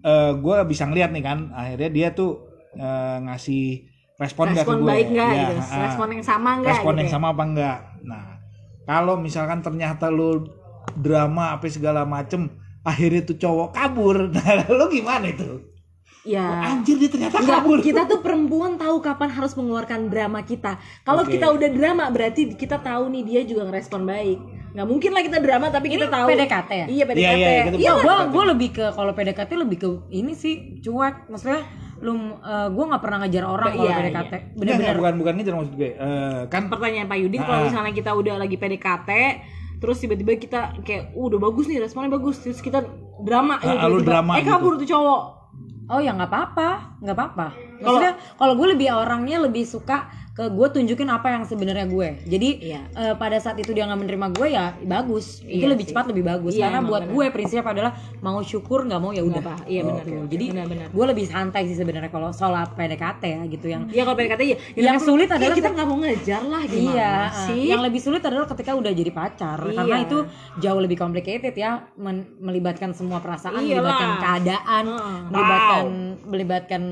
eh 0.00 0.32
gue 0.34 0.56
bisa 0.66 0.84
ngeliat 0.84 1.10
nih 1.10 1.24
kan. 1.24 1.38
Akhirnya 1.50 1.90
dia 1.90 2.08
tuh 2.10 2.46
eh, 2.72 3.16
ngasih 3.22 3.64
respon 4.16 4.48
respon 4.50 4.80
gue 4.80 4.88
baik 4.88 5.08
nggak 5.12 5.28
Iya, 5.28 5.40
gitu? 5.52 5.54
Respon 5.76 6.08
yang 6.10 6.24
sama 6.24 6.50
nggak 6.56 6.72
respon 6.72 6.92
gitu 6.92 7.00
yang 7.04 7.08
ya? 7.08 7.14
sama 7.14 7.26
apa 7.30 7.42
enggak 7.44 7.78
nah 8.00 8.24
kalau 8.86 9.14
misalkan 9.18 9.60
ternyata 9.60 10.08
lu 10.08 10.40
drama 10.94 11.52
apa 11.52 11.68
segala 11.68 12.08
macem 12.08 12.48
akhirnya 12.80 13.26
tuh 13.26 13.36
cowok 13.36 13.74
kabur. 13.74 14.16
Nah 14.32 14.64
lu 14.70 14.86
gimana 14.88 15.26
itu? 15.26 15.58
Ya. 16.22 16.42
Anjir 16.72 16.96
dia 16.96 17.06
ternyata 17.06 17.38
Enggak, 17.38 17.60
kabur? 17.60 17.78
kita 17.82 18.02
tuh 18.06 18.18
perempuan 18.18 18.74
tahu 18.74 18.98
kapan 18.98 19.30
harus 19.30 19.52
mengeluarkan 19.52 20.06
drama 20.06 20.42
kita. 20.42 20.78
Kalau 21.02 21.22
Oke. 21.22 21.34
kita 21.34 21.50
udah 21.50 21.68
drama 21.68 22.06
berarti 22.08 22.54
kita 22.54 22.78
tahu 22.78 23.10
nih 23.10 23.22
dia 23.22 23.40
juga 23.42 23.66
ngerespon 23.66 24.02
baik. 24.02 24.38
Nggak 24.76 24.86
mungkin 24.86 25.10
lah 25.10 25.22
kita 25.24 25.38
drama 25.40 25.66
tapi 25.68 25.86
kita 25.88 26.06
tahu. 26.06 26.28
PDKT 26.28 26.70
ya? 26.70 26.86
Iya 26.86 27.04
PDKT. 27.06 27.16
Iya, 27.18 27.32
iya, 27.32 27.48
Iya, 27.64 27.72
Iya, 27.74 27.92
gue 27.96 28.14
gue 28.28 28.44
lebih 28.46 28.68
ke 28.70 28.84
kalau 28.92 29.10
PDKT 29.10 29.50
lebih 29.56 29.78
ke 29.78 29.88
ini 30.10 30.32
sih 30.32 30.54
cuek, 30.78 31.26
maksudnya 31.26 31.64
lu 31.96 32.12
uh, 32.12 32.68
gue 32.68 32.84
nggak 32.84 33.00
pernah 33.00 33.18
ngejar 33.18 33.44
orang 33.46 33.72
kalau 33.72 33.88
Iya, 33.88 33.96
PDKT, 33.98 34.12
enggak, 34.12 34.42
bener-bener. 34.54 34.94
bukan 34.94 35.14
bukan 35.16 35.32
ngejar 35.34 35.54
maksud 35.56 35.74
gue 35.74 35.90
Eh, 35.90 36.40
kan 36.46 36.62
pertanyaan 36.68 37.06
Pak 37.06 37.18
Yudin 37.18 37.40
kalau 37.40 37.56
Ah. 37.56 37.64
misalnya 37.64 37.92
kita 37.92 38.10
udah 38.12 38.34
lagi 38.36 38.54
PDKT 38.54 39.10
terus 39.76 39.96
tiba-tiba 39.98 40.36
kita 40.36 40.60
kayak 40.78 41.12
uh, 41.12 41.24
udah 41.26 41.40
bagus 41.42 41.64
nih 41.66 41.78
responnya 41.78 42.08
bagus 42.10 42.36
terus 42.38 42.60
kita 42.60 42.84
drama 43.18 43.56
Ah, 43.58 43.64
ya 43.74 43.88
lu 43.88 43.96
tiba-tiba, 43.98 44.08
drama 44.10 44.32
eh 44.34 44.40
gitu. 44.40 44.50
kabur 44.50 44.72
tuh 44.76 44.84
cowok 44.86 45.22
Oh 45.86 45.96
ya 45.98 46.10
nggak 46.10 46.26
apa-apa, 46.26 46.68
nggak 46.98 47.14
apa-apa. 47.14 47.46
Maksudnya 47.78 48.12
kalau 48.34 48.52
gue 48.52 48.74
lebih 48.74 48.90
orangnya 48.90 49.38
lebih 49.38 49.62
suka 49.62 50.10
ke 50.36 50.44
gue 50.46 50.68
tunjukin 50.68 51.08
apa 51.08 51.32
yang 51.32 51.42
sebenarnya 51.42 51.88
gue. 51.88 52.08
Jadi 52.22 52.48
Iya. 52.62 52.84
eh, 52.92 53.14
pada 53.16 53.40
saat 53.40 53.56
itu 53.56 53.72
dia 53.72 53.88
nggak 53.88 54.00
menerima 54.04 54.26
gue 54.30 54.48
ya 54.52 54.76
bagus. 54.84 55.40
Itu 55.40 55.64
Iya 55.64 55.72
lebih 55.72 55.84
sih. 55.84 55.90
cepat 55.90 56.12
lebih 56.12 56.24
bagus. 56.24 56.52
Iya, 56.52 56.68
Karena 56.68 56.84
buat 56.84 57.02
benar. 57.02 57.14
gue 57.16 57.26
prinsipnya 57.32 57.64
adalah 57.64 57.92
mau 58.20 58.38
syukur 58.40 58.84
nggak 58.84 59.00
mau 59.00 59.10
ya 59.10 59.24
udah. 59.24 59.34
apa, 59.38 59.64
iya 59.64 59.80
benar. 59.80 60.04
Gitu. 60.04 60.20
Jadi 60.28 60.46
gue 60.92 61.04
lebih 61.06 61.24
santai 61.24 61.64
sih 61.64 61.72
sebenarnya 61.74 62.08
kalau 62.08 62.30
soal 62.30 62.52
PDKT 62.68 63.22
ya 63.24 63.42
gitu 63.46 63.66
yang 63.66 63.88
ya 63.88 64.02
kalau 64.02 64.12
PDKT 64.14 64.42
ya 64.44 64.56
Yang 64.76 64.98
sulit 65.04 65.24
ya, 65.26 65.36
adalah 65.36 65.54
kita 65.54 65.70
nggak 65.72 65.86
mau 65.86 65.98
ngejar 65.98 66.42
lah 66.42 66.62
gimana 66.62 66.92
Iya, 66.92 67.12
sih 67.46 67.62
yang 67.66 67.80
lebih 67.80 68.00
sulit 68.02 68.20
adalah 68.20 68.44
ketika 68.46 68.70
udah 68.72 68.92
jadi 68.92 69.10
pacar 69.10 69.56
karena 69.56 69.96
Iya. 69.96 70.04
itu 70.04 70.18
jauh 70.58 70.80
lebih 70.82 70.96
complicated 70.96 71.54
ya, 71.54 71.88
men- 71.96 72.28
melibatkan 72.38 72.92
semua 72.92 73.18
perasaan, 73.18 73.56
Iyalah. 73.56 73.72
melibatkan 73.80 74.10
keadaan, 74.18 74.84
Heeh. 74.86 75.16
melibatkan 75.26 75.84
melibatkan 76.26 76.82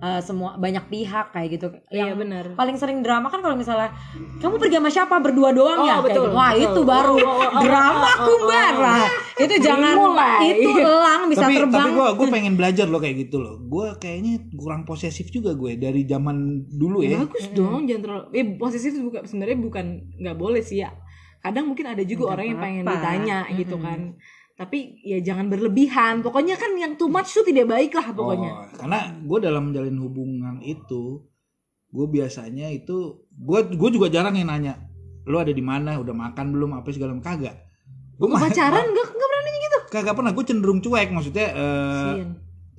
uh, 0.00 0.20
semua 0.20 0.60
banyak 0.60 0.84
pihak 0.92 1.32
kayak 1.32 1.48
gitu. 1.56 1.66
Iya, 1.88 2.12
Yang 2.12 2.18
benar. 2.20 2.44
Paling 2.56 2.76
sering 2.76 2.98
drama 3.00 3.32
kan 3.32 3.40
kalau 3.40 3.56
misalnya 3.56 3.92
kamu 4.40 4.60
pergi 4.60 4.76
sama 4.76 4.90
siapa 4.92 5.14
berdua 5.20 5.50
doang 5.56 5.80
Oh, 5.80 5.86
ya, 5.86 5.98
Kayak 6.00 6.06
betul, 6.08 6.26
gitu. 6.28 6.36
Wah 6.36 6.50
betul. 6.52 6.64
itu 6.64 6.80
baru 6.84 7.16
Oh, 7.16 7.24
oh, 7.26 7.40
oh, 7.40 7.62
drama 7.64 8.10
oh, 8.10 8.16
oh, 8.16 8.24
kumbar 8.28 8.72
oh, 8.72 8.78
oh. 8.78 8.84
lah. 8.84 9.06
Itu 9.36 9.54
jangan 9.60 9.94
mulai. 9.96 10.40
itu 10.56 10.70
elang 10.80 11.22
bisa 11.28 11.44
tapi 11.46 11.54
terbang. 11.60 11.86
tapi 11.86 11.90
gue 11.92 12.08
gue 12.16 12.26
pengen 12.32 12.54
belajar 12.56 12.86
loh 12.88 13.00
kayak 13.00 13.16
gitu 13.28 13.36
loh 13.38 13.54
gue 13.60 13.86
kayaknya 14.00 14.34
kurang 14.56 14.82
posesif 14.88 15.28
juga 15.28 15.52
gue 15.52 15.76
dari 15.76 16.02
zaman 16.08 16.66
dulu 16.66 17.04
ya 17.04 17.20
bagus 17.22 17.46
dong 17.52 17.84
jangan 17.84 18.02
terlalu 18.02 18.24
eh 18.32 18.44
posesif 18.56 18.90
itu 18.96 19.04
bukan 19.04 19.22
sebenarnya 19.28 19.58
bukan 19.60 19.86
nggak 20.18 20.36
boleh 20.36 20.62
sih 20.64 20.82
ya 20.82 20.90
kadang 21.44 21.70
mungkin 21.70 21.86
ada 21.86 22.02
juga 22.02 22.26
Nggak 22.26 22.34
orang 22.34 22.46
yang 22.46 22.60
pengen 22.60 22.84
ditanya 22.88 23.38
gitu 23.54 23.76
kan 23.78 24.00
tapi 24.56 25.04
ya 25.04 25.20
jangan 25.20 25.52
berlebihan. 25.52 26.24
Pokoknya 26.24 26.56
kan 26.56 26.72
yang 26.80 26.96
too 26.96 27.12
much 27.12 27.28
tuh 27.36 27.44
tidak 27.44 27.68
baik 27.68 27.92
lah 27.92 28.08
pokoknya. 28.16 28.50
Oh, 28.56 28.64
karena 28.80 29.00
gue 29.20 29.38
dalam 29.44 29.62
menjalin 29.70 29.96
hubungan 30.00 30.56
itu 30.64 31.20
gue 31.92 32.06
biasanya 32.08 32.72
itu 32.72 33.28
gue 33.30 33.60
gue 33.76 33.90
juga 33.94 34.08
jarang 34.10 34.34
yang 34.36 34.48
nanya 34.48 34.80
lo 35.28 35.36
ada 35.42 35.52
di 35.52 35.60
mana? 35.60 36.00
Udah 36.00 36.16
makan 36.16 36.56
belum? 36.56 36.70
Apa 36.80 36.88
segala 36.94 37.12
macam. 37.12 37.36
Kagak. 37.36 37.56
Gue 38.16 38.28
pacaran? 38.32 38.84
nggak 38.96 39.06
nggak 39.12 39.28
berani 39.28 39.50
gitu? 39.60 39.78
Kagak 39.92 40.14
pernah. 40.16 40.32
Gue 40.32 40.44
cenderung 40.48 40.80
cuek. 40.80 41.08
Maksudnya 41.12 41.46
eh, 41.52 42.12
Sian. 42.16 42.30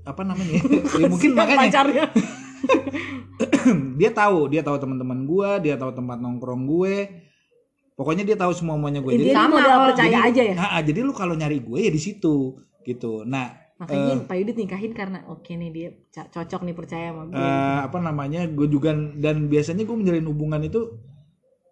apa 0.07 0.21
namanya 0.25 0.53
ya, 0.57 0.63
mungkin 1.13 1.29
Sian 1.35 1.37
makanya. 1.37 1.59
pacarnya. 1.69 2.05
Dia 3.99 4.11
tahu. 4.15 4.49
Dia 4.49 4.63
tahu 4.65 4.79
teman-teman 4.79 5.27
gue 5.27 5.49
dia 5.61 5.75
tahu 5.75 5.91
tempat 5.93 6.17
nongkrong 6.23 6.63
gue 6.65 7.26
pokoknya 7.97 8.23
dia 8.23 8.37
tahu 8.37 8.53
semua 8.53 8.77
semuanya 8.77 9.01
gue. 9.01 9.11
Dia 9.17 9.33
jadi 9.33 9.33
sama, 9.33 9.57
modal 9.57 9.77
percaya 9.89 10.17
jadi, 10.21 10.29
aja 10.29 10.41
ya? 10.45 10.55
Ah, 10.55 10.71
ah, 10.77 10.81
jadi 10.85 10.99
lu 11.01 11.11
kalau 11.17 11.33
nyari 11.33 11.57
gue 11.65 11.79
ya 11.81 11.91
di 11.91 11.97
situ 11.97 12.61
gitu. 12.85 13.25
Nah 13.25 13.57
makanya 13.77 14.25
Pak 14.25 14.35
Yudit 14.41 14.57
nikahin 14.57 14.93
karena 14.93 15.21
oke 15.29 15.53
nih 15.53 15.69
dia 15.69 15.89
cocok 16.09 16.65
nih 16.65 16.73
percaya 16.77 17.13
sama 17.13 17.29
gue. 17.29 17.37
eh, 17.37 17.79
apa 17.85 17.97
namanya 18.01 18.41
gue 18.49 18.67
juga 18.69 18.93
dan 18.93 19.49
biasanya 19.49 19.85
gue 19.85 19.97
menjalin 19.97 20.25
hubungan 20.29 20.61
itu 20.65 20.97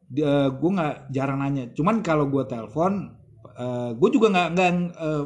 dia 0.09 0.49
gue 0.49 0.69
nggak 0.73 1.13
jarang 1.13 1.39
nanya. 1.45 1.69
Cuman 1.77 2.01
kalau 2.01 2.25
gue 2.25 2.41
telepon 2.49 3.13
eh, 3.53 3.89
gue 3.93 4.09
juga 4.09 4.33
nggak 4.33 4.47
nggak 4.57 4.69
eh, 4.97 5.25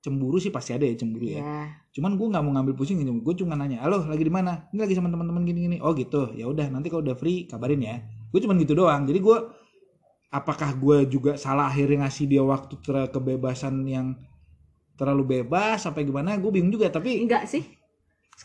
cemburu 0.00 0.40
sih 0.40 0.48
pasti 0.48 0.72
ada 0.72 0.88
ya 0.88 0.96
cemburu 0.96 1.28
ya. 1.28 1.44
Ya 1.44 1.60
cuman 1.90 2.14
gue 2.14 2.26
nggak 2.30 2.42
mau 2.46 2.54
ngambil 2.54 2.78
pusing 2.78 3.02
gitu 3.02 3.10
gue 3.18 3.34
cuma 3.42 3.58
nanya 3.58 3.82
halo 3.82 4.06
lagi 4.08 4.24
di 4.24 4.32
mana? 4.32 4.70
Ini 4.70 4.78
lagi 4.78 4.94
sama 4.94 5.12
teman-teman 5.12 5.42
gini 5.44 5.68
gini 5.68 5.76
oh 5.84 5.92
gitu. 5.92 6.32
Ya 6.32 6.48
udah 6.48 6.70
nanti 6.72 6.88
kalau 6.88 7.04
udah 7.04 7.18
free 7.18 7.44
kabarin 7.44 7.82
ya. 7.82 8.00
Gue 8.30 8.40
cuman 8.40 8.56
gitu 8.62 8.78
doang. 8.78 9.04
Jadi 9.04 9.18
gue 9.18 9.36
apakah 10.30 10.70
gue 10.78 11.10
juga 11.10 11.34
salah 11.34 11.66
akhirnya 11.66 12.06
ngasih 12.06 12.26
dia 12.30 12.42
waktu 12.42 12.78
ter- 12.78 13.10
kebebasan 13.10 13.82
yang 13.84 14.14
terlalu 14.94 15.42
bebas 15.42 15.82
sampai 15.82 16.06
gimana? 16.06 16.38
Gue 16.38 16.54
bingung 16.54 16.70
juga 16.70 16.86
tapi 16.88 17.18
enggak 17.20 17.50
sih. 17.50 17.66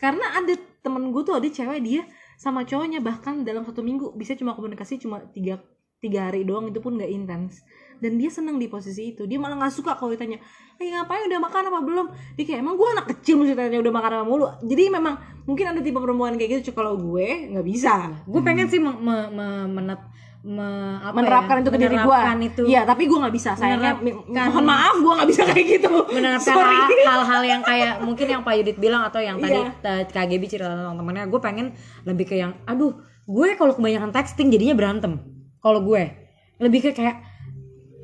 Karena 0.01 0.35
ada 0.35 0.53
temen 0.81 1.13
gue 1.13 1.21
tuh 1.23 1.37
ada 1.37 1.47
cewek 1.47 1.79
dia 1.85 2.03
sama 2.35 2.67
cowoknya 2.67 2.99
bahkan 2.99 3.45
dalam 3.45 3.63
satu 3.63 3.85
minggu. 3.85 4.17
Bisa 4.17 4.35
cuma 4.35 4.57
komunikasi 4.57 4.99
cuma 4.99 5.23
tiga 5.31 5.61
tiga 6.03 6.29
hari 6.29 6.43
doang 6.43 6.69
itu 6.69 6.81
pun 6.83 6.97
nggak 6.99 7.07
intens. 7.07 7.63
Dan 7.95 8.19
dia 8.19 8.27
seneng 8.27 8.59
di 8.59 8.67
posisi 8.67 9.15
itu. 9.15 9.23
Dia 9.23 9.39
malah 9.39 9.55
nggak 9.55 9.71
suka 9.71 9.95
kalau 9.95 10.11
ditanya 10.11 10.41
lagi 10.75 10.91
ngapain? 10.91 11.23
Udah 11.31 11.39
makan 11.39 11.63
apa 11.71 11.79
belum? 11.79 12.07
Dia 12.35 12.43
kayak 12.43 12.59
emang 12.59 12.75
gue 12.75 12.87
anak 12.91 13.05
kecil 13.15 13.39
mesti 13.39 13.55
tanya 13.55 13.79
udah 13.79 13.93
makan 13.95 14.11
apa 14.19 14.25
mulu? 14.27 14.45
Jadi 14.67 14.83
memang 14.91 15.15
mungkin 15.47 15.65
ada 15.71 15.79
tipe 15.79 15.95
perempuan 15.95 16.35
kayak 16.35 16.59
gitu. 16.59 16.75
Kalau 16.75 16.99
gue 16.99 17.55
nggak 17.55 17.65
bisa. 17.65 18.11
Gue 18.27 18.41
pengen 18.43 18.67
sih 18.67 18.83
me- 18.83 18.99
me- 18.99 19.31
me- 19.31 19.69
menet- 19.71 20.07
me- 20.45 21.01
apa 21.01 21.17
menerapkan 21.17 21.55
ya, 21.57 21.61
itu 21.65 21.69
ke 21.73 21.79
diri 21.81 21.97
gue 21.97 22.17
itu. 22.45 22.63
Iya 22.69 22.81
tapi 22.85 23.03
gue 23.09 23.17
nggak 23.17 23.33
bisa 23.33 23.57
sayangnya 23.57 23.97
mohon 24.45 24.65
maaf 24.65 24.95
gue 25.01 25.13
nggak 25.17 25.29
bisa 25.33 25.41
kayak 25.49 25.65
gitu. 25.65 25.93
Menerapkan 26.13 26.53
hal-hal 27.01 27.41
yang 27.41 27.61
kayak 27.65 27.93
mungkin 28.05 28.27
yang 28.29 28.41
Pak 28.45 28.53
Yudit 28.61 28.77
bilang 28.77 29.01
atau 29.09 29.17
yang 29.17 29.41
tadi 29.41 29.57
t- 29.65 30.13
KGB 30.13 30.43
cerita 30.45 30.69
tentang 30.69 31.01
temennya 31.01 31.25
gue 31.25 31.39
pengen 31.41 31.73
lebih 32.05 32.29
ke 32.29 32.37
yang 32.37 32.53
aduh 32.69 32.93
gue 33.25 33.47
kalau 33.57 33.73
kebanyakan 33.73 34.13
texting 34.13 34.53
jadinya 34.53 34.77
berantem. 34.77 35.17
Kalau 35.57 35.81
gue 35.81 36.13
lebih 36.61 36.79
ke 36.85 36.89
kayak 36.93 37.25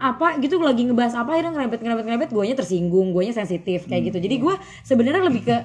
apa? 0.01 0.41
Gitu 0.41 0.57
lagi 0.57 0.81
ngebahas 0.89 1.13
apa 1.13 1.37
akhirnya 1.37 1.53
ngerebet 1.53 1.79
ngerebet 1.85 2.05
ngerebet 2.09 2.29
gue 2.33 2.43
tersinggung 2.57 3.13
gue 3.13 3.29
sensitif 3.29 3.85
kayak 3.85 4.09
gitu. 4.09 4.17
Jadi 4.17 4.35
gue 4.41 4.53
sebenarnya 4.81 5.21
lebih 5.29 5.45
ke 5.45 5.57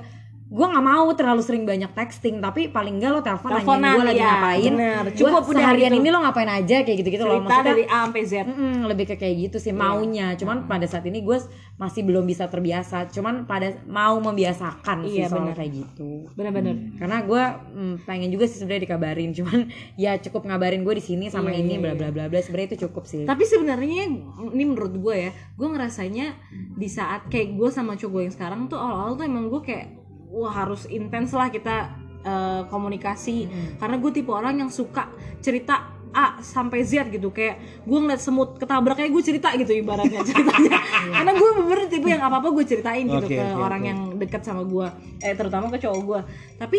gue 0.46 0.62
nggak 0.62 0.86
mau 0.86 1.10
terlalu 1.18 1.42
sering 1.42 1.66
banyak 1.66 1.90
texting 1.90 2.38
tapi 2.38 2.70
paling 2.70 3.02
enggak 3.02 3.18
lo 3.18 3.18
telepon 3.18 3.50
Teleponan, 3.50 3.98
gue 3.98 4.04
lagi 4.06 4.22
iya, 4.22 4.30
ngapain? 4.30 4.72
Bener. 4.78 5.04
Gua 5.10 5.18
Cukup 5.18 5.42
udah 5.50 5.58
seharian 5.58 5.90
gitu. 5.90 5.98
ini 5.98 6.08
lo 6.14 6.18
ngapain 6.22 6.50
aja 6.50 6.76
kayak 6.86 6.98
gitu 7.02 7.08
gitu 7.10 7.24
loh. 7.26 7.42
Cerita 7.42 7.46
maksudnya 7.50 7.70
dari 7.74 7.84
A 7.90 7.98
sampai 8.06 8.22
Z. 8.22 8.32
Mm-mm, 8.46 8.74
lebih 8.86 9.04
ke 9.10 9.14
kayak 9.18 9.36
gitu 9.42 9.56
sih 9.58 9.74
maunya. 9.74 10.38
Cuman 10.38 10.70
pada 10.70 10.86
saat 10.86 11.02
ini 11.10 11.26
gue 11.26 11.38
masih 11.82 12.06
belum 12.06 12.22
bisa 12.30 12.46
terbiasa. 12.46 13.10
Cuman 13.10 13.42
pada 13.50 13.74
mau 13.90 14.22
membiasakan 14.22 15.10
sih 15.10 15.26
Iya, 15.26 15.34
soal 15.34 15.50
kayak 15.50 15.72
gitu. 15.82 16.30
Bener-bener. 16.38 16.94
Karena 16.94 17.26
gue 17.26 17.42
mm, 17.74 17.94
pengen 18.06 18.30
juga 18.30 18.46
sih 18.46 18.62
sebenarnya 18.62 18.82
dikabarin. 18.86 19.30
Cuman 19.42 19.66
ya 19.98 20.14
cukup 20.22 20.46
ngabarin 20.46 20.86
gue 20.86 20.94
di 20.94 21.02
sini 21.02 21.26
sama 21.26 21.50
Iya, 21.50 21.58
ini 21.58 21.74
iya, 21.74 21.82
bla 21.82 21.92
bla 21.98 22.14
bla 22.14 22.30
bla. 22.30 22.38
Sebenarnya 22.38 22.78
itu 22.78 22.86
cukup 22.86 23.10
sih. 23.10 23.26
Tapi 23.26 23.42
sebenarnya 23.42 24.06
ini 24.54 24.62
menurut 24.62 24.94
gue 24.94 25.16
ya, 25.26 25.30
gue 25.34 25.68
ngerasanya 25.74 26.38
di 26.78 26.86
saat 26.86 27.26
kayak 27.26 27.58
gue 27.58 27.68
sama 27.74 27.98
cowok 27.98 28.14
gue 28.14 28.22
yang 28.30 28.34
sekarang 28.38 28.60
tuh 28.70 28.78
awal-awal 28.78 29.18
tuh 29.18 29.26
emang 29.26 29.50
gue 29.50 29.60
kayak 29.66 30.05
wah 30.36 30.52
harus 30.52 30.84
intens 30.92 31.32
lah 31.32 31.48
kita 31.48 31.96
eh, 32.20 32.62
komunikasi. 32.68 33.48
Karena 33.80 33.96
gue 33.96 34.10
tipe 34.12 34.28
orang 34.28 34.60
yang 34.60 34.68
suka 34.68 35.08
cerita 35.40 35.96
A 36.12 36.40
sampai 36.44 36.84
Z 36.84 37.08
gitu. 37.08 37.32
Kayak 37.32 37.60
gue 37.88 37.98
ngeliat 37.98 38.20
semut 38.20 38.60
ketabrak 38.60 39.00
kayak 39.00 39.12
gue 39.16 39.22
cerita 39.24 39.48
gitu 39.56 39.72
ibaratnya 39.72 40.20
ceritanya. 40.28 40.76
Karena 41.12 41.32
gue 41.32 41.50
bener 41.64 41.88
tipe 41.88 42.08
yang 42.08 42.22
apa 42.22 42.36
apa 42.44 42.48
gue 42.52 42.64
ceritain 42.68 43.04
gitu 43.08 43.26
Oke, 43.26 43.36
ke 43.36 43.44
oke, 43.44 43.62
orang 43.62 43.82
oke. 43.82 43.88
yang 43.88 44.00
dekat 44.20 44.42
sama 44.44 44.62
gue 44.66 44.86
eh 45.24 45.34
terutama 45.36 45.72
ke 45.72 45.78
cowok 45.80 46.00
gue 46.04 46.20
tapi 46.60 46.78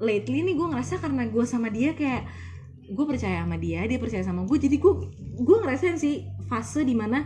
lately 0.00 0.40
nih 0.44 0.54
gue 0.56 0.66
ngerasa 0.72 1.00
karena 1.00 1.28
gue 1.28 1.44
sama 1.44 1.68
dia 1.68 1.92
kayak 1.92 2.24
gue 2.84 3.04
percaya 3.08 3.44
sama 3.44 3.56
dia 3.56 3.80
dia 3.88 3.98
percaya 3.98 4.22
sama 4.24 4.44
gue 4.44 4.58
jadi 4.60 4.76
gue 4.76 4.92
gue 5.40 5.56
ngerasain 5.64 5.96
sih 5.96 6.28
fase 6.48 6.84
di 6.84 6.92
mana 6.92 7.24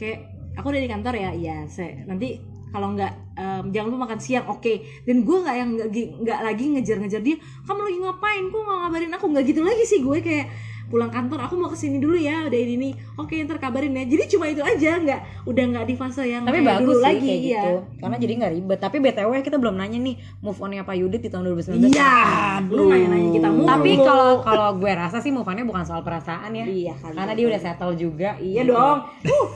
kayak 0.00 0.52
aku 0.56 0.72
udah 0.72 0.82
di 0.82 0.90
kantor 0.90 1.14
ya 1.14 1.30
ya 1.36 1.56
saya 1.68 2.04
nanti 2.08 2.40
kalau 2.68 2.94
nggak 2.94 3.12
em, 3.36 3.64
jangan 3.72 3.86
lupa 3.92 4.00
makan 4.08 4.20
siang 4.20 4.46
oke. 4.48 4.74
Dan 5.04 5.24
gue 5.24 5.36
nggak 5.44 5.56
yang 5.56 5.70
nggak 5.76 5.88
gi- 5.92 6.12
nggak 6.22 6.40
lagi 6.44 6.64
ngejar-ngejar 6.76 7.20
dia 7.22 7.36
kamu 7.64 7.80
lagi 7.84 7.98
ngapain? 8.04 8.44
Kok 8.50 8.60
nggak 8.64 8.78
ngabarin 8.84 9.12
aku? 9.14 9.26
Nggak 9.32 9.44
gitu 9.48 9.60
lagi 9.64 9.84
sih 9.84 10.00
gue 10.04 10.18
kayak 10.20 10.46
pulang 10.88 11.12
kantor 11.12 11.44
aku 11.44 11.54
mau 11.60 11.68
ke 11.68 11.76
sini 11.76 12.00
dulu 12.00 12.16
ya 12.16 12.48
udah 12.48 12.58
ini 12.58 12.74
nih. 12.80 12.92
Oke 13.20 13.36
ntar 13.44 13.60
kabarin 13.60 13.92
ya. 13.92 14.08
Jadi 14.08 14.24
cuma 14.34 14.48
itu 14.48 14.64
aja 14.64 14.96
nggak 14.96 15.20
udah 15.44 15.64
nggak 15.76 15.84
di 15.84 15.94
fase 15.94 16.24
yang 16.24 16.48
tapi 16.48 16.64
kayak 16.64 16.68
bagus 16.80 16.84
dulu 16.88 16.96
sih 16.96 17.04
lagi 17.04 17.28
kayak 17.28 17.40
iya. 17.44 17.44
gitu. 17.44 17.72
Karena 18.00 18.16
jadi 18.16 18.32
nggak 18.40 18.52
ribet. 18.56 18.78
Tapi 18.80 18.96
btw 19.04 19.30
kita 19.44 19.56
belum 19.60 19.74
nanya 19.76 19.98
nih 20.00 20.14
move 20.40 20.58
onnya 20.58 20.82
Pak 20.88 20.96
Yudit 20.96 21.20
di 21.20 21.28
tahun 21.28 21.44
2019 21.52 21.92
iya. 21.92 22.16
lu 22.64 22.88
nanya-nanya 22.88 23.30
kita 23.36 23.48
mulu. 23.52 23.68
Tapi 23.68 23.90
kalau 24.00 24.30
kalau 24.40 24.68
gue 24.80 24.92
rasa 24.96 25.20
sih 25.20 25.30
move 25.30 25.46
onnya 25.46 25.64
bukan 25.68 25.84
soal 25.84 26.00
perasaan 26.00 26.50
ya. 26.56 26.64
Iya 26.64 26.94
kali. 26.96 27.14
karena 27.14 27.32
dia 27.36 27.46
udah 27.52 27.60
settle 27.60 27.94
juga. 27.94 28.30
Iya 28.40 28.62
dong. 28.64 28.98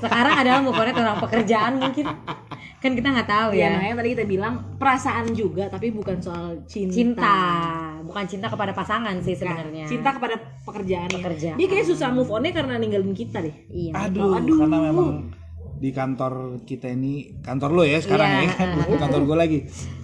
Sekarang 0.05 0.35
adalah 0.37 0.61
move 0.61 0.77
onnya 0.77 0.95
tentang 0.95 1.19
pekerjaan 1.25 1.73
mungkin 1.81 2.07
kan 2.83 2.99
kita 2.99 3.09
nggak 3.15 3.31
tahu 3.31 3.51
ya 3.55 3.63
ya. 3.63 3.71
makanya 3.79 3.95
tadi 4.03 4.11
kita 4.19 4.25
bilang 4.27 4.55
perasaan 4.75 5.31
juga 5.31 5.71
tapi 5.71 5.95
bukan 5.95 6.19
soal 6.19 6.59
cinta. 6.67 6.91
Cinta. 6.91 7.39
Bukan 8.03 8.25
cinta 8.27 8.51
kepada 8.51 8.75
pasangan 8.75 9.15
sih 9.23 9.39
sebenarnya. 9.39 9.87
cinta 9.87 10.11
kepada 10.11 10.35
pekerjaannya 10.67 11.19
Pekerjaan. 11.23 11.57
dia 11.63 11.69
kayak 11.71 11.87
susah 11.87 12.11
move 12.11 12.27
onnya 12.27 12.51
karena 12.51 12.83
ninggalin 12.83 13.15
kita 13.15 13.39
deh. 13.39 13.55
Iya. 13.71 14.11
Aduh, 14.11 14.35
karena 14.35 14.79
memang 14.91 15.31
di 15.79 15.91
kantor 15.91 16.63
kita 16.63 16.91
ini 16.91 17.39
kantor 17.43 17.71
lo 17.71 17.83
ya 17.87 18.03
sekarang 18.03 18.27
Iya. 18.27 18.43
ya. 18.43 18.53
Kan 18.59 18.69
bukan 18.83 18.99
kantor 18.99 19.21
gue 19.31 19.37
lagi. 19.39 19.59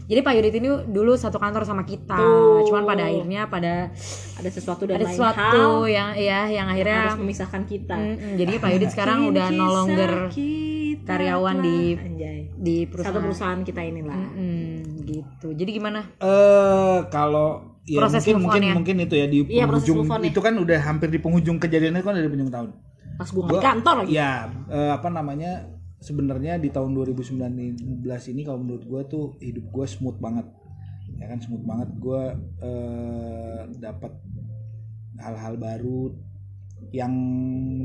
Jadi 0.09 0.21
Pak 0.25 0.33
Yudit 0.41 0.55
ini 0.57 0.69
dulu 0.89 1.13
satu 1.19 1.37
kantor 1.37 1.67
sama 1.67 1.83
kita. 1.83 2.15
Tuh. 2.15 2.63
cuman 2.71 2.87
pada 2.87 3.11
akhirnya 3.11 3.51
pada 3.51 3.91
ada 4.39 4.51
sesuatu 4.55 4.87
dan 4.87 5.03
ada 5.03 5.05
lain 5.05 5.13
sesuatu 5.19 5.83
hal 5.83 5.91
yang 5.91 6.09
ya 6.15 6.47
yang 6.47 6.71
harus 6.71 6.79
akhirnya 6.87 7.19
memisahkan 7.19 7.63
kita. 7.67 7.97
Mm-mm, 7.99 8.33
jadi 8.39 8.53
Pak 8.63 8.71
Yudit 8.71 8.91
sekarang 8.95 9.19
udah 9.35 9.47
no 9.51 9.67
longer 9.67 10.31
kita 10.31 10.78
karyawan 11.05 11.57
di- 11.59 11.95
telah- 11.95 12.07
Anjay. 12.07 12.39
di 12.57 12.77
perusahaan 12.85 13.13
satu 13.13 13.25
perusahaan. 13.25 13.61
kita 13.61 13.81
inilah. 13.81 14.17
Mm-mm, 14.17 14.67
gitu. 15.05 15.49
Jadi 15.53 15.71
gimana? 15.73 16.01
Eh 16.17 16.99
kalau 17.09 17.49
ya 17.85 17.99
Proses 17.99 18.23
mungkin 18.23 18.37
mungkin 18.41 18.61
on-nya. 18.63 18.75
mungkin 18.75 18.97
itu 19.01 19.15
ya 19.15 19.27
di 19.27 19.39
Iya, 19.45 19.65
proses 19.65 19.87
penghujung 19.87 20.23
itu 20.23 20.41
kan 20.41 20.55
udah 20.55 20.79
hampir 20.81 21.09
di 21.09 21.19
penghujung 21.19 21.57
kejadiannya 21.57 22.01
kan 22.01 22.13
dari 22.13 22.27
penghujung 22.27 22.51
tahun. 22.51 22.69
Pas 23.15 23.29
gua 23.29 23.43
di 23.43 23.51
Gua- 23.51 23.65
kantor 23.65 23.95
lagi. 23.99 24.11
ya 24.13 24.31
eh, 24.67 24.91
apa 24.93 25.09
namanya 25.09 25.53
sebenarnya 25.99 26.57
di 26.57 26.69
tahun 26.69 26.95
2019 26.95 27.75
ini 28.29 28.43
kalau 28.43 28.59
menurut 28.59 28.85
gue 28.85 29.03
tuh 29.09 29.25
hidup 29.39 29.67
gue 29.67 29.87
smooth 29.89 30.15
banget. 30.17 30.47
Ya 31.15 31.27
kan 31.27 31.39
smooth 31.39 31.65
banget. 31.65 31.89
Gue 31.97 32.23
eh, 32.61 33.61
dapat 33.77 34.13
hal-hal 35.17 35.55
baru 35.57 36.15
yang 36.89 37.13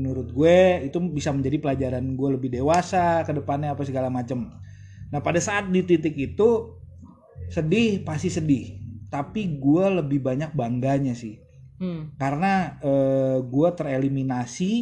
menurut 0.00 0.32
gue 0.32 0.88
itu 0.88 0.96
bisa 1.12 1.28
menjadi 1.32 1.60
pelajaran 1.60 2.16
gue 2.16 2.28
lebih 2.40 2.48
dewasa 2.56 3.20
ke 3.26 3.32
depannya 3.36 3.76
apa 3.76 3.84
segala 3.84 4.08
macem. 4.08 4.48
Nah 5.12 5.20
pada 5.20 5.40
saat 5.40 5.68
di 5.68 5.84
titik 5.84 6.16
itu 6.16 6.80
sedih 7.52 8.00
pasti 8.00 8.32
sedih. 8.32 8.80
Tapi 9.12 9.60
gue 9.60 9.84
lebih 10.02 10.24
banyak 10.24 10.56
bangganya 10.56 11.14
sih. 11.14 11.44
Hmm. 11.74 12.14
karena 12.14 12.78
eh, 12.86 13.42
gue 13.42 13.68
tereliminasi 13.74 14.72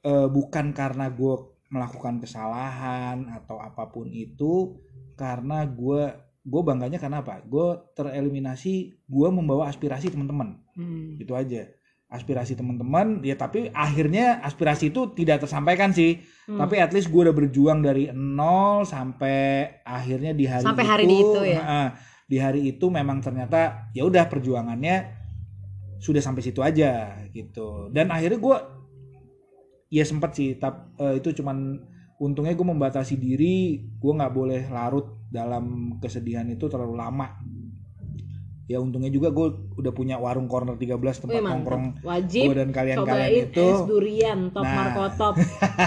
eh, 0.00 0.28
bukan 0.32 0.72
karena 0.72 1.12
gue 1.12 1.34
melakukan 1.68 2.24
kesalahan 2.24 3.28
atau 3.28 3.60
apa 3.60 3.92
pun 3.92 4.08
itu 4.08 4.80
karena 5.12 5.68
gue 5.68 6.08
gue 6.40 6.62
bangganya 6.64 6.96
karena 6.96 7.20
apa? 7.20 7.44
Gue 7.44 7.76
tereliminasi 7.92 9.04
gue 9.04 9.28
membawa 9.28 9.68
aspirasi 9.68 10.08
teman-teman. 10.08 10.56
Hmm. 10.72 11.16
itu 11.16 11.32
aja 11.32 11.68
aspirasi 12.06 12.54
teman-teman 12.54 13.18
ya 13.26 13.34
tapi 13.34 13.66
akhirnya 13.74 14.38
aspirasi 14.46 14.94
itu 14.94 15.10
tidak 15.14 15.42
tersampaikan 15.42 15.90
sih 15.90 16.22
Hmm. 16.46 16.62
tapi 16.62 16.78
at 16.78 16.94
least 16.94 17.10
gue 17.10 17.26
udah 17.26 17.34
berjuang 17.34 17.82
dari 17.82 18.06
nol 18.14 18.86
sampai 18.86 19.66
akhirnya 19.82 20.30
di 20.30 20.46
hari 20.46 20.62
Sampai 20.62 20.86
itu, 20.86 20.92
hari 20.94 21.04
itu 21.10 21.40
ya? 21.42 21.58
heeh, 21.58 21.86
di 22.30 22.36
hari 22.38 22.60
itu 22.70 22.86
memang 22.86 23.18
ternyata 23.18 23.90
ya 23.90 24.06
udah 24.06 24.30
perjuangannya 24.30 25.10
sudah 25.98 26.22
sampai 26.22 26.46
situ 26.46 26.62
aja 26.62 27.18
gitu 27.34 27.90
dan 27.90 28.14
akhirnya 28.14 28.38
gue 28.38 28.56
ya 29.90 30.06
sempet 30.06 30.30
sih 30.38 30.54
tap, 30.54 30.94
eh, 31.02 31.18
itu 31.18 31.34
cuman 31.42 31.82
untungnya 32.22 32.54
gue 32.54 32.66
membatasi 32.70 33.18
diri 33.18 33.82
gue 33.98 34.12
nggak 34.14 34.30
boleh 34.30 34.70
larut 34.70 35.26
dalam 35.26 35.98
kesedihan 35.98 36.46
itu 36.46 36.70
terlalu 36.70 36.94
lama 36.94 37.42
ya 38.66 38.82
untungnya 38.82 39.08
juga 39.08 39.30
gue 39.30 39.46
udah 39.78 39.92
punya 39.94 40.18
warung 40.18 40.50
corner 40.50 40.74
13 40.74 40.98
tempat 41.22 41.38
Wih, 41.38 41.46
nongkrong. 41.46 41.84
Wajib 42.02 42.50
gue 42.50 42.56
dan 42.58 42.70
kalian-kalian 42.74 43.30
cobain 43.30 43.46
itu 43.46 43.62
es 43.64 43.80
durian 43.86 44.40
top 44.50 44.64
Nah. 44.66 44.74
markotop. 44.74 45.34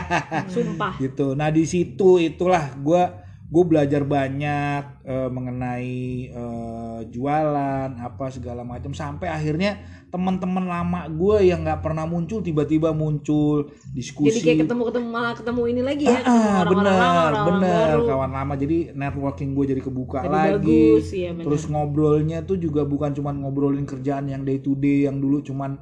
Sumpah. 0.56 0.94
gitu 0.98 1.36
nah 1.36 1.52
di 1.52 1.68
situ 1.68 2.18
itulah 2.18 2.72
gue 2.74 3.02
gue 3.50 3.64
belajar 3.66 4.06
banyak 4.06 5.10
eh, 5.10 5.30
mengenai 5.34 5.98
eh, 6.30 7.00
jualan 7.10 7.90
apa 7.98 8.30
segala 8.30 8.62
macam 8.62 8.94
sampai 8.94 9.26
akhirnya 9.26 9.82
teman-teman 10.14 10.70
lama 10.70 11.10
gue 11.10 11.50
yang 11.50 11.66
nggak 11.66 11.82
pernah 11.82 12.06
muncul 12.06 12.42
tiba-tiba 12.46 12.94
muncul 12.94 13.74
diskusi. 13.94 14.38
Jadi 14.38 14.42
kayak 14.42 14.58
ketemu-ketemu 14.66 15.08
malah 15.10 15.34
ketemu 15.34 15.62
ini 15.70 15.82
lagi 15.86 16.06
ya, 16.06 16.22
ketemu 16.22 16.30
ah, 16.30 16.62
orang-orang 16.62 16.70
bener 16.70 16.98
lama, 16.98 17.46
bener. 17.46 17.90
Baru. 17.90 18.06
kawan 18.10 18.32
lama 18.34 18.54
jadi 18.58 18.78
networking 18.94 19.50
gue 19.58 19.66
jadi 19.70 19.82
kebuka 19.82 20.20
Jadi 20.26 20.34
lagi. 20.34 20.58
bagus, 20.62 21.06
bener. 21.10 21.44
terus 21.46 21.64
ngobrolnya 21.70 22.38
tuh 22.46 22.58
juga 22.62 22.82
bukan 22.86 23.18
cuman 23.18 23.36
ngobrolin 23.42 23.86
kerjaan 23.86 24.30
yang 24.30 24.46
day 24.46 24.62
to 24.62 24.78
day 24.78 25.10
yang 25.10 25.18
dulu 25.18 25.42
cuman 25.42 25.78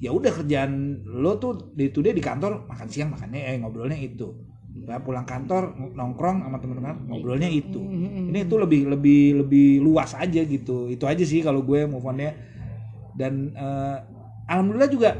ya 0.00 0.14
udah 0.14 0.32
kerjaan 0.32 1.02
lo 1.04 1.36
tuh 1.42 1.74
day 1.74 1.90
to 1.90 2.00
day 2.00 2.14
di 2.14 2.22
kantor 2.24 2.64
makan 2.70 2.88
siang 2.88 3.12
makannya 3.12 3.54
eh 3.54 3.56
ngobrolnya 3.60 3.98
itu 4.00 4.49
ya, 4.90 4.98
pulang 4.98 5.22
kantor 5.22 5.78
ng- 5.78 5.94
nongkrong 5.94 6.42
sama 6.42 6.58
teman-teman 6.58 6.98
ngobrolnya 7.06 7.46
itu. 7.46 7.78
Ini 8.30 8.38
itu 8.46 8.54
lebih 8.58 8.90
lebih 8.90 9.22
lebih 9.46 9.68
luas 9.78 10.18
aja 10.18 10.42
gitu. 10.42 10.90
Itu 10.90 11.06
aja 11.06 11.22
sih 11.22 11.40
kalau 11.46 11.62
gue 11.62 11.86
move 11.86 12.02
onnya. 12.02 12.34
Dan 13.14 13.54
eh, 13.54 13.96
alhamdulillah 14.50 14.90
juga 14.90 15.10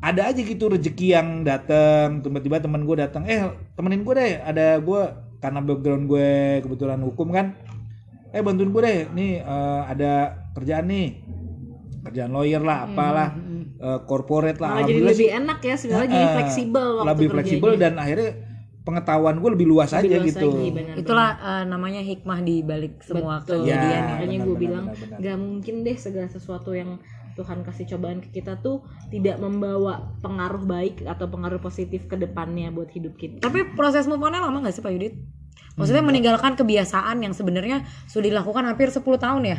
ada 0.00 0.32
aja 0.32 0.40
gitu 0.40 0.72
rezeki 0.72 1.06
yang 1.12 1.28
datang 1.44 2.24
tiba-tiba 2.24 2.56
teman 2.56 2.88
gue 2.88 2.96
datang 2.96 3.28
eh 3.28 3.44
temenin 3.76 4.00
gue 4.00 4.16
deh 4.16 4.40
ada 4.40 4.80
gue 4.80 5.00
karena 5.44 5.60
background 5.60 6.04
gue 6.08 6.28
kebetulan 6.64 7.00
hukum 7.04 7.28
kan. 7.28 7.52
Eh 8.32 8.40
bantuin 8.40 8.72
gue 8.72 8.82
deh 8.82 8.98
nih 9.12 9.32
eh, 9.44 9.82
ada 9.84 10.12
kerjaan 10.56 10.88
nih. 10.88 11.08
Kerjaan 12.00 12.32
lawyer 12.32 12.64
lah 12.64 12.88
apalah 12.88 13.36
eh, 13.80 14.00
corporate 14.04 14.60
lah 14.60 14.76
Malah 14.76 14.86
jadi 14.86 15.00
lebih 15.02 15.16
sih, 15.26 15.30
enak 15.32 15.58
ya 15.60 15.74
sebenarnya 15.74 16.10
jadi 16.10 16.26
eh, 16.26 16.34
fleksibel 16.36 16.88
waktu 16.94 17.08
lebih 17.10 17.26
fleksibel 17.32 17.70
dan 17.74 17.92
akhirnya 17.96 18.30
pengetahuan 18.80 19.36
gue 19.36 19.50
lebih 19.52 19.68
luas 19.68 19.92
Lebih 19.92 20.00
aja 20.00 20.16
luas 20.16 20.28
gitu 20.32 20.48
lagi, 20.48 20.68
benar. 20.72 20.94
itulah 20.96 21.28
eh, 21.36 21.64
namanya 21.64 22.00
hikmah 22.00 22.38
di 22.40 22.56
balik 22.60 22.94
semua 23.00 23.40
Betul. 23.40 23.64
kejadian 23.64 23.80
Ya. 23.80 24.00
ya. 24.00 24.10
Makanya 24.14 24.38
gue 24.40 24.56
bilang 24.56 24.84
nggak 25.16 25.36
mungkin 25.36 25.74
deh 25.80 25.96
segala 25.96 26.28
sesuatu 26.28 26.72
yang 26.72 26.96
Tuhan 27.30 27.62
kasih 27.62 27.86
cobaan 27.86 28.20
ke 28.20 28.28
kita 28.34 28.58
tuh 28.58 28.82
tidak 29.08 29.38
membawa 29.38 30.12
pengaruh 30.20 30.60
baik 30.60 31.06
atau 31.06 31.24
pengaruh 31.24 31.56
positif 31.56 32.04
ke 32.04 32.18
depannya 32.18 32.68
buat 32.68 32.90
hidup 32.90 33.16
kita. 33.16 33.40
Tapi 33.40 33.72
proses 33.72 34.04
move 34.04 34.20
on-nya 34.20 34.42
lama 34.42 34.60
gak 34.60 34.74
sih 34.74 34.82
Pak 34.82 34.92
Yudit? 34.92 35.14
Hmm. 35.14 35.78
Maksudnya 35.78 36.02
meninggalkan 36.02 36.58
kebiasaan 36.58 37.22
yang 37.22 37.32
sebenarnya 37.32 37.86
sudah 38.10 38.28
dilakukan 38.28 38.66
hampir 38.66 38.90
10 38.90 39.00
tahun 39.16 39.42
ya? 39.46 39.58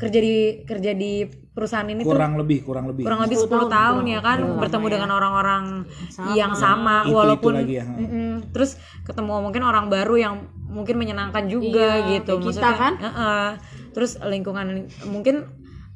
Kerja 0.00 0.16
di 0.16 0.36
kerja 0.64 0.90
di 0.96 1.12
perusahaan 1.28 1.84
ini 1.84 2.00
tuh 2.00 2.16
kurang 2.16 2.40
lebih 2.40 2.64
kurang 2.64 2.88
lebih 2.88 3.04
kurang 3.04 3.20
lebih 3.20 3.36
10 3.36 3.44
10 3.44 3.52
tahun, 3.52 3.68
tahun, 3.68 4.04
ya 4.08 4.20
kan 4.24 4.38
kurang 4.40 4.60
bertemu 4.64 4.86
lama 4.86 4.94
dengan 4.96 5.10
orang-orang 5.12 5.64
Sama. 6.08 6.32
yang 6.32 6.52
sama 6.56 6.96
Itu- 7.04 7.08
itu 7.12 7.16
walaupun 7.20 7.52
lagi 7.52 7.74
ya. 7.76 7.84
Mm-mm. 7.84 8.30
terus 8.56 8.70
ketemu 9.04 9.32
mungkin 9.44 9.62
orang 9.62 9.92
baru 9.92 10.14
yang 10.16 10.34
mungkin 10.70 10.96
menyenangkan 10.96 11.44
juga 11.52 12.00
Iya, 12.00 12.16
gitu 12.16 12.40
kita 12.40 12.70
kan? 12.72 12.92
Heeh. 12.96 13.46
terus 13.92 14.16
lingkungan 14.22 14.88
mungkin 15.04 15.44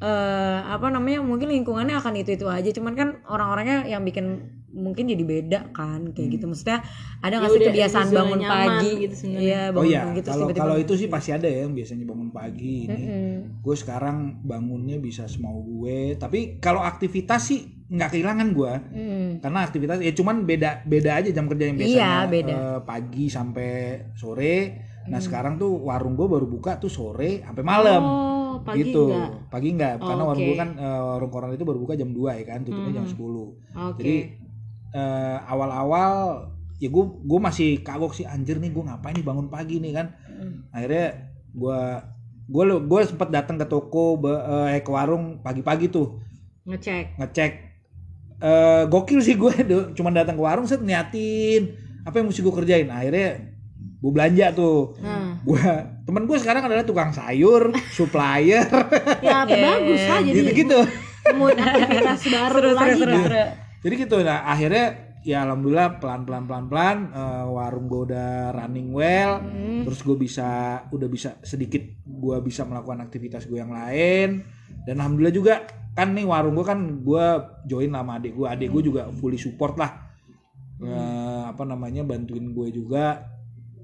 eh, 0.04 0.58
apa 0.60 0.86
namanya 0.92 1.24
mungkin 1.24 1.48
lingkungannya 1.48 1.96
akan 1.96 2.12
itu 2.20 2.36
itu 2.36 2.44
aja 2.44 2.68
cuman 2.74 2.92
kan 2.92 3.08
orang-orangnya 3.24 3.88
yang 3.88 4.04
bikin 4.04 4.52
mungkin 4.74 5.06
jadi 5.06 5.22
beda 5.22 5.60
kan 5.70 6.10
kayak 6.10 6.18
Hmm. 6.20 6.34
gitu 6.34 6.44
maksudnya 6.44 6.78
ada 7.18 7.34
nggak 7.36 7.46
Ya 7.46 7.48
sih 7.48 7.58
udah, 7.58 7.68
kebiasaan 7.70 8.08
bangun 8.10 8.40
pagi 8.42 8.90
gitu 9.00 9.14
sebenarnya. 9.16 9.40
iya 9.40 9.60
Oh 9.64 9.72
bangun 9.72 9.88
iya, 9.88 10.00
terus 10.12 10.26
kalau 10.26 10.42
tiba-tiba 10.44 10.60
kalau 10.60 10.76
itu 10.76 10.92
sih 10.94 11.08
pasti 11.08 11.30
ada 11.30 11.46
ya 11.46 11.58
yang 11.62 11.72
biasanya 11.72 12.04
bangun 12.04 12.30
pagi 12.30 12.76
ini. 12.84 12.94
Mm-mm. 13.00 13.34
Gue 13.60 13.76
sekarang 13.76 14.16
bangunnya 14.42 14.98
bisa 14.98 15.24
semau 15.24 15.62
gue, 15.62 15.98
tapi 16.14 16.58
kalau 16.58 16.82
aktivitas 16.82 17.40
sih 17.40 17.60
nggak 17.86 18.10
kehilangan 18.10 18.48
gue. 18.50 18.72
Mm. 18.90 19.28
Karena 19.38 19.58
aktivitas 19.60 19.96
ya 19.98 20.12
cuman 20.12 20.42
beda 20.42 20.82
beda 20.82 21.10
aja 21.16 21.30
jam 21.30 21.46
kerja 21.46 21.64
yang 21.64 21.76
biasanya 21.76 21.94
Iya, 21.96 22.12
beda. 22.26 22.52
eh, 22.52 22.78
pagi 22.82 23.26
sampai 23.28 23.70
sore. 24.12 24.56
Nah 25.04 25.20
sekarang 25.20 25.54
tuh 25.54 25.70
warung 25.80 26.12
gue 26.12 26.24
baru 26.24 26.44
buka 26.44 26.76
tuh 26.76 26.88
sore 26.88 27.40
sampai 27.40 27.62
malam. 27.62 28.02
Oh, 28.02 28.56
pagi 28.60 28.86
gitu. 28.86 29.10
enggak? 29.10 29.30
Pagi 29.48 29.68
enggak, 29.70 29.94
Oh, 29.96 30.06
karena 30.06 30.22
warung 30.24 30.40
oke. 30.40 30.48
gue 30.48 30.56
kan 30.56 30.70
eh, 30.74 31.02
warung 31.04 31.28
koran 31.28 31.50
itu 31.52 31.62
baru 31.62 31.78
buka 31.78 31.94
jam 31.94 32.08
2 32.08 32.30
ya 32.34 32.44
kan, 32.46 32.58
tutupnya 32.62 32.92
jam 32.94 33.06
10. 33.06 33.52
Oke. 33.74 33.98
Jadi 33.98 34.14
eh, 34.94 35.36
awal-awal 35.44 36.46
ya 36.78 36.90
gue 36.90 37.04
gue 37.22 37.40
masih 37.40 37.82
kagok 37.82 38.14
sih 38.14 38.26
anjir 38.26 38.58
nih 38.58 38.70
gue 38.70 38.82
ngapain 38.82 39.14
nih 39.14 39.26
bangun 39.26 39.50
pagi 39.50 39.78
nih 39.78 39.92
kan. 39.92 40.06
Akhirnya 40.70 41.34
gue 41.50 41.80
gue 42.44 42.62
gue 42.78 43.00
sempet 43.02 43.28
datang 43.28 43.56
ke 43.56 43.66
toko 43.66 44.16
be- 44.16 44.44
eh, 44.70 44.80
ke 44.80 44.90
warung 44.90 45.40
pagi-pagi 45.40 45.88
tuh. 45.88 46.20
Ngecek. 46.64 47.18
ngecek. 47.18 47.52
Eh 48.38 48.82
gokil 48.86 49.20
sih 49.20 49.34
gue 49.34 49.52
cuma 49.96 50.10
datang 50.10 50.36
ke 50.36 50.42
warung 50.42 50.64
set 50.64 50.80
niatin 50.80 51.74
apa 52.04 52.20
yang 52.20 52.28
mesti 52.28 52.40
gue 52.40 52.54
kerjain. 52.54 52.88
Akhirnya 52.88 53.50
gue 53.74 54.10
belanja 54.12 54.52
tuh. 54.52 54.92
Nah, 55.00 55.40
gue 55.40 55.62
temen 56.04 56.28
gue 56.28 56.36
sekarang 56.36 56.62
adalah 56.62 56.84
tukang 56.84 57.10
sayur 57.10 57.72
supplier. 57.96 58.68
Ya 59.24 59.42
Iya, 59.48 59.56
bagus 59.56 60.02
lah 60.04 60.20
jadi 60.20 60.40
gitu 60.42 60.52
gitu 60.54 60.80
nemuin 61.24 61.56
aktivitas 61.56 62.20
baru 62.28 62.52
seru 62.52 62.68
seru 62.68 62.70
lagi 62.76 63.00
seru 63.00 63.08
kan? 63.08 63.24
seru 63.24 63.44
Jadi 63.84 63.94
gitu 64.00 64.16
nah 64.18 64.48
akhirnya 64.48 64.86
ya 65.20 65.40
alhamdulillah 65.40 66.00
pelan 66.00 66.24
pelan 66.24 66.44
pelan 66.44 66.66
pelan 66.66 66.96
eh, 67.12 67.44
warung 67.46 67.84
gue 67.84 68.00
udah 68.08 68.30
running 68.50 68.90
well. 68.90 69.44
Terus 69.84 70.00
gue 70.00 70.16
bisa 70.16 70.48
udah 70.88 71.06
bisa 71.06 71.36
sedikit 71.40 71.84
gue 72.02 72.36
bisa 72.40 72.64
melakukan 72.64 73.00
aktivitas 73.00 73.44
gue 73.44 73.60
yang 73.60 73.70
lain. 73.70 74.40
Dan 74.84 74.98
alhamdulillah 74.98 75.32
juga 75.32 75.54
kan 75.92 76.10
nih 76.10 76.24
warung 76.24 76.52
gue 76.54 76.64
kan 76.64 76.80
gue 76.98 77.26
join 77.64 77.88
sama 77.88 78.18
adik 78.18 78.32
gue 78.32 78.46
adik 78.48 78.68
gue 78.68 78.82
juga 78.82 79.12
fully 79.12 79.36
support 79.36 79.76
lah. 79.76 79.92
Eh, 80.80 81.42
apa 81.44 81.62
namanya 81.62 82.02
bantuin 82.02 82.50
gue 82.50 82.68
juga. 82.70 83.28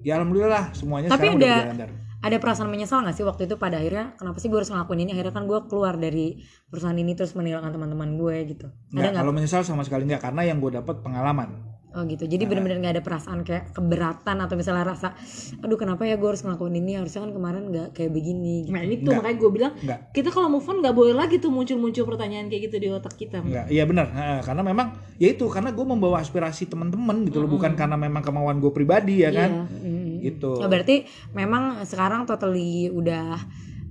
Ya 0.01 0.17
alhamdulillah 0.17 0.49
lah 0.51 0.65
semuanya 0.73 1.13
Tapi 1.13 1.29
sekarang 1.29 1.37
udah- 1.37 1.49
udah 1.61 1.65
berjalan. 1.77 1.91
Ada 2.21 2.37
perasaan 2.37 2.69
menyesal 2.69 3.01
gak 3.01 3.17
sih 3.17 3.25
waktu 3.25 3.49
itu 3.49 3.57
pada 3.57 3.81
akhirnya 3.81 4.13
kenapa 4.21 4.37
sih 4.39 4.53
gue 4.53 4.59
harus 4.61 4.69
ngelakuin 4.69 5.09
ini 5.09 5.11
akhirnya 5.17 5.33
kan 5.33 5.45
gue 5.49 5.59
keluar 5.73 5.97
dari 5.97 6.45
perusahaan 6.69 6.97
ini 6.97 7.17
terus 7.17 7.33
meninggalkan 7.33 7.73
teman-teman 7.73 8.21
gue 8.21 8.37
gitu 8.53 8.67
ada 8.69 8.93
Nggak, 8.93 9.11
nggak 9.17 9.23
kalau 9.25 9.33
menyesal 9.33 9.63
sama 9.65 9.83
sekali 9.89 10.05
nggak 10.05 10.21
karena 10.21 10.43
yang 10.45 10.61
gue 10.61 10.73
dapat 10.77 11.01
pengalaman 11.01 11.71
oh 11.91 12.07
gitu 12.07 12.23
jadi 12.23 12.47
bener-bener 12.47 12.79
nggak 12.79 12.95
ada 13.01 13.03
perasaan 13.03 13.43
kayak 13.43 13.75
keberatan 13.75 14.37
atau 14.39 14.55
misalnya 14.55 14.95
rasa 14.95 15.11
aduh 15.59 15.75
kenapa 15.75 16.07
ya 16.07 16.15
gue 16.15 16.29
harus 16.29 16.47
ngelakuin 16.47 16.79
ini 16.79 16.95
harusnya 16.95 17.27
kan 17.27 17.33
kemarin 17.35 17.63
nggak 17.67 17.89
kayak 17.99 18.11
begini 18.15 18.69
gitu. 18.69 18.75
Nah 18.79 18.83
ini 18.87 18.95
tuh 19.03 19.11
Nggak. 19.11 19.19
makanya 19.19 19.37
gue 19.43 19.51
bilang 19.51 19.73
Nggak. 19.75 19.99
kita 20.15 20.29
kalau 20.31 20.49
move 20.53 20.67
on 20.71 20.77
nggak 20.87 20.95
boleh 20.95 21.15
lagi 21.19 21.43
tuh 21.43 21.51
muncul-muncul 21.51 22.07
pertanyaan 22.07 22.47
kayak 22.47 22.71
gitu 22.71 22.77
di 22.79 22.89
otak 22.95 23.19
kita. 23.19 23.43
Enggak, 23.43 23.67
iya 23.75 23.83
benar. 23.91 24.07
Heeh, 24.07 24.39
karena 24.47 24.63
memang 24.63 24.87
ya 25.19 25.35
itu 25.35 25.51
karena 25.51 25.75
gue 25.75 25.83
membawa 25.83 26.23
aspirasi 26.23 26.71
teman-teman 26.71 27.27
gitu 27.27 27.43
loh, 27.43 27.51
bukan 27.51 27.75
karena 27.75 27.99
memang 27.99 28.23
kemauan 28.23 28.63
gue 28.63 28.71
pribadi 28.71 29.27
ya 29.27 29.35
kan. 29.35 29.67
Mm. 29.67 30.10
Gitu. 30.23 30.51
Nah, 30.55 30.67
berarti 30.67 30.97
memang 31.31 31.63
sekarang 31.83 32.25
totally 32.25 32.89
udah 32.89 33.41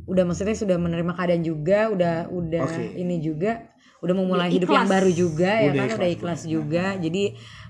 udah 0.05 0.23
maksudnya 0.23 0.53
sudah 0.53 0.75
menerima 0.75 1.11
keadaan 1.11 1.41
juga 1.41 1.86
udah 1.88 2.15
udah 2.27 2.61
Oke. 2.63 2.86
ini 2.95 3.17
juga 3.19 3.69
udah 3.99 4.15
memulai 4.15 4.47
Udah 4.47 4.55
hidup 4.55 4.67
ikhlas. 4.67 4.77
yang 4.80 4.89
baru 4.89 5.09
juga 5.11 5.51
ya 5.51 5.69
Udah 5.69 5.84
kan 5.84 5.89
udah 5.91 6.09
ikhlas, 6.09 6.15
ikhlas 6.15 6.39
udah. 6.39 6.49
juga 6.49 6.86
jadi 6.97 7.23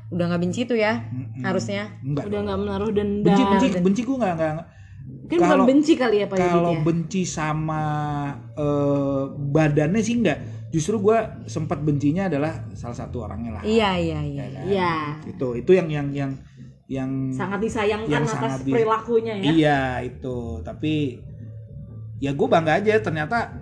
udah 0.09 0.25
nggak 0.25 0.41
benci 0.41 0.61
tuh 0.63 0.77
ya 0.77 0.93
harusnya 1.39 1.81
Enggak. 1.99 2.23
Udah 2.25 2.39
nggak 2.41 2.59
menaruh 2.59 2.91
dendam. 2.91 3.25
benci 3.25 3.43
benci 3.45 3.67
benci 3.77 4.01
gue 4.03 4.17
nggak 4.17 4.35
nggak 4.35 4.53
Kan 5.25 5.37
bukan 5.37 5.49
kalau- 5.51 5.65
benci 5.65 5.93
kali 5.95 6.17
ya 6.19 6.25
Pak 6.25 6.37
kalau 6.37 6.63
Yadit 6.63 6.69
ya? 6.71 6.85
benci 6.85 7.21
sama 7.25 7.83
eh, 8.53 9.23
badannya 9.29 9.99
sih 9.99 10.15
enggak. 10.17 10.39
Justru 10.69 11.01
gue 11.01 11.17
sempat 11.45 11.81
bencinya 11.81 12.29
adalah 12.29 12.69
salah 12.71 12.93
satu 12.95 13.25
orangnya 13.25 13.57
lah. 13.57 13.63
iya 13.63 13.97
iya 13.97 14.19
iya 14.21 14.45
kan? 14.47 14.63
Iya. 14.63 14.93
Itu 15.27 15.47
itu 15.55 15.71
yang 15.71 15.89
yang 15.89 16.07
yang 16.11 16.31
yang 16.89 17.29
Sangat 17.29 17.61
disayangkan 17.61 18.09
Yang 18.09 18.25
atas 18.27 18.33
sangat 18.33 18.59
di- 18.65 18.73
perilakunya 18.73 19.33
ya. 19.37 19.43
Iya 19.47 19.79
itu, 20.03 20.37
tapi 20.59 21.21
ya 22.17 22.33
gue 22.33 22.47
bangga 22.49 22.75
aja 22.75 22.97
ternyata 22.97 23.55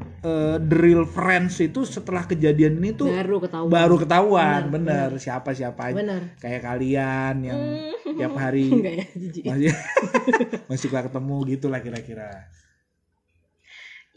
the 0.58 0.74
real 0.74 1.06
friends 1.06 1.60
itu 1.60 1.84
setelah 1.84 2.26
kejadian 2.26 2.80
ini 2.80 2.90
tuh 2.92 3.06
Baru 3.06 3.38
ketahuan. 3.38 3.70
baru 3.70 3.96
ketahuan, 3.98 4.62
bener, 4.68 5.10
siapa 5.16 5.52
siapa 5.52 5.92
aja 5.92 5.96
Bener. 5.96 6.22
kayak 6.36 6.66
kalian 6.66 7.36
yang 7.44 7.62
tiap 8.10 8.34
hari 8.34 8.66
ya, 8.98 9.06
masih 9.46 9.72
masih 10.72 10.88
ketemu 10.90 11.36
gitu 11.48 11.68
lah 11.68 11.80
kira-kira. 11.80 12.50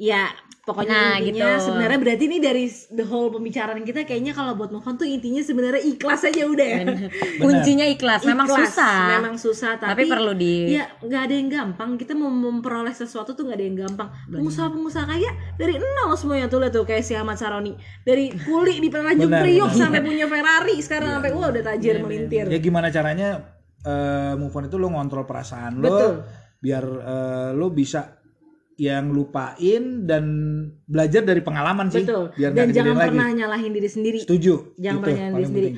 Ya, 0.01 0.33
pokoknya 0.63 0.89
Nah, 0.89 1.17
intinya 1.19 1.55
gitu. 1.55 1.65
sebenarnya 1.67 1.99
berarti 1.99 2.25
ini 2.25 2.39
dari 2.39 2.65
the 2.91 3.05
whole 3.05 3.29
pembicaraan 3.29 3.85
kita 3.85 4.03
kayaknya 4.03 4.33
kalau 4.33 4.57
buat 4.57 4.71
move 4.71 4.81
on 4.83 4.97
tuh 4.97 5.05
intinya 5.05 5.41
sebenarnya 5.41 5.77
ikhlas 5.79 6.25
aja 6.25 6.41
udah 6.43 6.67
ya. 6.67 6.81
kuncinya 7.43 7.85
ikhlas 7.85 8.25
memang 8.25 8.49
Ikhlas, 8.49 8.73
susah 8.73 8.97
Memang 9.15 9.35
susah 9.37 9.77
tapi, 9.77 9.93
Tapi 9.93 10.03
perlu 10.09 10.33
di- 10.33 10.73
Ya, 10.73 10.89
nggak 10.97 11.21
ada 11.21 11.35
yang 11.35 11.49
gampang. 11.51 11.91
Kita 11.95 12.13
mau 12.13 12.29
memperoleh 12.29 12.93
sesuatu 12.93 13.35
tuh 13.35 13.45
nggak 13.45 13.59
ada 13.59 13.67
yang 13.67 13.79
gampang. 13.79 14.09
Pengusaha-pengusaha 14.31 15.05
kaya 15.07 15.31
dari 15.55 15.77
nol 15.77 16.17
semuanya 16.17 16.47
tuh 16.47 16.59
lihat 16.59 16.73
tuh 16.73 16.85
kayak 16.85 17.03
si 17.03 17.13
Ahmad 17.13 17.37
Saroni. 17.37 17.77
Dari 18.01 18.33
kuli 18.33 18.81
di 18.81 18.89
Tanjung 18.89 19.29
Priok 19.29 19.69
benar. 19.69 19.81
sampai 19.85 20.01
punya 20.01 20.25
Ferrari, 20.25 20.77
sekarang 20.79 21.11
sampai 21.15 21.31
wah 21.31 21.49
udah 21.51 21.63
tajir 21.63 22.01
melintir. 22.01 22.47
Ya 22.47 22.57
gimana 22.57 22.89
caranya 22.89 23.29
eh, 23.81 24.33
move 24.35 24.49
on 24.51 24.65
itu 24.65 24.77
lo 24.77 24.89
ngontrol 24.89 25.25
perasaan 25.25 25.77
lo 25.77 26.25
biar 26.57 26.85
eh, 26.85 27.51
lo 27.53 27.69
bisa 27.69 28.20
yang 28.81 29.13
lupain 29.13 30.09
dan 30.09 30.25
belajar 30.89 31.21
dari 31.21 31.45
pengalaman 31.45 31.93
sih 31.93 32.09
Betul. 32.09 32.33
biar 32.33 32.57
Dan 32.57 32.73
jangan 32.73 32.97
lagi. 32.97 33.13
pernah 33.13 33.29
nyalahin 33.37 33.73
diri 33.77 33.89
sendiri. 33.93 34.19
Setuju. 34.25 34.81
Jangan 34.81 34.99
pernah 35.05 35.17
nyalahin 35.21 35.37
diri 35.37 35.49
sendiri. 35.53 35.71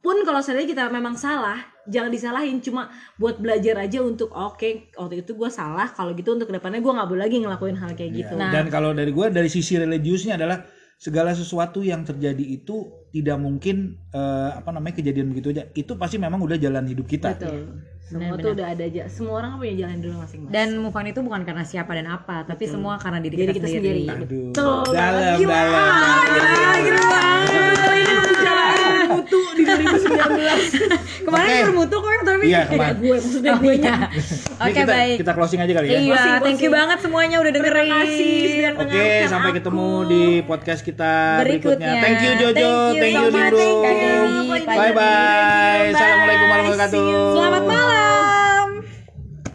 Pun 0.00 0.16
kalau 0.24 0.40
seandainya 0.40 0.72
kita 0.72 0.84
memang 0.88 1.12
salah, 1.20 1.60
jangan 1.84 2.08
disalahin 2.08 2.64
cuma 2.64 2.88
buat 3.20 3.36
belajar 3.36 3.76
aja 3.84 4.00
untuk 4.00 4.32
oke 4.32 4.96
waktu 4.96 5.20
itu 5.20 5.36
gue 5.36 5.50
salah 5.52 5.92
kalau 5.92 6.16
gitu 6.16 6.32
untuk 6.32 6.48
ke 6.48 6.56
depannya 6.56 6.80
gue 6.80 6.88
nggak 6.88 7.08
boleh 7.12 7.22
lagi 7.28 7.36
ngelakuin 7.44 7.76
hal 7.76 7.92
kayak 7.92 8.12
gitu. 8.16 8.32
Ya, 8.40 8.48
Dan 8.48 8.72
kalau 8.72 8.96
dari 8.96 9.12
gue 9.12 9.26
dari 9.28 9.52
sisi 9.52 9.76
religiusnya 9.76 10.40
adalah 10.40 10.64
segala 11.00 11.32
sesuatu 11.32 11.80
yang 11.80 12.04
terjadi 12.04 12.44
itu 12.44 12.92
tidak 13.08 13.40
mungkin 13.40 13.96
eh, 14.12 14.50
apa 14.52 14.68
namanya 14.68 15.00
kejadian 15.00 15.32
begitu 15.32 15.56
aja. 15.56 15.64
Itu 15.72 15.96
pasti 15.96 16.20
memang 16.20 16.44
udah 16.44 16.60
jalan 16.60 16.84
hidup 16.84 17.08
kita. 17.08 17.40
Betul. 17.40 17.80
Semua 18.04 18.34
tuh 18.36 18.52
udah 18.58 18.66
ada 18.74 18.84
aja. 18.84 19.02
Semua 19.08 19.34
orang 19.40 19.56
punya 19.56 19.86
jalan 19.86 19.96
dulu 20.02 20.14
masing-masing. 20.20 20.52
dan 20.52 20.68
move 20.76 20.92
on 20.92 21.06
itu 21.08 21.20
bukan 21.22 21.42
karena 21.46 21.62
siapa 21.62 21.94
dan 21.94 22.10
apa 22.10 22.42
tapi 22.42 22.66
semua 22.66 22.98
karena 22.98 23.22
diri, 23.22 23.38
Diri 23.38 23.54
kita, 23.54 23.64
kita 23.64 23.68
sendiri, 23.70 24.02
sendiri. 24.04 24.24
Aduh. 24.26 24.46
Betul. 24.50 24.92
Dalam, 24.92 25.36
Gila. 25.40 25.54
dalam, 25.54 26.18
Gila, 26.26 26.42
dalam. 26.42 26.78
gila 26.84 27.00
banget. 27.06 27.49
Kali 29.30 29.76
ini 29.76 29.86
pembicaraan 29.86 30.30
mutu 30.32 30.48
di 30.50 30.52
2019. 31.20 31.22
kemarin 31.22 31.46
Oke. 31.46 31.62
bermutu 31.64 31.96
kok 31.96 32.10
yang 32.10 32.24
tapi 32.24 32.44
Iya, 32.44 32.60
kemarin. 32.66 32.96
gue 32.96 33.14
maksudnya 33.14 33.52
gue 33.54 33.74
nya. 33.76 33.96
Ini 34.10 34.58
oke 34.58 34.72
kita, 34.74 34.90
baik 34.90 35.16
Kita 35.16 35.32
closing 35.32 35.60
aja 35.60 35.72
kali 35.72 35.86
ya. 35.86 35.92
iya 35.92 36.00
Closing, 36.10 36.34
thank 36.40 36.58
you 36.58 36.66
closing. 36.66 36.72
banget 36.72 36.98
semuanya 37.00 37.36
udah 37.38 37.52
dengerin 37.52 37.78
Terima 37.80 37.98
kasih 38.00 38.32
Oke, 38.40 38.76
mendengarkan 38.76 39.28
sampai 39.28 39.48
aku. 39.48 39.56
ketemu 39.56 39.88
di 40.04 40.22
podcast 40.42 40.80
kita 40.82 41.12
berikutnya. 41.38 41.88
Berikutnya. 41.88 41.92
Thank 42.00 42.18
you 42.20 42.32
Jojo, 42.36 42.52
Thank 42.52 42.90
you 42.90 43.00
thank 43.00 43.14
you 43.14 43.20
so 43.20 43.30
Dewi, 43.30 44.60
Pak 44.60 44.74
Bye 44.76 44.92
bye. 44.92 45.84
Assalamualaikum 45.90 46.46
warahmatullahi 46.46 46.90
wabarakatuh. 46.90 47.32
selamat 47.32 47.62
malam 47.64 48.09